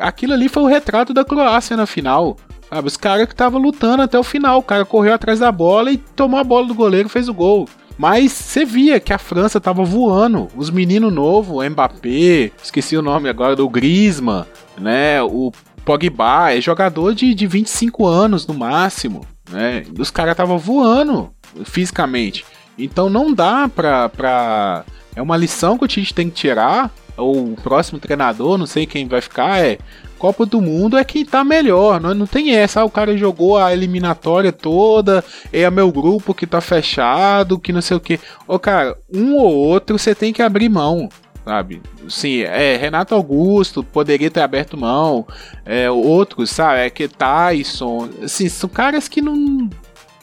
aquilo 0.00 0.32
ali 0.32 0.48
foi 0.48 0.62
o 0.62 0.66
retrato 0.66 1.12
da 1.12 1.24
Croácia 1.24 1.76
na 1.76 1.86
final. 1.86 2.36
Sabe? 2.68 2.86
Os 2.86 2.96
caras 2.96 3.26
que 3.26 3.34
estavam 3.34 3.60
lutando 3.60 4.02
até 4.02 4.18
o 4.18 4.24
final. 4.24 4.58
O 4.58 4.62
cara 4.62 4.84
correu 4.84 5.14
atrás 5.14 5.40
da 5.40 5.50
bola 5.50 5.90
e 5.90 5.96
tomou 5.96 6.38
a 6.38 6.44
bola 6.44 6.66
do 6.66 6.74
goleiro 6.74 7.08
e 7.08 7.10
fez 7.10 7.28
o 7.28 7.34
gol. 7.34 7.68
Mas 7.98 8.32
você 8.32 8.64
via 8.64 8.98
que 8.98 9.12
a 9.12 9.18
França 9.18 9.60
tava 9.60 9.84
voando. 9.84 10.48
Os 10.56 10.70
meninos 10.70 11.12
novos, 11.12 11.68
Mbappé, 11.68 12.50
esqueci 12.62 12.96
o 12.96 13.02
nome 13.02 13.28
agora 13.28 13.54
do 13.54 13.68
Griezmann, 13.68 14.46
né? 14.78 15.22
O 15.22 15.52
Pogba 15.84 16.54
é 16.54 16.60
jogador 16.60 17.14
de, 17.14 17.34
de 17.34 17.46
25 17.46 18.06
anos 18.06 18.46
no 18.46 18.54
máximo, 18.54 19.26
né? 19.50 19.84
Os 19.98 20.10
caras 20.10 20.36
tava 20.36 20.56
voando 20.56 21.28
fisicamente. 21.64 22.44
Então 22.78 23.10
não 23.10 23.34
dá 23.34 23.68
pra, 23.68 24.08
pra. 24.08 24.84
É 25.14 25.20
uma 25.20 25.36
lição 25.36 25.76
que 25.76 25.84
o 25.84 25.88
Tite 25.88 26.14
tem 26.14 26.30
que 26.30 26.36
tirar. 26.36 26.90
Ou 27.20 27.52
o 27.52 27.56
próximo 27.56 27.98
treinador, 27.98 28.56
não 28.56 28.66
sei 28.66 28.86
quem 28.86 29.06
vai 29.06 29.20
ficar, 29.20 29.58
é. 29.64 29.78
Copa 30.18 30.44
do 30.44 30.60
Mundo 30.60 30.98
é 30.98 31.04
quem 31.04 31.24
tá 31.24 31.42
melhor, 31.42 31.98
não, 31.98 32.12
não 32.12 32.26
tem 32.26 32.54
essa. 32.54 32.82
Ah, 32.82 32.84
o 32.84 32.90
cara 32.90 33.16
jogou 33.16 33.56
a 33.56 33.72
eliminatória 33.72 34.52
toda, 34.52 35.24
é 35.50 35.68
meu 35.70 35.90
grupo 35.90 36.34
que 36.34 36.46
tá 36.46 36.60
fechado, 36.60 37.58
que 37.58 37.72
não 37.72 37.80
sei 37.80 37.96
o 37.96 38.00
que. 38.00 38.20
Ô, 38.46 38.58
cara, 38.58 38.94
um 39.10 39.34
ou 39.36 39.54
outro 39.54 39.98
você 39.98 40.14
tem 40.14 40.30
que 40.30 40.42
abrir 40.42 40.68
mão, 40.68 41.08
sabe? 41.42 41.80
Sim, 42.06 42.42
é, 42.42 42.76
Renato 42.76 43.14
Augusto 43.14 43.82
poderia 43.82 44.30
ter 44.30 44.40
aberto 44.40 44.76
mão, 44.76 45.26
é, 45.64 45.90
outros, 45.90 46.50
sabe? 46.50 46.80
É 46.80 46.90
que 46.90 47.08
Tyson, 47.08 48.10
assim, 48.22 48.46
são 48.48 48.68
caras 48.68 49.08
que 49.08 49.22
não, 49.22 49.70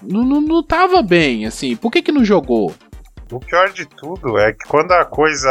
não, 0.03 0.23
não, 0.23 0.41
não 0.41 0.61
tava 0.61 1.01
bem, 1.01 1.47
assim, 1.47 1.75
por 1.75 1.91
que 1.91 2.03
que 2.03 2.11
não 2.11 2.23
jogou? 2.23 2.71
O 3.31 3.39
pior 3.39 3.71
de 3.71 3.85
tudo 3.85 4.37
é 4.37 4.53
que 4.53 4.67
quando 4.67 4.91
a 4.91 5.03
coisa 5.03 5.49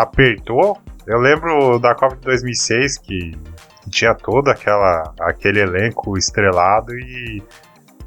apertou, 0.00 0.78
eu 1.08 1.18
lembro 1.18 1.78
da 1.78 1.94
Copa 1.94 2.16
de 2.16 2.22
2006 2.22 2.98
que, 2.98 3.32
tinha 3.90 4.14
todo 4.14 4.48
aquela, 4.48 5.14
aquele 5.20 5.60
elenco 5.60 6.16
estrelado 6.18 6.92
e, 6.94 7.42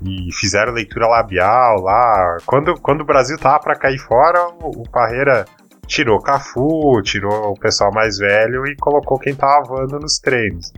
e 0.03 0.33
fizeram 0.39 0.73
leitura 0.73 1.07
labial 1.07 1.81
lá. 1.81 2.37
Quando, 2.45 2.79
quando 2.79 3.01
o 3.01 3.05
Brasil 3.05 3.37
tava 3.37 3.59
pra 3.59 3.75
cair 3.75 3.97
fora, 3.97 4.47
o, 4.61 4.81
o 4.81 4.89
Parreira 4.89 5.45
tirou 5.87 6.21
Cafu, 6.21 7.01
tirou 7.03 7.51
o 7.51 7.59
pessoal 7.59 7.91
mais 7.91 8.17
velho 8.17 8.65
e 8.67 8.75
colocou 8.77 9.19
quem 9.19 9.35
tava 9.35 9.63
voando 9.65 9.99
nos 9.99 10.19
treinos. 10.19 10.71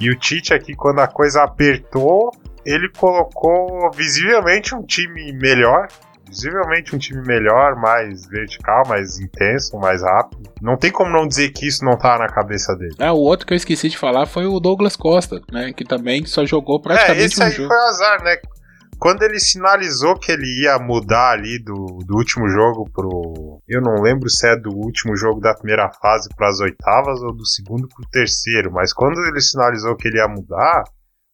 E 0.00 0.10
o 0.10 0.18
Tite 0.18 0.52
aqui, 0.52 0.74
quando 0.74 1.00
a 1.00 1.06
coisa 1.06 1.42
apertou, 1.42 2.30
ele 2.64 2.90
colocou 2.96 3.90
visivelmente 3.92 4.74
um 4.74 4.82
time 4.82 5.32
melhor. 5.32 5.88
Visivelmente 6.28 6.94
um 6.94 6.98
time 6.98 7.22
melhor, 7.26 7.76
mais 7.76 8.26
vertical, 8.26 8.82
mais 8.88 9.18
intenso, 9.20 9.76
mais 9.78 10.02
rápido. 10.02 10.42
Não 10.60 10.76
tem 10.76 10.90
como 10.90 11.10
não 11.10 11.26
dizer 11.26 11.50
que 11.50 11.66
isso 11.66 11.84
não 11.84 11.96
tá 11.96 12.18
na 12.18 12.26
cabeça 12.26 12.74
dele. 12.76 12.94
É, 12.98 13.10
o 13.10 13.16
outro 13.16 13.46
que 13.46 13.52
eu 13.52 13.56
esqueci 13.56 13.88
de 13.88 13.96
falar 13.96 14.26
foi 14.26 14.44
o 14.46 14.58
Douglas 14.60 14.96
Costa, 14.96 15.40
né? 15.52 15.72
Que 15.72 15.84
também 15.84 16.24
só 16.26 16.44
jogou 16.44 16.78
É, 16.78 16.82
praticamente 16.82 17.24
esse 17.26 17.40
um 17.40 17.44
aí 17.44 17.52
jogo. 17.52 17.68
foi 17.68 17.76
azar, 17.88 18.22
né? 18.24 18.36
Quando 18.98 19.22
ele 19.22 19.38
sinalizou 19.38 20.18
que 20.18 20.32
ele 20.32 20.62
ia 20.62 20.78
mudar 20.78 21.32
ali 21.32 21.58
do, 21.62 21.98
do 22.06 22.16
último 22.16 22.48
jogo 22.48 22.90
pro. 22.90 23.60
Eu 23.68 23.82
não 23.82 24.02
lembro 24.02 24.28
se 24.30 24.48
é 24.48 24.56
do 24.56 24.70
último 24.74 25.14
jogo 25.16 25.38
da 25.38 25.52
primeira 25.54 25.90
fase 26.00 26.30
para 26.34 26.48
as 26.48 26.60
oitavas 26.60 27.20
ou 27.22 27.34
do 27.34 27.44
segundo 27.46 27.86
pro 27.88 28.08
terceiro, 28.10 28.72
mas 28.72 28.94
quando 28.94 29.20
ele 29.26 29.40
sinalizou 29.40 29.94
que 29.96 30.08
ele 30.08 30.16
ia 30.16 30.26
mudar, 30.26 30.82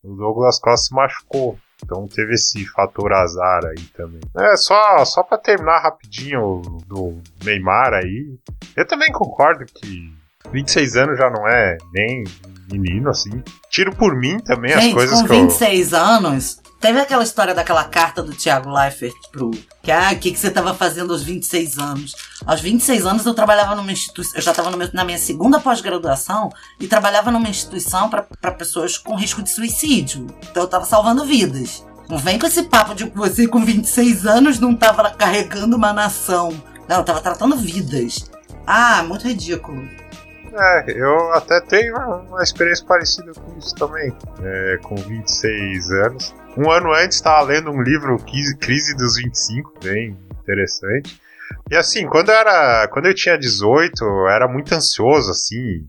o 0.02 0.14
Douglas 0.16 0.58
Costa 0.58 0.86
se 0.88 0.94
machucou. 0.94 1.56
Então 1.84 2.06
teve 2.06 2.34
esse 2.34 2.64
fator 2.66 3.12
azar 3.12 3.64
aí 3.64 3.84
também. 3.96 4.20
É, 4.38 4.56
só, 4.56 5.04
só 5.04 5.22
pra 5.22 5.36
terminar 5.38 5.80
rapidinho 5.80 6.62
do 6.86 7.18
Neymar 7.44 7.92
aí. 7.94 8.34
Eu 8.76 8.86
também 8.86 9.10
concordo 9.12 9.64
que 9.66 10.12
26 10.52 10.96
anos 10.96 11.18
já 11.18 11.28
não 11.30 11.46
é 11.48 11.76
nem 11.92 12.24
menino 12.70 13.10
assim. 13.10 13.42
Tiro 13.68 13.94
por 13.94 14.16
mim 14.16 14.38
também 14.38 14.72
as 14.72 14.82
Gente, 14.84 14.94
coisas 14.94 15.20
com 15.20 15.26
que 15.26 15.32
eu. 15.32 15.40
26 15.42 15.92
anos, 15.94 16.61
teve 16.82 16.98
aquela 16.98 17.22
história 17.22 17.54
daquela 17.54 17.84
carta 17.84 18.22
do 18.22 18.32
Thiago 18.32 18.68
Leifert 18.68 19.14
pro. 19.30 19.52
Que, 19.80 19.92
ah, 19.92 20.10
o 20.12 20.18
que, 20.18 20.32
que 20.32 20.38
você 20.38 20.50
tava 20.50 20.74
fazendo 20.74 21.12
aos 21.12 21.22
26 21.22 21.78
anos? 21.78 22.14
Aos 22.44 22.60
26 22.60 23.06
anos 23.06 23.24
eu 23.24 23.32
trabalhava 23.32 23.76
numa 23.76 23.92
instituição. 23.92 24.36
Eu 24.36 24.42
já 24.42 24.50
estava 24.50 24.70
na 24.92 25.04
minha 25.04 25.18
segunda 25.18 25.60
pós-graduação 25.60 26.50
e 26.80 26.88
trabalhava 26.88 27.30
numa 27.30 27.48
instituição 27.48 28.10
para 28.10 28.52
pessoas 28.52 28.98
com 28.98 29.14
risco 29.14 29.42
de 29.42 29.50
suicídio. 29.50 30.26
Então 30.50 30.64
eu 30.64 30.68
tava 30.68 30.84
salvando 30.84 31.24
vidas. 31.24 31.86
Não 32.10 32.18
vem 32.18 32.38
com 32.38 32.46
esse 32.46 32.64
papo 32.64 32.94
de 32.94 33.08
que 33.08 33.16
você 33.16 33.46
com 33.46 33.64
26 33.64 34.26
anos 34.26 34.58
não 34.58 34.74
tava 34.74 35.08
carregando 35.10 35.76
uma 35.76 35.92
nação. 35.92 36.50
Não, 36.88 36.98
eu 36.98 37.04
tava 37.04 37.20
tratando 37.20 37.56
vidas. 37.56 38.28
Ah, 38.66 39.04
muito 39.04 39.26
ridículo. 39.26 39.88
É, 40.54 40.92
eu 40.92 41.32
até 41.32 41.60
tenho 41.60 41.96
uma, 41.96 42.16
uma 42.16 42.42
experiência 42.42 42.84
parecida 42.84 43.32
com 43.32 43.56
isso 43.56 43.74
também. 43.76 44.12
É, 44.42 44.78
com 44.82 44.96
26 44.96 45.90
anos. 45.92 46.41
Um 46.56 46.70
ano 46.70 46.92
antes 46.92 47.16
estava 47.16 47.42
lendo 47.44 47.70
um 47.70 47.82
livro, 47.82 48.16
Crise- 48.60 48.94
dos 48.96 49.16
25, 49.16 49.74
bem 49.82 50.18
interessante. 50.42 51.20
E 51.70 51.76
assim, 51.76 52.06
quando 52.06 52.30
eu, 52.30 52.34
era, 52.34 52.88
quando 52.88 53.06
eu 53.06 53.14
tinha 53.14 53.38
18, 53.38 54.04
eu 54.04 54.28
era 54.28 54.46
muito 54.46 54.72
ansioso, 54.74 55.30
assim, 55.30 55.86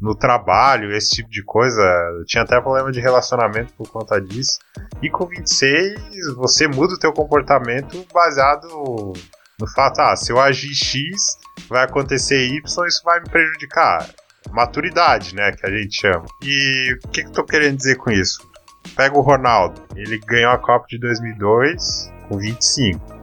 no 0.00 0.14
trabalho, 0.14 0.92
esse 0.94 1.10
tipo 1.10 1.28
de 1.28 1.42
coisa. 1.42 1.82
Eu 2.18 2.24
tinha 2.24 2.42
até 2.42 2.60
problema 2.60 2.90
de 2.90 3.00
relacionamento 3.00 3.72
por 3.74 3.88
conta 3.90 4.20
disso. 4.20 4.58
E 5.02 5.10
com 5.10 5.26
26, 5.26 6.00
você 6.36 6.66
muda 6.66 6.94
o 6.94 6.98
teu 6.98 7.12
comportamento 7.12 8.06
baseado 8.12 9.12
no 9.60 9.66
fato, 9.74 10.00
ah, 10.00 10.16
se 10.16 10.30
eu 10.32 10.40
agir 10.40 10.72
X, 10.72 11.36
vai 11.68 11.84
acontecer 11.84 12.46
Y, 12.46 12.86
isso 12.86 13.02
vai 13.04 13.20
me 13.20 13.28
prejudicar. 13.28 14.08
Maturidade, 14.52 15.34
né, 15.34 15.50
que 15.52 15.66
a 15.66 15.70
gente 15.70 16.00
chama. 16.00 16.24
E 16.42 16.96
o 17.04 17.08
que, 17.08 17.22
que 17.22 17.28
eu 17.28 17.32
tô 17.32 17.44
querendo 17.44 17.76
dizer 17.76 17.96
com 17.96 18.10
isso? 18.10 18.47
Pega 18.96 19.16
o 19.16 19.20
Ronaldo, 19.20 19.82
ele 19.94 20.18
ganhou 20.18 20.52
a 20.52 20.58
Copa 20.58 20.86
de 20.88 20.98
2002 20.98 22.12
com 22.28 22.38
25. 22.38 23.18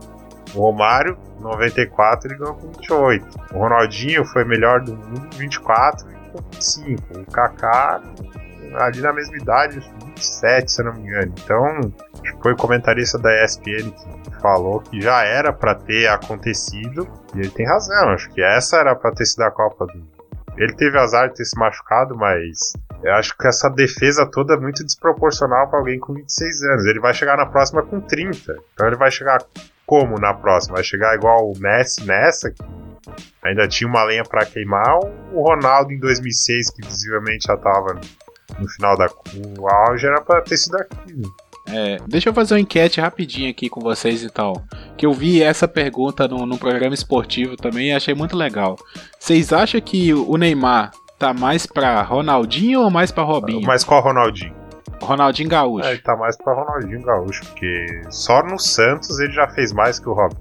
O 0.54 0.60
Romário, 0.62 1.18
94, 1.40 2.30
ele 2.30 2.40
ganhou 2.40 2.56
com 2.56 2.68
28. 2.68 3.40
O 3.54 3.60
Ronaldinho 3.60 4.24
foi 4.26 4.46
melhor 4.46 4.82
do 4.82 4.96
mundo 4.96 5.28
com 5.30 5.38
24 5.38 6.10
e 6.10 6.30
com 6.32 6.42
25. 6.52 7.20
O 7.20 7.32
Kaká, 7.32 8.02
ali 8.76 9.02
na 9.02 9.12
mesma 9.12 9.36
idade, 9.38 9.80
27, 10.16 10.72
se 10.72 10.82
eu 10.82 10.86
não 10.86 10.94
me 10.94 11.02
engano. 11.02 11.34
Então, 11.44 11.94
foi 12.42 12.54
o 12.54 12.56
comentarista 12.56 13.18
da 13.18 13.44
ESPN 13.44 13.92
que 13.92 14.42
falou 14.42 14.80
que 14.80 15.02
já 15.02 15.24
era 15.24 15.52
pra 15.52 15.76
ter 15.76 16.08
acontecido. 16.08 17.08
E 17.36 17.40
ele 17.40 17.50
tem 17.50 17.66
razão, 17.66 18.10
acho 18.10 18.30
que 18.30 18.42
essa 18.42 18.78
era 18.78 18.96
pra 18.96 19.12
ter 19.12 19.26
sido 19.26 19.42
a 19.42 19.52
Copa 19.52 19.86
do. 19.88 20.16
Ele 20.58 20.74
teve 20.74 20.98
azar 20.98 21.28
de 21.28 21.36
ter 21.36 21.44
se 21.44 21.60
machucado, 21.60 22.16
mas 22.16 22.74
eu 23.06 23.14
acho 23.14 23.38
que 23.38 23.48
essa 23.48 23.70
defesa 23.70 24.26
toda 24.26 24.56
é 24.56 24.58
muito 24.58 24.84
desproporcional 24.84 25.70
pra 25.70 25.80
alguém 25.80 26.00
com 26.00 26.14
26 26.14 26.64
anos. 26.64 26.86
Ele 26.86 27.00
vai 27.00 27.14
chegar 27.14 27.38
na 27.38 27.46
próxima 27.46 27.84
com 27.84 28.02
30. 28.02 28.58
Então 28.74 28.88
ele 28.88 28.96
vai 28.96 29.12
chegar 29.12 29.44
como 29.86 30.20
na 30.20 30.34
próxima? 30.34 30.76
Vai 30.76 30.84
chegar 30.84 31.16
igual 31.16 31.52
o 31.52 31.58
Messi 31.60 32.04
nessa, 32.06 32.52
ainda 33.44 33.68
tinha 33.68 33.88
uma 33.88 34.04
lenha 34.04 34.24
pra 34.24 34.46
queimar, 34.46 34.98
o 35.32 35.42
Ronaldo 35.44 35.92
em 35.92 36.00
2006, 36.00 36.72
que 36.72 36.88
visivelmente 36.88 37.46
já 37.48 37.56
tava 37.56 38.00
no 38.60 38.68
final 38.70 38.98
da. 38.98 39.08
O 39.60 39.68
auge 39.68 40.08
era 40.08 40.22
pra 40.22 40.42
ter 40.42 40.58
sido 40.58 40.76
aquilo. 40.78 41.32
É, 41.68 41.98
deixa 42.08 42.30
eu 42.30 42.34
fazer 42.34 42.54
uma 42.54 42.60
enquete 42.60 43.02
rapidinho 43.02 43.50
aqui 43.50 43.70
com 43.70 43.82
vocês 43.82 44.24
e 44.24 44.30
tal. 44.30 44.64
Que 44.98 45.06
eu 45.06 45.14
vi 45.14 45.42
essa 45.42 45.68
pergunta 45.68 46.28
no, 46.28 46.46
no 46.46 46.58
programa 46.58 46.94
esportivo 46.94 47.56
também 47.56 47.90
e 47.90 47.94
achei 47.94 48.14
muito 48.14 48.38
legal. 48.38 48.78
Vocês 49.20 49.52
acham 49.52 49.82
que 49.82 50.14
o 50.14 50.38
Neymar 50.38 50.92
tá 51.26 51.34
mais 51.34 51.66
pra 51.66 52.04
Ronaldinho 52.04 52.82
ou 52.82 52.92
mais 52.92 53.12
pra 53.12 53.24
Robinho? 53.24 53.66
Mas 53.66 53.84
qual 53.84 54.02
Ronaldinho? 54.02 54.54
Ronaldinho 55.02 55.50
Gaúcho. 55.50 55.88
É, 55.88 55.94
ele 55.94 56.02
tá 56.02 56.16
mais 56.16 56.38
pra 56.38 56.54
Ronaldinho 56.54 57.02
Gaúcho, 57.02 57.42
porque 57.48 58.02
só 58.10 58.44
no 58.44 58.60
Santos 58.60 59.20
ele 59.20 59.34
já 59.34 59.48
fez 59.50 59.74
mais 59.74 60.00
que 60.00 60.08
o 60.08 60.14
Robin. 60.14 60.38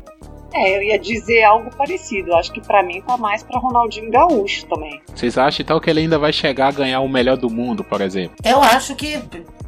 É, 0.52 0.76
eu 0.76 0.82
ia 0.82 0.98
dizer 0.98 1.42
algo 1.42 1.74
parecido. 1.74 2.30
Eu 2.30 2.36
acho 2.36 2.52
que 2.52 2.60
pra 2.60 2.82
mim 2.82 3.02
tá 3.02 3.16
mais 3.16 3.42
pra 3.42 3.58
Ronaldinho 3.58 4.10
Gaúcho 4.10 4.66
também. 4.66 5.00
Vocês 5.12 5.36
acham 5.38 5.64
então 5.64 5.80
que 5.80 5.88
ele 5.88 6.00
ainda 6.00 6.18
vai 6.18 6.32
chegar 6.32 6.68
a 6.68 6.72
ganhar 6.72 7.00
o 7.00 7.08
melhor 7.08 7.36
do 7.36 7.50
mundo, 7.50 7.82
por 7.82 8.00
exemplo? 8.00 8.36
Eu 8.44 8.62
acho 8.62 8.94
que 8.94 9.20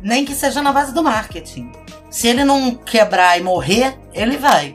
nem 0.03 0.25
que 0.25 0.35
seja 0.35 0.63
na 0.63 0.73
base 0.73 0.95
do 0.95 1.03
marketing. 1.03 1.73
Se 2.11 2.29
ele 2.29 2.45
não 2.45 2.75
quebrar 2.75 3.39
e 3.39 3.43
morrer, 3.43 3.99
ele 4.13 4.37
vai. 4.37 4.75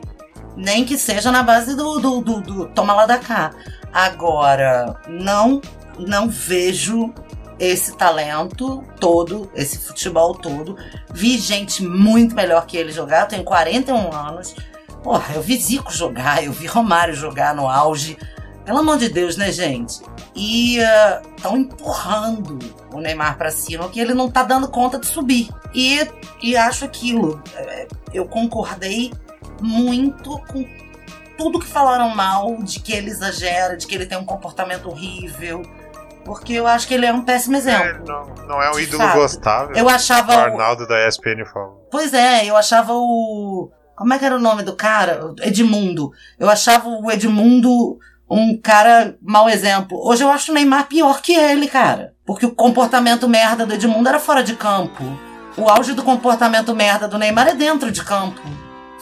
Nem 0.54 0.84
que 0.84 0.98
seja 0.98 1.32
na 1.32 1.42
base 1.42 1.74
do, 1.74 1.98
do, 1.98 2.20
do, 2.20 2.40
do 2.42 2.66
toma 2.68 2.92
lá 2.92 3.06
da 3.06 3.16
cá. 3.16 3.52
Agora, 3.90 4.96
não, 5.08 5.60
não 5.98 6.28
vejo 6.28 7.12
esse 7.58 7.96
talento 7.96 8.82
todo, 8.98 9.50
esse 9.54 9.78
futebol 9.78 10.34
todo. 10.34 10.76
Vi 11.12 11.38
gente 11.38 11.82
muito 11.82 12.34
melhor 12.34 12.66
que 12.66 12.76
ele 12.76 12.90
jogar. 12.90 13.22
Eu 13.22 13.28
tenho 13.28 13.44
41 13.44 14.12
anos. 14.12 14.54
Porra, 15.02 15.34
eu 15.34 15.42
vi 15.42 15.56
Zico 15.56 15.92
jogar, 15.92 16.44
eu 16.44 16.52
vi 16.52 16.66
Romário 16.66 17.14
jogar 17.14 17.54
no 17.54 17.68
auge. 17.68 18.16
Pelo 18.64 18.78
amor 18.78 18.98
de 18.98 19.08
Deus, 19.08 19.36
né, 19.36 19.50
gente? 19.50 20.00
E 20.34 20.78
estão 21.36 21.56
empurrando 21.56 22.58
o 22.92 23.00
Neymar 23.00 23.36
pra 23.36 23.50
cima, 23.50 23.88
que 23.88 24.00
ele 24.00 24.14
não 24.14 24.30
tá 24.30 24.42
dando 24.42 24.68
conta 24.68 24.98
de 24.98 25.06
subir. 25.06 25.48
E, 25.74 26.06
e 26.42 26.56
acho 26.56 26.84
aquilo. 26.84 27.42
é, 27.56 27.88
Eu 28.12 28.26
concordei 28.26 29.12
muito 29.60 30.38
com 30.46 30.64
tudo 31.36 31.58
que 31.58 31.66
falaram 31.66 32.14
mal, 32.14 32.56
de 32.62 32.78
que 32.78 32.92
ele 32.92 33.10
exagera, 33.10 33.76
de 33.76 33.86
que 33.86 33.94
ele 33.94 34.06
tem 34.06 34.18
um 34.18 34.24
comportamento 34.24 34.88
horrível. 34.88 35.62
Porque 36.24 36.52
eu 36.54 36.66
acho 36.66 36.86
que 36.86 36.94
ele 36.94 37.06
é 37.06 37.12
um 37.12 37.22
péssimo 37.22 37.56
exemplo. 37.56 38.04
não, 38.06 38.46
não 38.46 38.62
é 38.62 38.70
um 38.70 38.78
ídolo 38.78 39.02
fato. 39.02 39.14
gostável. 39.16 39.76
Eu 39.76 39.88
achava 39.88 40.32
O 40.32 40.36
o- 40.36 40.40
Arnaldo 40.40 40.86
da 40.86 41.06
ESPN 41.08 41.44
falou. 41.52 41.88
Pois 41.90 42.12
é, 42.14 42.44
eu 42.46 42.56
achava 42.56 42.92
o. 42.94 43.70
Como 43.96 44.14
é 44.14 44.18
que 44.18 44.24
era 44.24 44.36
o 44.36 44.40
nome 44.40 44.62
do 44.62 44.74
cara? 44.74 45.20
Edmundo. 45.42 46.10
Eu 46.38 46.48
achava 46.48 46.88
o 46.88 47.10
Edmundo 47.10 47.98
um 48.28 48.58
cara 48.60 49.16
mau 49.20 49.48
exemplo. 49.48 49.98
Hoje 50.02 50.24
eu 50.24 50.30
acho 50.30 50.50
o 50.50 50.54
Neymar 50.54 50.86
pior 50.88 51.20
que 51.20 51.34
ele, 51.34 51.68
cara. 51.68 52.14
Porque 52.24 52.46
o 52.46 52.54
comportamento 52.54 53.28
merda 53.28 53.66
do 53.66 53.74
Edmundo 53.74 54.08
era 54.08 54.18
fora 54.18 54.42
de 54.42 54.54
campo. 54.54 55.02
O 55.56 55.68
auge 55.68 55.92
do 55.92 56.02
comportamento 56.02 56.74
merda 56.74 57.06
do 57.06 57.18
Neymar 57.18 57.48
é 57.48 57.54
dentro 57.54 57.92
de 57.92 58.02
campo. 58.02 58.40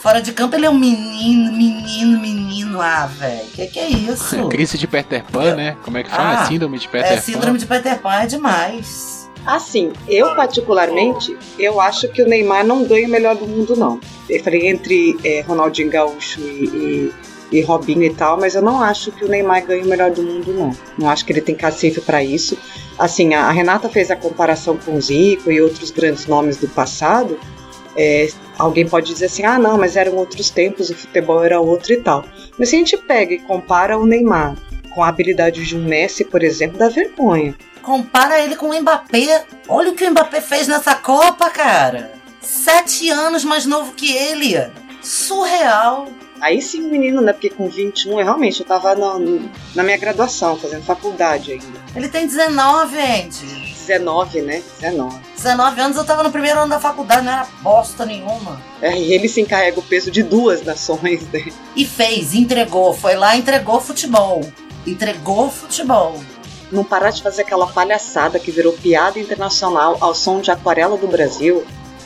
Fora 0.01 0.19
de 0.19 0.33
campo 0.33 0.55
ele 0.55 0.65
é 0.65 0.69
um 0.69 0.79
menino, 0.79 1.53
menino, 1.53 2.19
menino. 2.19 2.81
Ah, 2.81 3.05
velho, 3.05 3.47
que 3.53 3.67
que 3.67 3.79
é 3.79 3.87
isso? 3.87 4.45
Crise 4.49 4.75
de 4.75 4.87
Peter 4.87 5.23
Pan, 5.23 5.55
né? 5.55 5.77
Como 5.83 5.95
é 5.95 6.03
que 6.03 6.09
fala? 6.09 6.41
Ah, 6.41 6.45
síndrome 6.47 6.79
de 6.79 6.87
Peter 6.87 7.11
é, 7.11 7.15
Pan. 7.17 7.21
síndrome 7.21 7.59
de 7.59 7.67
Peter 7.67 7.99
Pan 7.99 8.15
é 8.15 8.25
demais. 8.25 9.29
Assim, 9.45 9.93
eu 10.07 10.35
particularmente, 10.35 11.37
eu 11.57 11.79
acho 11.79 12.07
que 12.07 12.23
o 12.23 12.27
Neymar 12.27 12.65
não 12.65 12.83
ganha 12.83 13.07
o 13.07 13.11
melhor 13.11 13.35
do 13.35 13.47
mundo, 13.47 13.75
não. 13.75 13.99
Eu 14.27 14.43
falei 14.43 14.67
entre 14.67 15.17
é, 15.23 15.41
Ronaldinho 15.41 15.91
Gaúcho 15.91 16.39
e, 16.41 17.11
e, 17.51 17.59
e 17.59 17.61
Robinho 17.61 18.03
e 18.03 18.13
tal, 18.13 18.39
mas 18.39 18.55
eu 18.55 18.61
não 18.63 18.81
acho 18.81 19.11
que 19.11 19.23
o 19.23 19.27
Neymar 19.27 19.63
ganha 19.65 19.83
o 19.83 19.87
melhor 19.87 20.09
do 20.09 20.23
mundo, 20.23 20.51
não. 20.51 20.75
Não 20.97 21.09
acho 21.11 21.23
que 21.23 21.31
ele 21.31 21.41
tem 21.41 21.53
cacife 21.53 22.01
para 22.01 22.23
isso. 22.23 22.57
Assim, 22.97 23.35
a, 23.35 23.45
a 23.45 23.51
Renata 23.51 23.87
fez 23.87 24.09
a 24.09 24.15
comparação 24.15 24.77
com 24.77 24.95
o 24.95 25.01
Zico 25.01 25.51
e 25.51 25.61
outros 25.61 25.91
grandes 25.91 26.25
nomes 26.25 26.57
do 26.57 26.67
passado. 26.67 27.39
É, 27.95 28.29
alguém 28.57 28.87
pode 28.87 29.07
dizer 29.07 29.25
assim, 29.25 29.43
ah, 29.43 29.57
não, 29.57 29.77
mas 29.77 29.95
eram 29.95 30.15
outros 30.15 30.49
tempos, 30.49 30.89
o 30.89 30.95
futebol 30.95 31.43
era 31.43 31.59
outro 31.59 31.93
e 31.93 31.97
tal. 31.97 32.25
Mas 32.57 32.69
se 32.69 32.75
a 32.75 32.79
gente 32.79 32.97
pega 32.97 33.33
e 33.33 33.39
compara 33.39 33.97
o 33.97 34.05
Neymar 34.05 34.55
com 34.93 35.03
a 35.03 35.07
habilidade 35.07 35.65
de 35.65 35.75
um 35.75 35.83
Messi, 35.83 36.25
por 36.25 36.43
exemplo, 36.43 36.77
dá 36.77 36.89
vergonha. 36.89 37.55
Compara 37.81 38.39
ele 38.39 38.55
com 38.55 38.69
o 38.69 38.79
Mbappé. 38.79 39.45
Olha 39.67 39.91
o 39.91 39.95
que 39.95 40.05
o 40.05 40.11
Mbappé 40.11 40.41
fez 40.41 40.67
nessa 40.67 40.95
Copa, 40.95 41.49
cara. 41.49 42.11
Sete 42.41 43.09
anos 43.09 43.43
mais 43.43 43.65
novo 43.65 43.93
que 43.93 44.15
ele. 44.15 44.55
Surreal. 45.01 46.07
Aí 46.41 46.59
sim, 46.59 46.81
menino, 46.89 47.21
né? 47.21 47.33
Porque 47.33 47.51
com 47.51 47.69
21, 47.69 48.19
eu 48.19 48.25
realmente 48.25 48.59
eu 48.59 48.65
tava 48.65 48.95
na, 48.95 49.19
na 49.75 49.83
minha 49.83 49.97
graduação, 49.97 50.57
fazendo 50.57 50.83
faculdade 50.83 51.51
ainda. 51.51 51.79
Ele 51.95 52.09
tem 52.09 52.25
19, 52.25 52.95
gente. 52.95 53.71
19, 53.85 54.41
né? 54.41 54.63
19. 54.79 55.19
19 55.35 55.81
anos 55.81 55.97
eu 55.97 56.03
tava 56.03 56.23
no 56.23 56.31
primeiro 56.31 56.59
ano 56.59 56.69
da 56.69 56.79
faculdade, 56.79 57.23
não 57.25 57.31
era 57.31 57.47
bosta 57.61 58.05
nenhuma. 58.05 58.59
É, 58.81 58.97
e 58.97 59.13
ele 59.13 59.27
se 59.27 59.39
encarrega 59.39 59.79
o 59.79 59.83
peso 59.83 60.09
de 60.09 60.23
duas 60.23 60.63
nações, 60.63 61.27
né? 61.31 61.45
E 61.75 61.85
fez, 61.85 62.33
entregou, 62.33 62.93
foi 62.93 63.15
lá, 63.15 63.35
entregou 63.35 63.79
futebol. 63.79 64.41
Entregou 64.85 65.49
futebol. 65.49 66.19
Não 66.71 66.83
parar 66.83 67.11
de 67.11 67.21
fazer 67.21 67.43
aquela 67.43 67.67
palhaçada 67.67 68.39
que 68.39 68.49
virou 68.49 68.73
piada 68.73 69.19
internacional 69.19 69.97
ao 69.99 70.15
som 70.15 70.39
de 70.39 70.49
aquarela 70.49 70.97
do 70.97 71.07
Brasil. 71.07 71.63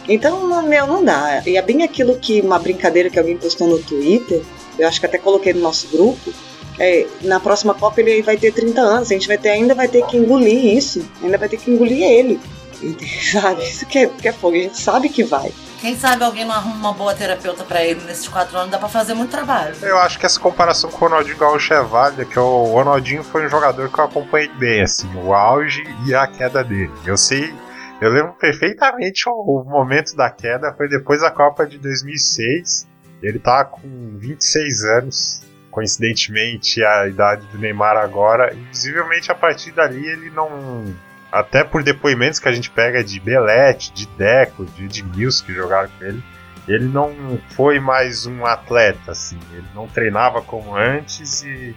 Então, 0.07 0.47
não- 0.47 0.61
meu, 0.63 0.85
não 0.87 1.03
dá. 1.03 1.41
E 1.45 1.57
é 1.57 1.61
bem 1.61 1.83
aquilo 1.83 2.17
que 2.17 2.41
uma 2.41 2.59
brincadeira 2.59 3.09
que 3.09 3.17
alguém 3.19 3.37
postou 3.37 3.67
no 3.67 3.79
Twitter, 3.79 4.41
eu 4.77 4.87
acho 4.87 4.99
que 4.99 5.05
até 5.05 5.17
coloquei 5.17 5.53
no 5.53 5.61
nosso 5.61 5.87
grupo. 5.87 6.33
É, 6.77 7.07
na 7.21 7.39
próxima 7.39 7.73
Copa 7.73 8.01
ele 8.01 8.21
vai 8.21 8.35
ter 8.35 8.51
30 8.51 8.81
anos, 8.81 9.09
a 9.09 9.13
gente 9.13 9.27
vai 9.27 9.37
ter, 9.37 9.49
ainda 9.49 9.73
vai 9.73 9.87
ter 9.87 10.05
que 10.05 10.17
engolir 10.17 10.75
isso, 10.77 11.07
ainda 11.23 11.37
vai 11.37 11.47
ter 11.47 11.57
que 11.57 11.71
engolir 11.71 12.03
ele. 12.03 12.39
Sabe? 13.31 13.63
Isso 13.63 13.85
que 13.85 13.99
é, 13.99 14.07
que 14.07 14.27
é 14.27 14.33
fogo, 14.33 14.55
a 14.55 14.59
gente 14.59 14.79
sabe 14.79 15.07
que 15.09 15.23
vai. 15.23 15.51
Quem 15.79 15.95
sabe 15.97 16.23
alguém 16.23 16.45
não 16.45 16.53
arruma 16.53 16.75
uma 16.75 16.93
boa 16.93 17.13
terapeuta 17.13 17.63
pra 17.63 17.83
ele 17.83 18.01
nesses 18.05 18.27
quatro 18.27 18.57
anos, 18.57 18.71
dá 18.71 18.77
pra 18.77 18.89
fazer 18.89 19.13
muito 19.13 19.29
trabalho. 19.31 19.75
Eu 19.81 19.97
acho 19.99 20.17
que 20.19 20.25
essa 20.25 20.39
comparação 20.39 20.89
com 20.89 20.97
o 21.05 21.09
Ronaldinho 21.09 21.37
Gaúcho 21.37 21.73
é 21.73 21.81
válida, 21.83 22.25
que 22.25 22.39
o 22.39 22.63
Ronaldinho 22.65 23.23
foi 23.23 23.45
um 23.45 23.49
jogador 23.49 23.89
que 23.89 23.99
eu 23.99 24.03
acompanhei 24.05 24.47
bem, 24.49 24.81
assim, 24.81 25.07
o 25.15 25.33
auge 25.33 25.83
e 26.05 26.13
a 26.15 26.25
queda 26.27 26.63
dele. 26.63 26.91
Eu 27.05 27.17
sei, 27.17 27.53
eu 28.01 28.09
lembro 28.11 28.33
perfeitamente 28.33 29.27
o, 29.29 29.33
o 29.33 29.63
momento 29.63 30.15
da 30.15 30.29
queda, 30.29 30.73
foi 30.73 30.89
depois 30.89 31.21
da 31.21 31.31
Copa 31.31 31.65
de 31.65 31.77
2006. 31.77 32.87
Ele 33.21 33.39
tava 33.39 33.65
com 33.65 34.17
26 34.17 34.83
anos, 34.83 35.41
coincidentemente 35.71 36.83
a 36.83 37.07
idade 37.07 37.45
do 37.47 37.57
Neymar 37.57 37.95
agora. 37.97 38.53
E, 38.53 38.57
visivelmente 38.65 39.31
a 39.31 39.35
partir 39.35 39.71
dali 39.71 40.05
ele 40.05 40.29
não. 40.29 40.93
Até 41.31 41.63
por 41.63 41.83
depoimentos 41.83 42.39
que 42.39 42.47
a 42.47 42.51
gente 42.51 42.69
pega 42.69 43.03
de 43.03 43.19
Belete, 43.19 43.91
de 43.93 44.07
Deco, 44.07 44.65
de 44.65 44.85
Edmilson 44.85 45.45
que 45.45 45.53
jogaram 45.53 45.89
com 45.97 46.05
ele, 46.05 46.23
ele 46.67 46.85
não 46.85 47.13
foi 47.49 47.79
mais 47.79 48.25
um 48.25 48.45
atleta, 48.45 49.11
assim. 49.11 49.37
Ele 49.53 49.67
não 49.73 49.87
treinava 49.87 50.41
como 50.41 50.75
antes 50.75 51.43
e, 51.43 51.75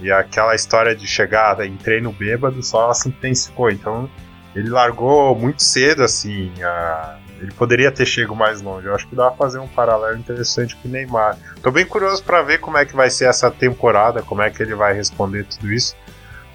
e 0.00 0.10
aquela 0.10 0.54
história 0.54 0.94
de 0.94 1.06
chegar 1.06 1.60
em 1.64 1.76
treino 1.76 2.12
bêbado 2.12 2.62
só 2.62 2.92
se 2.94 3.08
intensificou. 3.08 3.70
Então 3.70 4.08
ele 4.56 4.70
largou 4.70 5.36
muito 5.36 5.62
cedo, 5.62 6.02
assim. 6.02 6.52
a- 6.62 7.18
ele 7.38 7.52
poderia 7.52 7.92
ter 7.92 8.06
chegado 8.06 8.34
mais 8.34 8.62
longe. 8.62 8.86
Eu 8.86 8.94
acho 8.94 9.06
que 9.06 9.14
dá 9.14 9.28
pra 9.28 9.36
fazer 9.36 9.58
um 9.58 9.68
paralelo 9.68 10.16
interessante 10.18 10.74
com 10.76 10.88
o 10.88 10.90
Neymar. 10.90 11.36
Tô 11.62 11.70
bem 11.70 11.84
curioso 11.84 12.24
pra 12.24 12.40
ver 12.40 12.58
como 12.60 12.78
é 12.78 12.86
que 12.86 12.96
vai 12.96 13.10
ser 13.10 13.26
essa 13.26 13.50
temporada, 13.50 14.22
como 14.22 14.40
é 14.40 14.48
que 14.50 14.62
ele 14.62 14.74
vai 14.74 14.94
responder 14.94 15.44
tudo 15.44 15.70
isso. 15.70 15.94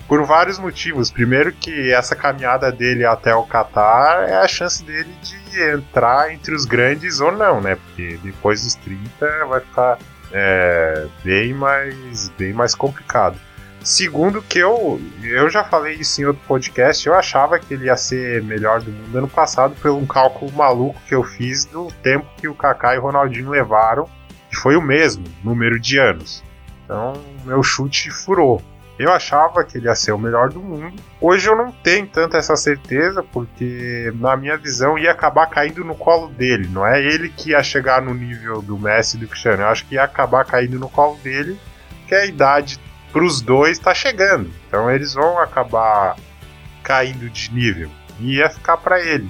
Por 0.07 0.25
vários 0.25 0.57
motivos. 0.57 1.11
Primeiro 1.11 1.51
que 1.53 1.91
essa 1.93 2.15
caminhada 2.15 2.71
dele 2.71 3.05
até 3.05 3.33
o 3.35 3.43
Qatar 3.45 4.23
é 4.27 4.37
a 4.37 4.47
chance 4.47 4.83
dele 4.83 5.13
de 5.21 5.61
entrar 5.71 6.33
entre 6.33 6.55
os 6.55 6.65
grandes 6.65 7.19
ou 7.19 7.31
não, 7.31 7.61
né? 7.61 7.75
Porque 7.75 8.19
depois 8.23 8.63
dos 8.63 8.73
30 8.73 9.45
vai 9.45 9.59
ficar 9.61 9.99
é, 10.33 11.05
bem 11.23 11.53
mais 11.53 12.29
bem 12.29 12.53
mais 12.53 12.73
complicado. 12.73 13.37
Segundo 13.83 14.43
que 14.43 14.59
eu 14.59 15.01
eu 15.23 15.49
já 15.49 15.63
falei 15.63 15.95
isso 15.95 16.21
em 16.21 16.25
outro 16.25 16.41
podcast, 16.47 17.07
eu 17.07 17.15
achava 17.15 17.57
que 17.57 17.73
ele 17.73 17.85
ia 17.85 17.97
ser 17.97 18.43
melhor 18.43 18.81
do 18.81 18.91
mundo 18.91 19.17
ano 19.17 19.27
passado 19.27 19.75
pelo 19.81 19.97
um 19.97 20.05
cálculo 20.05 20.51
maluco 20.51 21.01
que 21.07 21.15
eu 21.15 21.23
fiz 21.23 21.65
do 21.65 21.87
tempo 22.03 22.27
que 22.37 22.47
o 22.47 22.53
Kaká 22.53 22.95
e 22.95 22.99
o 22.99 23.01
Ronaldinho 23.01 23.49
levaram, 23.49 24.07
que 24.49 24.55
foi 24.55 24.75
o 24.75 24.81
mesmo 24.81 25.23
número 25.43 25.79
de 25.79 25.97
anos. 25.97 26.43
Então, 26.85 27.13
meu 27.43 27.63
chute 27.63 28.11
furou. 28.11 28.61
Eu 28.99 29.11
achava 29.11 29.63
que 29.63 29.79
ele 29.79 29.87
ia 29.87 29.95
ser 29.95 30.11
o 30.11 30.19
melhor 30.19 30.49
do 30.49 30.59
mundo. 30.59 31.01
Hoje 31.19 31.49
eu 31.49 31.55
não 31.55 31.71
tenho 31.71 32.05
tanta 32.05 32.37
essa 32.37 32.55
certeza, 32.55 33.23
porque 33.23 34.13
na 34.15 34.37
minha 34.37 34.57
visão 34.57 34.95
ia 34.95 35.11
acabar 35.11 35.47
caindo 35.47 35.83
no 35.83 35.95
colo 35.95 36.27
dele. 36.27 36.69
Não 36.71 36.85
é 36.85 37.01
ele 37.01 37.29
que 37.29 37.49
ia 37.49 37.63
chegar 37.63 37.99
no 37.99 38.13
nível 38.13 38.61
do 38.61 38.77
Messi 38.77 39.17
e 39.17 39.21
do 39.21 39.27
Cristiano. 39.27 39.63
Eu 39.63 39.69
acho 39.69 39.87
que 39.87 39.95
ia 39.95 40.03
acabar 40.03 40.45
caindo 40.45 40.77
no 40.77 40.87
colo 40.87 41.17
dele, 41.23 41.59
que 42.07 42.13
a 42.13 42.25
idade 42.25 42.79
para 43.11 43.23
os 43.23 43.41
dois 43.41 43.77
está 43.77 43.93
chegando. 43.93 44.49
Então 44.67 44.89
eles 44.89 45.13
vão 45.13 45.39
acabar 45.39 46.15
caindo 46.83 47.29
de 47.29 47.53
nível. 47.53 47.89
E 48.19 48.37
ia 48.37 48.49
ficar 48.49 48.77
para 48.77 48.99
ele. 48.99 49.29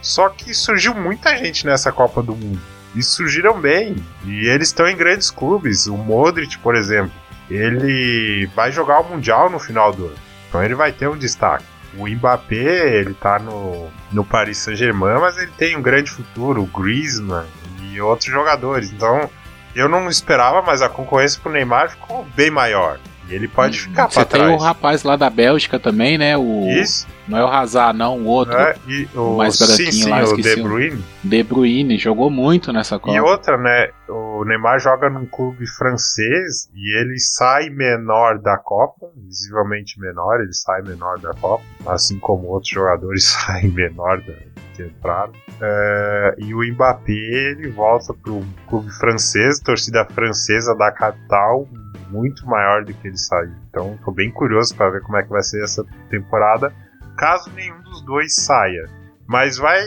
Só 0.00 0.28
que 0.28 0.54
surgiu 0.54 0.94
muita 0.94 1.36
gente 1.36 1.66
nessa 1.66 1.90
Copa 1.90 2.22
do 2.22 2.34
Mundo. 2.34 2.60
E 2.94 3.02
surgiram 3.02 3.60
bem. 3.60 3.96
E 4.24 4.46
eles 4.46 4.68
estão 4.68 4.88
em 4.88 4.96
grandes 4.96 5.30
clubes. 5.30 5.86
O 5.86 5.96
Modric, 5.96 6.58
por 6.58 6.74
exemplo, 6.74 7.12
ele 7.50 8.46
vai 8.54 8.70
jogar 8.70 9.00
o 9.00 9.10
Mundial 9.10 9.50
no 9.50 9.58
final 9.58 9.92
do 9.92 10.06
ano. 10.06 10.16
Então 10.48 10.62
ele 10.62 10.74
vai 10.74 10.92
ter 10.92 11.08
um 11.08 11.16
destaque. 11.16 11.64
O 11.96 12.06
Mbappé, 12.06 12.98
ele 12.98 13.14
tá 13.14 13.38
no, 13.38 13.88
no 14.12 14.24
Paris 14.24 14.58
Saint-Germain, 14.58 15.18
mas 15.20 15.36
ele 15.38 15.50
tem 15.56 15.76
um 15.76 15.82
grande 15.82 16.10
futuro. 16.10 16.62
O 16.62 16.66
Griezmann 16.66 17.46
e 17.82 18.00
outros 18.00 18.30
jogadores. 18.30 18.92
Então 18.92 19.28
eu 19.74 19.88
não 19.88 20.08
esperava, 20.08 20.62
mas 20.62 20.82
a 20.82 20.88
concorrência 20.88 21.40
pro 21.40 21.52
Neymar 21.52 21.90
ficou 21.90 22.24
bem 22.36 22.50
maior. 22.50 22.98
E 23.28 23.34
ele 23.34 23.46
pode 23.48 23.80
ficar 23.80 24.08
Você 24.10 24.14
pra 24.14 24.24
tem 24.24 24.40
o 24.40 24.46
trás. 24.46 24.62
rapaz 24.62 25.02
lá 25.02 25.14
da 25.16 25.28
Bélgica 25.28 25.78
também, 25.78 26.16
né? 26.16 26.36
O, 26.36 26.66
Isso. 26.70 27.06
Não 27.28 27.36
é 27.36 27.44
o 27.44 27.48
Hazard, 27.48 27.98
não, 27.98 28.16
o 28.20 28.24
outro. 28.24 28.56
É, 28.56 28.74
e 28.86 29.06
o, 29.14 29.34
o 29.34 29.36
mais 29.36 29.58
branquinho 29.58 29.92
sim, 29.92 30.02
sim, 30.04 30.08
lá, 30.10 30.24
o 30.24 30.36
De 30.40 30.54
o- 30.54 30.62
Bruyne. 30.62 31.04
De 31.22 31.42
Bruyne, 31.42 31.98
jogou 31.98 32.30
muito 32.30 32.72
nessa 32.72 32.98
Copa. 32.98 33.14
E 33.14 33.20
outra, 33.20 33.58
né? 33.58 33.90
O 34.08 34.44
Neymar 34.46 34.78
joga 34.80 35.10
num 35.10 35.26
clube 35.26 35.66
francês 35.66 36.70
e 36.74 36.98
ele 36.98 37.18
sai 37.18 37.68
menor 37.68 38.38
da 38.38 38.56
Copa, 38.56 39.06
visivelmente 39.16 40.00
menor, 40.00 40.40
ele 40.40 40.54
sai 40.54 40.80
menor 40.82 41.18
da 41.18 41.34
Copa, 41.34 41.62
assim 41.86 42.18
como 42.18 42.46
outros 42.48 42.70
jogadores 42.72 43.24
saem 43.28 43.68
menor 43.68 44.22
da, 44.22 44.32
que 44.74 44.82
entraram. 44.84 45.32
É, 45.60 46.34
e 46.38 46.54
o 46.54 46.62
Mbappé 46.72 47.12
ele 47.12 47.68
volta 47.70 48.14
para 48.14 48.32
um 48.32 48.44
clube 48.68 48.90
francês, 48.92 49.60
torcida 49.60 50.04
francesa 50.06 50.74
da 50.76 50.90
capital, 50.92 51.68
muito 52.10 52.46
maior 52.46 52.84
do 52.84 52.92
que 52.92 53.08
ele 53.08 53.16
saiu. 53.16 53.52
Então, 53.68 53.98
tô 54.04 54.10
bem 54.10 54.30
curioso 54.30 54.74
para 54.74 54.90
ver 54.90 55.02
como 55.02 55.16
é 55.16 55.22
que 55.22 55.30
vai 55.30 55.42
ser 55.42 55.62
essa 55.62 55.84
temporada, 56.10 56.72
caso 57.16 57.50
nenhum 57.54 57.80
dos 57.82 58.02
dois 58.02 58.34
saia. 58.34 58.88
Mas 59.26 59.58
vai 59.58 59.82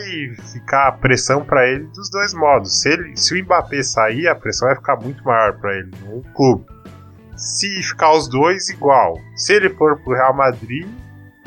ficar 0.52 0.86
a 0.86 0.92
pressão 0.92 1.44
para 1.44 1.68
ele 1.68 1.84
dos 1.88 2.08
dois 2.10 2.32
modos. 2.32 2.80
Se, 2.80 2.88
ele, 2.88 3.16
se 3.16 3.34
o 3.34 3.44
Mbappé 3.44 3.82
sair, 3.82 4.28
a 4.28 4.36
pressão 4.36 4.68
vai 4.68 4.76
ficar 4.76 4.96
muito 4.96 5.24
maior 5.24 5.58
para 5.58 5.76
ele 5.78 5.90
no 6.04 6.22
clube. 6.32 6.64
Se 7.34 7.82
ficar 7.82 8.12
os 8.14 8.28
dois, 8.28 8.68
igual. 8.68 9.18
Se 9.34 9.52
ele 9.52 9.68
for 9.70 9.98
pro 9.98 10.14
Real 10.14 10.32
Madrid, 10.32 10.86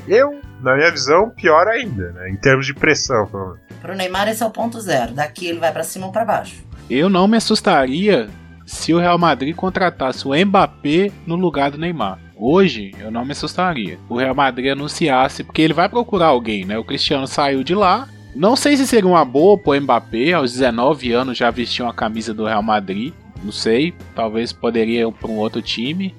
eu, 0.07 0.41
na 0.61 0.75
minha 0.75 0.91
visão, 0.91 1.29
pior 1.29 1.69
ainda, 1.69 2.11
né? 2.11 2.29
Em 2.29 2.35
termos 2.35 2.65
de 2.65 2.73
pressão, 2.73 3.27
pelo 3.27 3.45
menos. 3.45 3.61
Pro 3.81 3.95
Neymar 3.95 4.27
esse 4.27 4.43
é 4.43 4.45
o 4.45 4.51
ponto 4.51 4.81
zero. 4.81 5.13
Daqui 5.13 5.47
ele 5.47 5.59
vai 5.59 5.71
pra 5.71 5.83
cima 5.83 6.07
ou 6.07 6.11
pra 6.11 6.25
baixo. 6.25 6.65
Eu 6.89 7.07
não 7.07 7.29
me 7.29 7.37
assustaria 7.37 8.29
se 8.65 8.93
o 8.93 8.99
Real 8.99 9.17
Madrid 9.17 9.55
contratasse 9.55 10.27
o 10.27 10.33
Mbappé 10.33 11.11
no 11.25 11.35
lugar 11.35 11.71
do 11.71 11.77
Neymar. 11.77 12.19
Hoje 12.35 12.93
eu 12.99 13.11
não 13.11 13.23
me 13.23 13.31
assustaria. 13.31 13.97
O 14.09 14.17
Real 14.17 14.35
Madrid 14.35 14.71
anunciasse, 14.71 15.43
porque 15.43 15.61
ele 15.61 15.73
vai 15.73 15.87
procurar 15.87 16.27
alguém, 16.27 16.65
né? 16.65 16.77
O 16.77 16.83
Cristiano 16.83 17.27
saiu 17.27 17.63
de 17.63 17.75
lá. 17.75 18.09
Não 18.35 18.55
sei 18.55 18.75
se 18.75 18.85
seria 18.85 19.09
uma 19.09 19.23
boa 19.23 19.57
pro 19.57 19.79
Mbappé, 19.79 20.33
aos 20.33 20.51
19 20.53 21.13
anos 21.13 21.37
já 21.37 21.49
vestiu 21.49 21.87
a 21.87 21.93
camisa 21.93 22.33
do 22.33 22.45
Real 22.45 22.63
Madrid. 22.63 23.13
Não 23.41 23.51
sei, 23.51 23.93
talvez 24.13 24.51
poderia 24.51 25.07
ir 25.07 25.11
para 25.13 25.29
um 25.29 25.37
outro 25.37 25.61
time. 25.61 26.13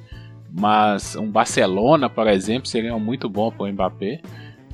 Mas 0.51 1.14
um 1.16 1.30
Barcelona, 1.30 2.09
por 2.09 2.26
exemplo, 2.28 2.66
seria 2.66 2.97
muito 2.99 3.28
bom 3.28 3.51
pro 3.51 3.70
Mbappé. 3.70 4.22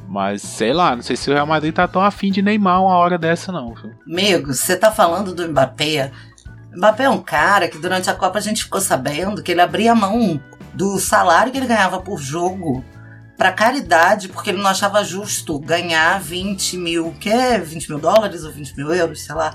Mas 0.08 0.42
sei 0.42 0.72
lá, 0.72 0.94
não 0.94 1.02
sei 1.02 1.16
se 1.16 1.30
o 1.30 1.32
Real 1.32 1.46
Madrid 1.46 1.74
tá 1.74 1.88
tão 1.88 2.02
afim 2.02 2.30
de 2.30 2.42
Neymar 2.42 2.82
uma 2.82 2.96
hora 2.96 3.16
dessa, 3.16 3.50
não. 3.50 3.74
viu? 3.74 3.92
Amigo, 4.06 4.52
você 4.52 4.76
tá 4.76 4.92
falando 4.92 5.34
do 5.34 5.48
Mbappé. 5.48 6.12
Mbappé 6.74 7.04
é 7.04 7.10
um 7.10 7.22
cara 7.22 7.68
que 7.68 7.78
durante 7.78 8.08
a 8.08 8.14
Copa 8.14 8.38
a 8.38 8.42
gente 8.42 8.64
ficou 8.64 8.80
sabendo 8.80 9.42
que 9.42 9.52
ele 9.52 9.60
abria 9.60 9.94
mão 9.94 10.40
do 10.72 10.98
salário 10.98 11.52
que 11.52 11.58
ele 11.58 11.66
ganhava 11.66 12.00
por 12.00 12.18
jogo 12.18 12.82
pra 13.36 13.52
caridade, 13.52 14.28
porque 14.28 14.50
ele 14.50 14.62
não 14.62 14.70
achava 14.70 15.04
justo 15.04 15.58
ganhar 15.58 16.20
20 16.20 16.76
mil, 16.76 17.14
que 17.18 17.28
é 17.28 17.58
20 17.58 17.88
mil 17.88 17.98
dólares 17.98 18.44
ou 18.44 18.52
20 18.52 18.76
mil 18.76 18.94
euros, 18.94 19.24
sei 19.24 19.34
lá, 19.34 19.52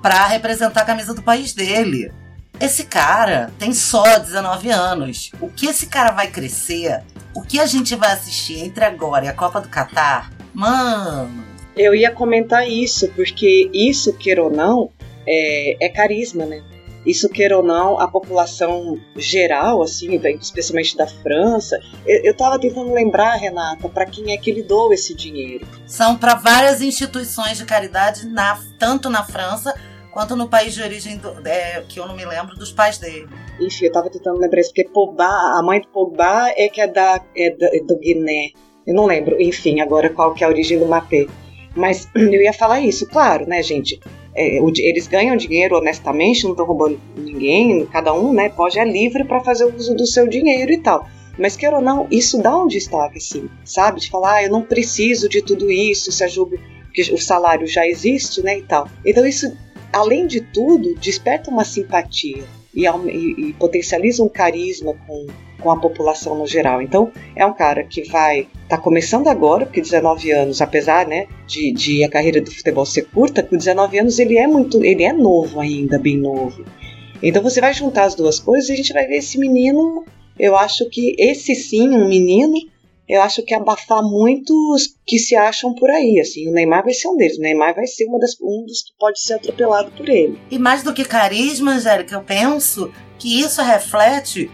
pra 0.00 0.26
representar 0.26 0.82
a 0.82 0.84
camisa 0.86 1.14
do 1.14 1.22
país 1.22 1.52
dele. 1.52 2.12
Esse 2.58 2.84
cara 2.84 3.50
tem 3.58 3.74
só 3.74 4.18
19 4.18 4.70
anos. 4.70 5.30
O 5.40 5.48
que 5.50 5.66
esse 5.66 5.86
cara 5.86 6.12
vai 6.12 6.28
crescer? 6.28 7.02
O 7.34 7.42
que 7.42 7.60
a 7.60 7.66
gente 7.66 7.94
vai 7.94 8.12
assistir 8.12 8.58
entre 8.60 8.84
agora 8.84 9.26
e 9.26 9.28
a 9.28 9.34
Copa 9.34 9.60
do 9.60 9.68
Catar? 9.68 10.30
Mano, 10.54 11.44
Eu 11.76 11.94
ia 11.94 12.10
comentar 12.10 12.66
isso, 12.66 13.08
porque 13.08 13.70
isso, 13.74 14.14
queira 14.14 14.42
ou 14.42 14.50
não, 14.50 14.90
é, 15.26 15.86
é 15.86 15.88
carisma, 15.88 16.44
né? 16.44 16.62
Isso, 17.04 17.28
queira 17.28 17.56
ou 17.56 17.62
não, 17.62 18.00
a 18.00 18.08
população 18.08 18.98
geral, 19.14 19.80
assim, 19.80 20.20
especialmente 20.40 20.96
da 20.96 21.06
França. 21.06 21.78
Eu, 22.04 22.24
eu 22.24 22.36
tava 22.36 22.58
tentando 22.58 22.92
lembrar, 22.92 23.36
Renata, 23.36 23.88
para 23.88 24.06
quem 24.06 24.32
é 24.32 24.36
que 24.36 24.50
ele 24.50 24.62
doa 24.62 24.92
esse 24.92 25.14
dinheiro. 25.14 25.64
são 25.86 26.16
para 26.16 26.34
várias 26.34 26.82
instituições 26.82 27.58
de 27.58 27.64
caridade, 27.64 28.26
na- 28.26 28.60
tanto 28.76 29.08
na 29.08 29.22
França 29.22 29.72
quanto 30.12 30.34
no 30.34 30.48
país 30.48 30.74
de 30.74 30.82
origem 30.82 31.18
do, 31.18 31.46
é, 31.46 31.84
que 31.88 32.00
eu 32.00 32.08
não 32.08 32.16
me 32.16 32.24
lembro 32.24 32.56
dos 32.56 32.72
pais 32.72 32.98
dele. 32.98 33.28
Enfim, 33.60 33.84
eu 33.84 33.92
tava 33.92 34.10
tentando 34.10 34.40
lembrar 34.40 34.60
isso, 34.60 34.70
porque 34.70 34.88
Pogba, 34.88 35.26
a 35.26 35.62
mãe 35.62 35.80
do 35.80 35.86
Pogba 35.88 36.48
é 36.56 36.68
que 36.68 36.80
é, 36.80 36.88
da, 36.88 37.20
é, 37.36 37.50
da, 37.50 37.66
é 37.66 37.80
do 37.80 37.96
Guiné. 37.98 38.48
Eu 38.84 38.94
não 38.94 39.06
lembro, 39.06 39.40
enfim, 39.40 39.80
agora 39.80 40.10
qual 40.10 40.34
que 40.34 40.42
é 40.42 40.46
a 40.46 40.50
origem 40.50 40.78
do 40.78 40.86
Mapê. 40.86 41.28
Mas 41.76 42.08
eu 42.16 42.42
ia 42.42 42.52
falar 42.52 42.80
isso, 42.80 43.06
claro, 43.06 43.46
né, 43.46 43.62
gente? 43.62 44.00
É, 44.36 44.58
eles 44.58 45.06
ganham 45.06 45.36
dinheiro 45.36 45.76
honestamente, 45.76 46.44
não 46.44 46.50
estão 46.52 46.66
roubando 46.66 47.00
ninguém, 47.16 47.86
cada 47.86 48.12
um, 48.12 48.32
né, 48.32 48.48
pode 48.48 48.78
é 48.78 48.84
livre 48.84 49.24
para 49.24 49.40
fazer 49.40 49.64
o 49.64 49.74
uso 49.74 49.94
do 49.94 50.06
seu 50.06 50.28
dinheiro 50.28 50.72
e 50.72 50.78
tal. 50.78 51.06
Mas 51.38 51.56
queira 51.56 51.76
ou 51.76 51.82
não, 51.82 52.06
isso 52.10 52.40
dá 52.40 52.56
um 52.56 52.66
destaque, 52.66 53.18
assim, 53.18 53.48
sabe? 53.64 54.00
De 54.00 54.10
falar, 54.10 54.36
ah, 54.36 54.44
eu 54.44 54.50
não 54.50 54.62
preciso 54.62 55.28
de 55.28 55.42
tudo 55.42 55.70
isso, 55.70 56.10
se 56.10 56.24
a 56.24 56.28
Juve, 56.28 56.58
que 56.94 57.02
o 57.12 57.18
salário 57.18 57.66
já 57.66 57.86
existe, 57.86 58.42
né, 58.42 58.58
e 58.58 58.62
tal. 58.62 58.88
Então 59.04 59.26
isso 59.26 59.54
além 59.92 60.26
de 60.26 60.40
tudo, 60.40 60.94
desperta 60.94 61.50
uma 61.50 61.64
simpatia 61.64 62.44
e, 62.76 62.86
e, 62.86 63.52
potencializa 63.54 64.22
um 64.22 64.28
carisma 64.28 64.94
com, 65.06 65.26
com 65.58 65.70
a 65.70 65.76
população 65.78 66.36
no 66.36 66.46
geral. 66.46 66.82
Então, 66.82 67.10
é 67.34 67.46
um 67.46 67.54
cara 67.54 67.82
que 67.82 68.02
vai 68.02 68.46
tá 68.68 68.76
começando 68.76 69.28
agora, 69.28 69.64
porque 69.64 69.80
19 69.80 70.30
anos, 70.30 70.60
apesar, 70.60 71.06
né, 71.06 71.26
de, 71.46 71.72
de 71.72 72.04
a 72.04 72.10
carreira 72.10 72.40
do 72.40 72.50
futebol 72.50 72.84
ser 72.84 73.06
curta, 73.06 73.42
com 73.42 73.56
19 73.56 73.98
anos 73.98 74.18
ele 74.18 74.36
é 74.36 74.46
muito, 74.46 74.84
ele 74.84 75.04
é 75.04 75.12
novo 75.12 75.58
ainda, 75.58 75.98
bem 75.98 76.18
novo. 76.18 76.64
Então 77.22 77.42
você 77.42 77.60
vai 77.60 77.72
juntar 77.72 78.04
as 78.04 78.14
duas 78.14 78.38
coisas 78.38 78.68
e 78.68 78.74
a 78.74 78.76
gente 78.76 78.92
vai 78.92 79.06
ver 79.06 79.16
esse 79.16 79.38
menino, 79.38 80.04
eu 80.38 80.54
acho 80.54 80.88
que 80.90 81.16
esse 81.18 81.54
sim, 81.54 81.88
um 81.88 82.06
menino 82.06 82.56
eu 83.08 83.22
acho 83.22 83.42
que 83.42 83.54
abafar 83.54 84.02
muitos 84.02 84.94
que 85.06 85.18
se 85.18 85.36
acham 85.36 85.74
por 85.74 85.88
aí, 85.90 86.18
assim, 86.20 86.48
o 86.48 86.52
Neymar 86.52 86.82
vai 86.82 86.92
ser 86.92 87.08
um 87.08 87.16
deles, 87.16 87.38
o 87.38 87.40
Neymar 87.40 87.74
vai 87.74 87.86
ser 87.86 88.04
uma 88.06 88.18
das, 88.18 88.32
um 88.40 88.64
dos 88.66 88.82
que 88.82 88.92
pode 88.98 89.20
ser 89.20 89.34
atropelado 89.34 89.90
por 89.92 90.08
ele. 90.08 90.38
E 90.50 90.58
mais 90.58 90.82
do 90.82 90.92
que 90.92 91.04
carisma, 91.04 91.72
Angélica, 91.72 92.14
eu 92.14 92.22
penso 92.22 92.90
que 93.18 93.40
isso 93.40 93.62
reflete 93.62 94.50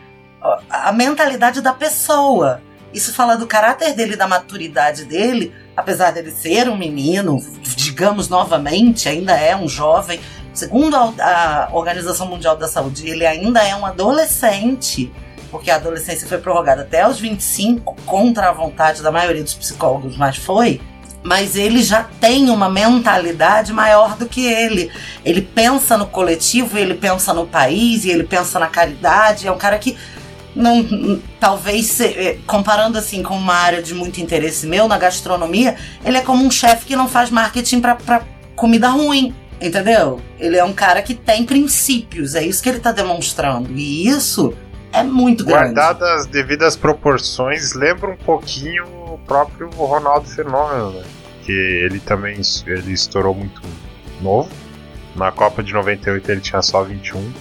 a 0.68 0.92
mentalidade 0.92 1.61
da 1.61 1.72
pessoa. 1.72 2.61
Isso 2.92 3.14
fala 3.14 3.36
do 3.36 3.46
caráter 3.46 3.94
dele, 3.94 4.16
da 4.16 4.26
maturidade 4.26 5.05
dele, 5.07 5.53
apesar 5.74 6.11
dele 6.11 6.30
ser 6.30 6.68
um 6.68 6.76
menino, 6.76 7.38
digamos 7.76 8.28
novamente, 8.28 9.09
ainda 9.09 9.32
é 9.32 9.57
um 9.57 9.66
jovem. 9.66 10.20
Segundo 10.53 10.94
a 10.94 11.70
Organização 11.72 12.26
Mundial 12.26 12.57
da 12.57 12.68
Saúde, 12.68 13.09
ele 13.09 13.24
ainda 13.24 13.66
é 13.66 13.74
um 13.74 13.86
adolescente 13.86 15.11
porque 15.53 15.70
a 15.70 15.76
adolescência 15.76 16.26
foi 16.26 16.38
prorrogada 16.38 16.80
até 16.80 17.07
os 17.07 17.20
25, 17.20 17.94
contra 18.07 18.48
a 18.48 18.53
vontade 18.53 19.03
da 19.03 19.12
maioria 19.12 19.42
dos 19.42 19.53
psicólogos, 19.53 20.16
mas 20.16 20.38
foi. 20.38 20.80
Mas 21.22 21.55
ele 21.55 21.82
já 21.82 22.03
tem 22.18 22.50
uma 22.50 22.68
mentalidade 22.70 23.70
maior 23.70 24.16
do 24.16 24.26
que 24.26 24.44
ele. 24.44 24.90
Ele 25.24 25.42
pensa 25.42 25.96
no 25.96 26.07
coletivo, 26.07 26.76
ele 26.78 26.94
pensa 26.94 27.34
no 27.34 27.46
país, 27.46 28.05
ele 28.07 28.24
pensa 28.24 28.59
na 28.59 28.66
caridade. 28.66 29.46
É 29.46 29.53
um 29.53 29.59
cara 29.59 29.78
que 29.78 29.96
não, 30.57 31.20
talvez 31.38 32.00
é, 32.00 32.38
comparando 32.46 32.98
assim 32.98 33.22
com 33.22 33.36
uma 33.36 33.55
área 33.55 33.82
de 33.82 33.94
muito 33.94 34.20
interesse 34.20 34.66
meu 34.66 34.88
na 34.88 34.98
gastronomia, 34.98 35.76
ele 36.05 36.16
é 36.16 36.22
como 36.22 36.44
um 36.44 36.50
chefe 36.50 36.86
que 36.86 36.96
não 36.96 37.09
faz 37.09 37.30
marketing 37.30 37.80
para 37.80 38.22
comida 38.57 38.88
ruim, 38.88 39.34
entendeu? 39.61 40.20
Ele 40.40 40.57
é 40.57 40.64
um 40.64 40.72
cara 40.72 41.03
que 41.03 41.14
tem 41.14 41.44
princípios, 41.44 42.34
é 42.34 42.42
isso 42.42 42.62
que 42.62 42.68
ele 42.68 42.78
está 42.78 42.90
demonstrando. 42.90 43.70
E 43.76 44.09
isso 44.09 44.55
é 44.93 45.03
muito 45.03 45.45
grande. 45.45 45.74
Guardadas 45.74 46.20
as 46.20 46.26
devidas 46.26 46.76
proporções, 46.76 47.72
lembra 47.72 48.11
um 48.11 48.16
pouquinho 48.16 48.84
o 49.12 49.18
próprio 49.26 49.68
Ronaldo 49.70 50.28
Fenômeno, 50.28 50.93
né? 50.93 51.05
Que 51.43 51.53
ele 51.53 51.99
também 52.01 52.40
ele 52.66 52.93
estourou 52.93 53.34
muito 53.34 53.61
novo. 54.20 54.51
Na 55.16 55.32
Copa 55.32 55.62
de 55.62 55.72
98 55.72 56.30
ele 56.30 56.40
tinha 56.40 56.62
só 56.62 56.82
21. 56.82 57.32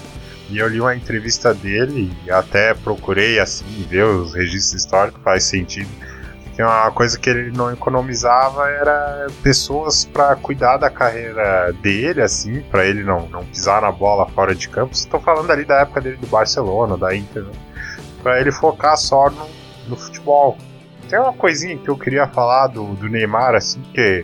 E 0.49 0.57
eu 0.57 0.67
li 0.67 0.81
uma 0.81 0.95
entrevista 0.95 1.53
dele 1.53 2.11
até 2.29 2.73
procurei 2.73 3.39
assim 3.39 3.65
ver 3.89 4.03
os 4.03 4.33
registros 4.33 4.73
históricos, 4.83 5.21
faz 5.23 5.45
sentido 5.45 5.89
que 6.61 6.63
uma 6.63 6.91
coisa 6.91 7.17
que 7.17 7.27
ele 7.27 7.51
não 7.51 7.73
economizava 7.73 8.69
era 8.69 9.27
pessoas 9.41 10.05
para 10.05 10.35
cuidar 10.35 10.77
da 10.77 10.91
carreira 10.91 11.73
dele, 11.81 12.21
assim, 12.21 12.61
para 12.61 12.85
ele 12.85 13.03
não, 13.03 13.27
não 13.29 13.43
pisar 13.43 13.81
na 13.81 13.91
bola 13.91 14.27
fora 14.29 14.53
de 14.53 14.69
campo. 14.69 14.93
Estou 14.93 15.19
falando 15.19 15.49
ali 15.49 15.65
da 15.65 15.79
época 15.79 15.99
dele 16.01 16.17
do 16.17 16.27
Barcelona, 16.27 16.95
da 16.95 17.15
Inter, 17.15 17.43
né? 17.43 17.51
para 18.21 18.39
ele 18.39 18.51
focar 18.51 18.95
só 18.95 19.31
no, 19.31 19.47
no 19.87 19.95
futebol. 19.95 20.55
Tem 21.09 21.17
uma 21.17 21.33
coisinha 21.33 21.75
que 21.75 21.89
eu 21.89 21.97
queria 21.97 22.27
falar 22.27 22.67
do, 22.67 22.93
do 22.93 23.09
Neymar, 23.09 23.55
assim, 23.55 23.81
que 23.91 24.23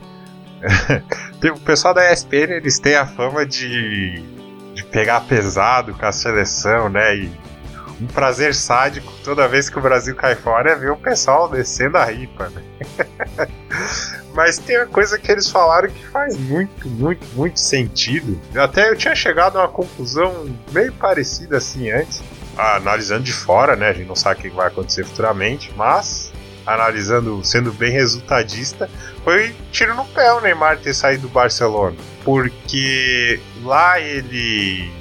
o 1.49 1.59
pessoal 1.61 1.95
da 1.95 2.13
ESPN 2.13 2.51
eles 2.51 2.77
têm 2.77 2.95
a 2.95 3.07
fama 3.07 3.47
de, 3.47 4.21
de 4.75 4.85
pegar 4.85 5.21
pesado 5.21 5.95
com 5.95 6.05
a 6.05 6.11
seleção, 6.11 6.88
né? 6.88 7.15
E 7.15 7.31
um 7.99 8.07
prazer 8.07 8.53
sádico 8.53 9.11
toda 9.23 9.47
vez 9.47 9.69
que 9.69 9.77
o 9.77 9.81
Brasil 9.81 10.15
cai 10.15 10.35
fora 10.35 10.71
é 10.71 10.75
ver 10.75 10.91
o 10.91 10.97
pessoal 10.97 11.49
descendo 11.49 11.97
a 11.97 12.05
ripa, 12.05 12.49
né? 12.49 12.63
Mas 14.33 14.59
tem 14.59 14.77
uma 14.77 14.85
coisa 14.85 15.17
que 15.17 15.31
eles 15.31 15.49
falaram 15.49 15.89
que 15.89 16.05
faz 16.07 16.37
muito, 16.37 16.87
muito, 16.87 17.25
muito 17.35 17.59
sentido. 17.59 18.39
Até 18.55 18.89
eu 18.89 18.95
tinha 18.95 19.15
chegado 19.15 19.57
a 19.57 19.63
uma 19.63 19.67
conclusão 19.67 20.55
meio 20.71 20.93
parecida 20.93 21.57
assim 21.57 21.89
antes. 21.89 22.21
Analisando 22.55 23.23
de 23.23 23.33
fora, 23.33 23.75
né? 23.75 23.89
A 23.89 23.93
gente 23.93 24.07
não 24.07 24.15
sabe 24.15 24.39
o 24.39 24.43
que 24.43 24.49
vai 24.49 24.67
acontecer 24.67 25.05
futuramente, 25.05 25.71
mas 25.75 26.31
analisando, 26.67 27.43
sendo 27.43 27.71
bem 27.71 27.91
resultadista, 27.91 28.89
foi 29.23 29.55
tiro 29.71 29.95
no 29.95 30.05
pé 30.05 30.33
o 30.33 30.41
Neymar 30.41 30.77
ter 30.79 30.93
saído 30.93 31.23
do 31.23 31.29
Barcelona. 31.29 31.95
Porque 32.23 33.39
lá 33.63 33.99
ele 33.99 34.91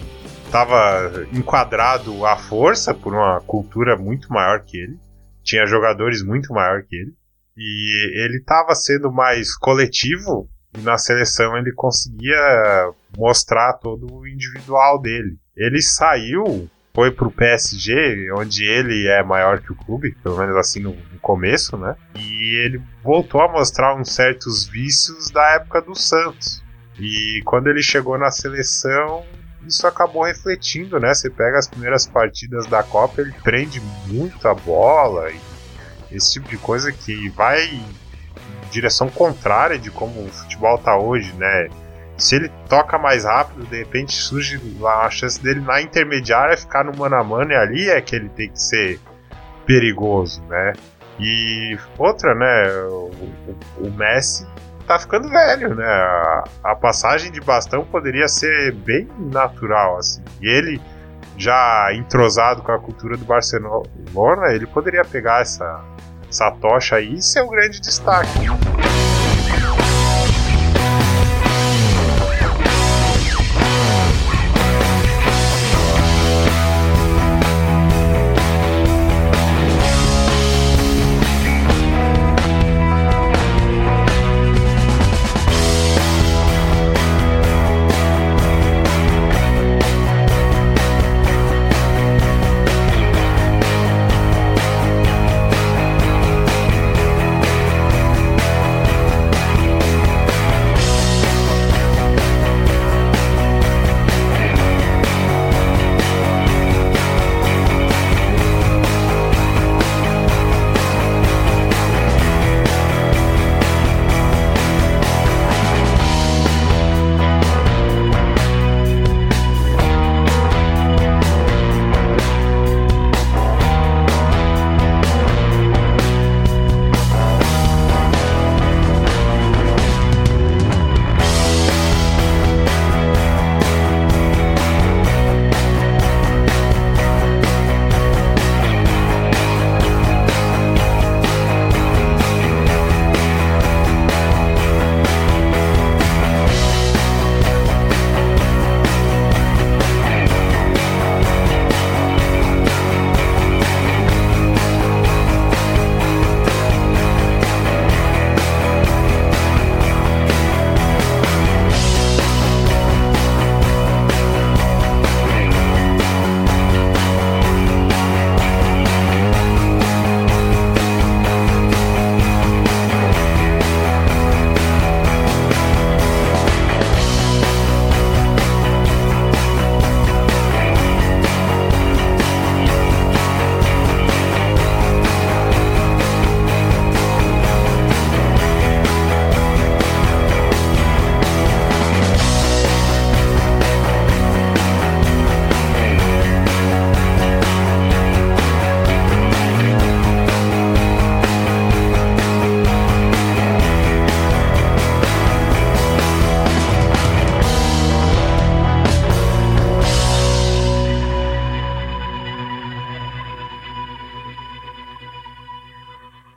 estava 0.46 1.26
enquadrado 1.32 2.24
à 2.24 2.36
força 2.36 2.94
por 2.94 3.12
uma 3.12 3.40
cultura 3.40 3.96
muito 3.96 4.32
maior 4.32 4.62
que 4.62 4.78
ele. 4.78 4.98
Tinha 5.42 5.66
jogadores 5.66 6.22
muito 6.22 6.52
maior 6.52 6.82
que 6.82 6.96
ele. 6.96 7.12
E 7.56 8.24
ele 8.24 8.38
estava 8.38 8.74
sendo 8.74 9.12
mais 9.12 9.54
coletivo 9.56 10.48
e 10.76 10.80
na 10.82 10.98
seleção 10.98 11.56
ele 11.56 11.72
conseguia 11.72 12.90
mostrar 13.16 13.74
todo 13.74 14.12
o 14.12 14.26
individual 14.26 15.00
dele. 15.00 15.38
Ele 15.56 15.80
saiu, 15.80 16.68
foi 16.94 17.10
pro 17.10 17.30
PSG, 17.30 18.30
onde 18.36 18.64
ele 18.64 19.08
é 19.08 19.22
maior 19.22 19.60
que 19.60 19.72
o 19.72 19.76
clube, 19.76 20.14
pelo 20.22 20.38
menos 20.38 20.56
assim 20.56 20.80
no, 20.80 20.90
no 20.90 21.18
começo, 21.20 21.78
né? 21.78 21.96
E 22.14 22.56
ele 22.64 22.80
voltou 23.02 23.40
a 23.40 23.50
mostrar 23.50 23.94
uns 23.94 24.14
certos 24.14 24.66
vícios 24.66 25.30
da 25.30 25.54
época 25.54 25.80
do 25.80 25.94
Santos. 25.94 26.62
E 26.98 27.40
quando 27.44 27.68
ele 27.68 27.82
chegou 27.82 28.18
na 28.18 28.30
seleção, 28.30 29.24
isso 29.66 29.86
acabou 29.86 30.24
refletindo, 30.24 30.98
né? 30.98 31.14
Você 31.14 31.30
pega 31.30 31.58
as 31.58 31.66
primeiras 31.66 32.06
partidas 32.06 32.66
da 32.66 32.82
Copa, 32.82 33.20
ele 33.20 33.32
prende 33.42 33.80
muito 34.06 34.46
a 34.46 34.54
bola 34.54 35.30
e 35.30 35.40
esse 36.10 36.34
tipo 36.34 36.48
de 36.48 36.56
coisa 36.56 36.92
que 36.92 37.28
vai 37.30 37.64
em 37.64 37.84
direção 38.70 39.08
contrária 39.08 39.78
de 39.78 39.90
como 39.90 40.24
o 40.24 40.28
futebol 40.28 40.78
tá 40.78 40.96
hoje, 40.96 41.32
né? 41.34 41.68
Se 42.16 42.36
ele 42.36 42.50
toca 42.68 42.98
mais 42.98 43.24
rápido, 43.24 43.66
de 43.66 43.78
repente 43.78 44.14
surge 44.14 44.60
a 44.86 45.10
chance 45.10 45.42
dele 45.42 45.60
na 45.60 45.82
intermediária 45.82 46.56
ficar 46.56 46.84
no 46.84 46.96
mano 46.96 47.16
a 47.16 47.24
mano 47.24 47.52
e 47.52 47.56
ali 47.56 47.90
é 47.90 48.00
que 48.00 48.16
ele 48.16 48.28
tem 48.30 48.50
que 48.50 48.60
ser 48.60 49.00
perigoso, 49.66 50.42
né? 50.44 50.72
E 51.18 51.78
outra, 51.98 52.34
né? 52.34 52.70
O, 52.84 53.10
o, 53.10 53.86
o 53.86 53.90
Messi 53.90 54.46
tá 54.86 54.98
ficando 54.98 55.28
velho, 55.28 55.74
né? 55.74 55.86
A, 56.64 56.76
passagem 56.76 57.30
de 57.32 57.40
bastão 57.40 57.84
poderia 57.84 58.28
ser 58.28 58.72
bem 58.72 59.08
natural, 59.18 59.98
assim. 59.98 60.22
E 60.40 60.48
ele, 60.48 60.80
já 61.36 61.88
entrosado 61.92 62.62
com 62.62 62.72
a 62.72 62.78
cultura 62.78 63.16
do 63.16 63.24
Barcelona, 63.24 64.52
ele 64.52 64.66
poderia 64.66 65.04
pegar 65.04 65.42
essa, 65.42 65.84
essa 66.28 66.50
tocha 66.50 66.96
aí 66.96 67.14
e 67.14 67.22
ser 67.22 67.42
o 67.42 67.48
grande 67.48 67.80
destaque. 67.80 68.30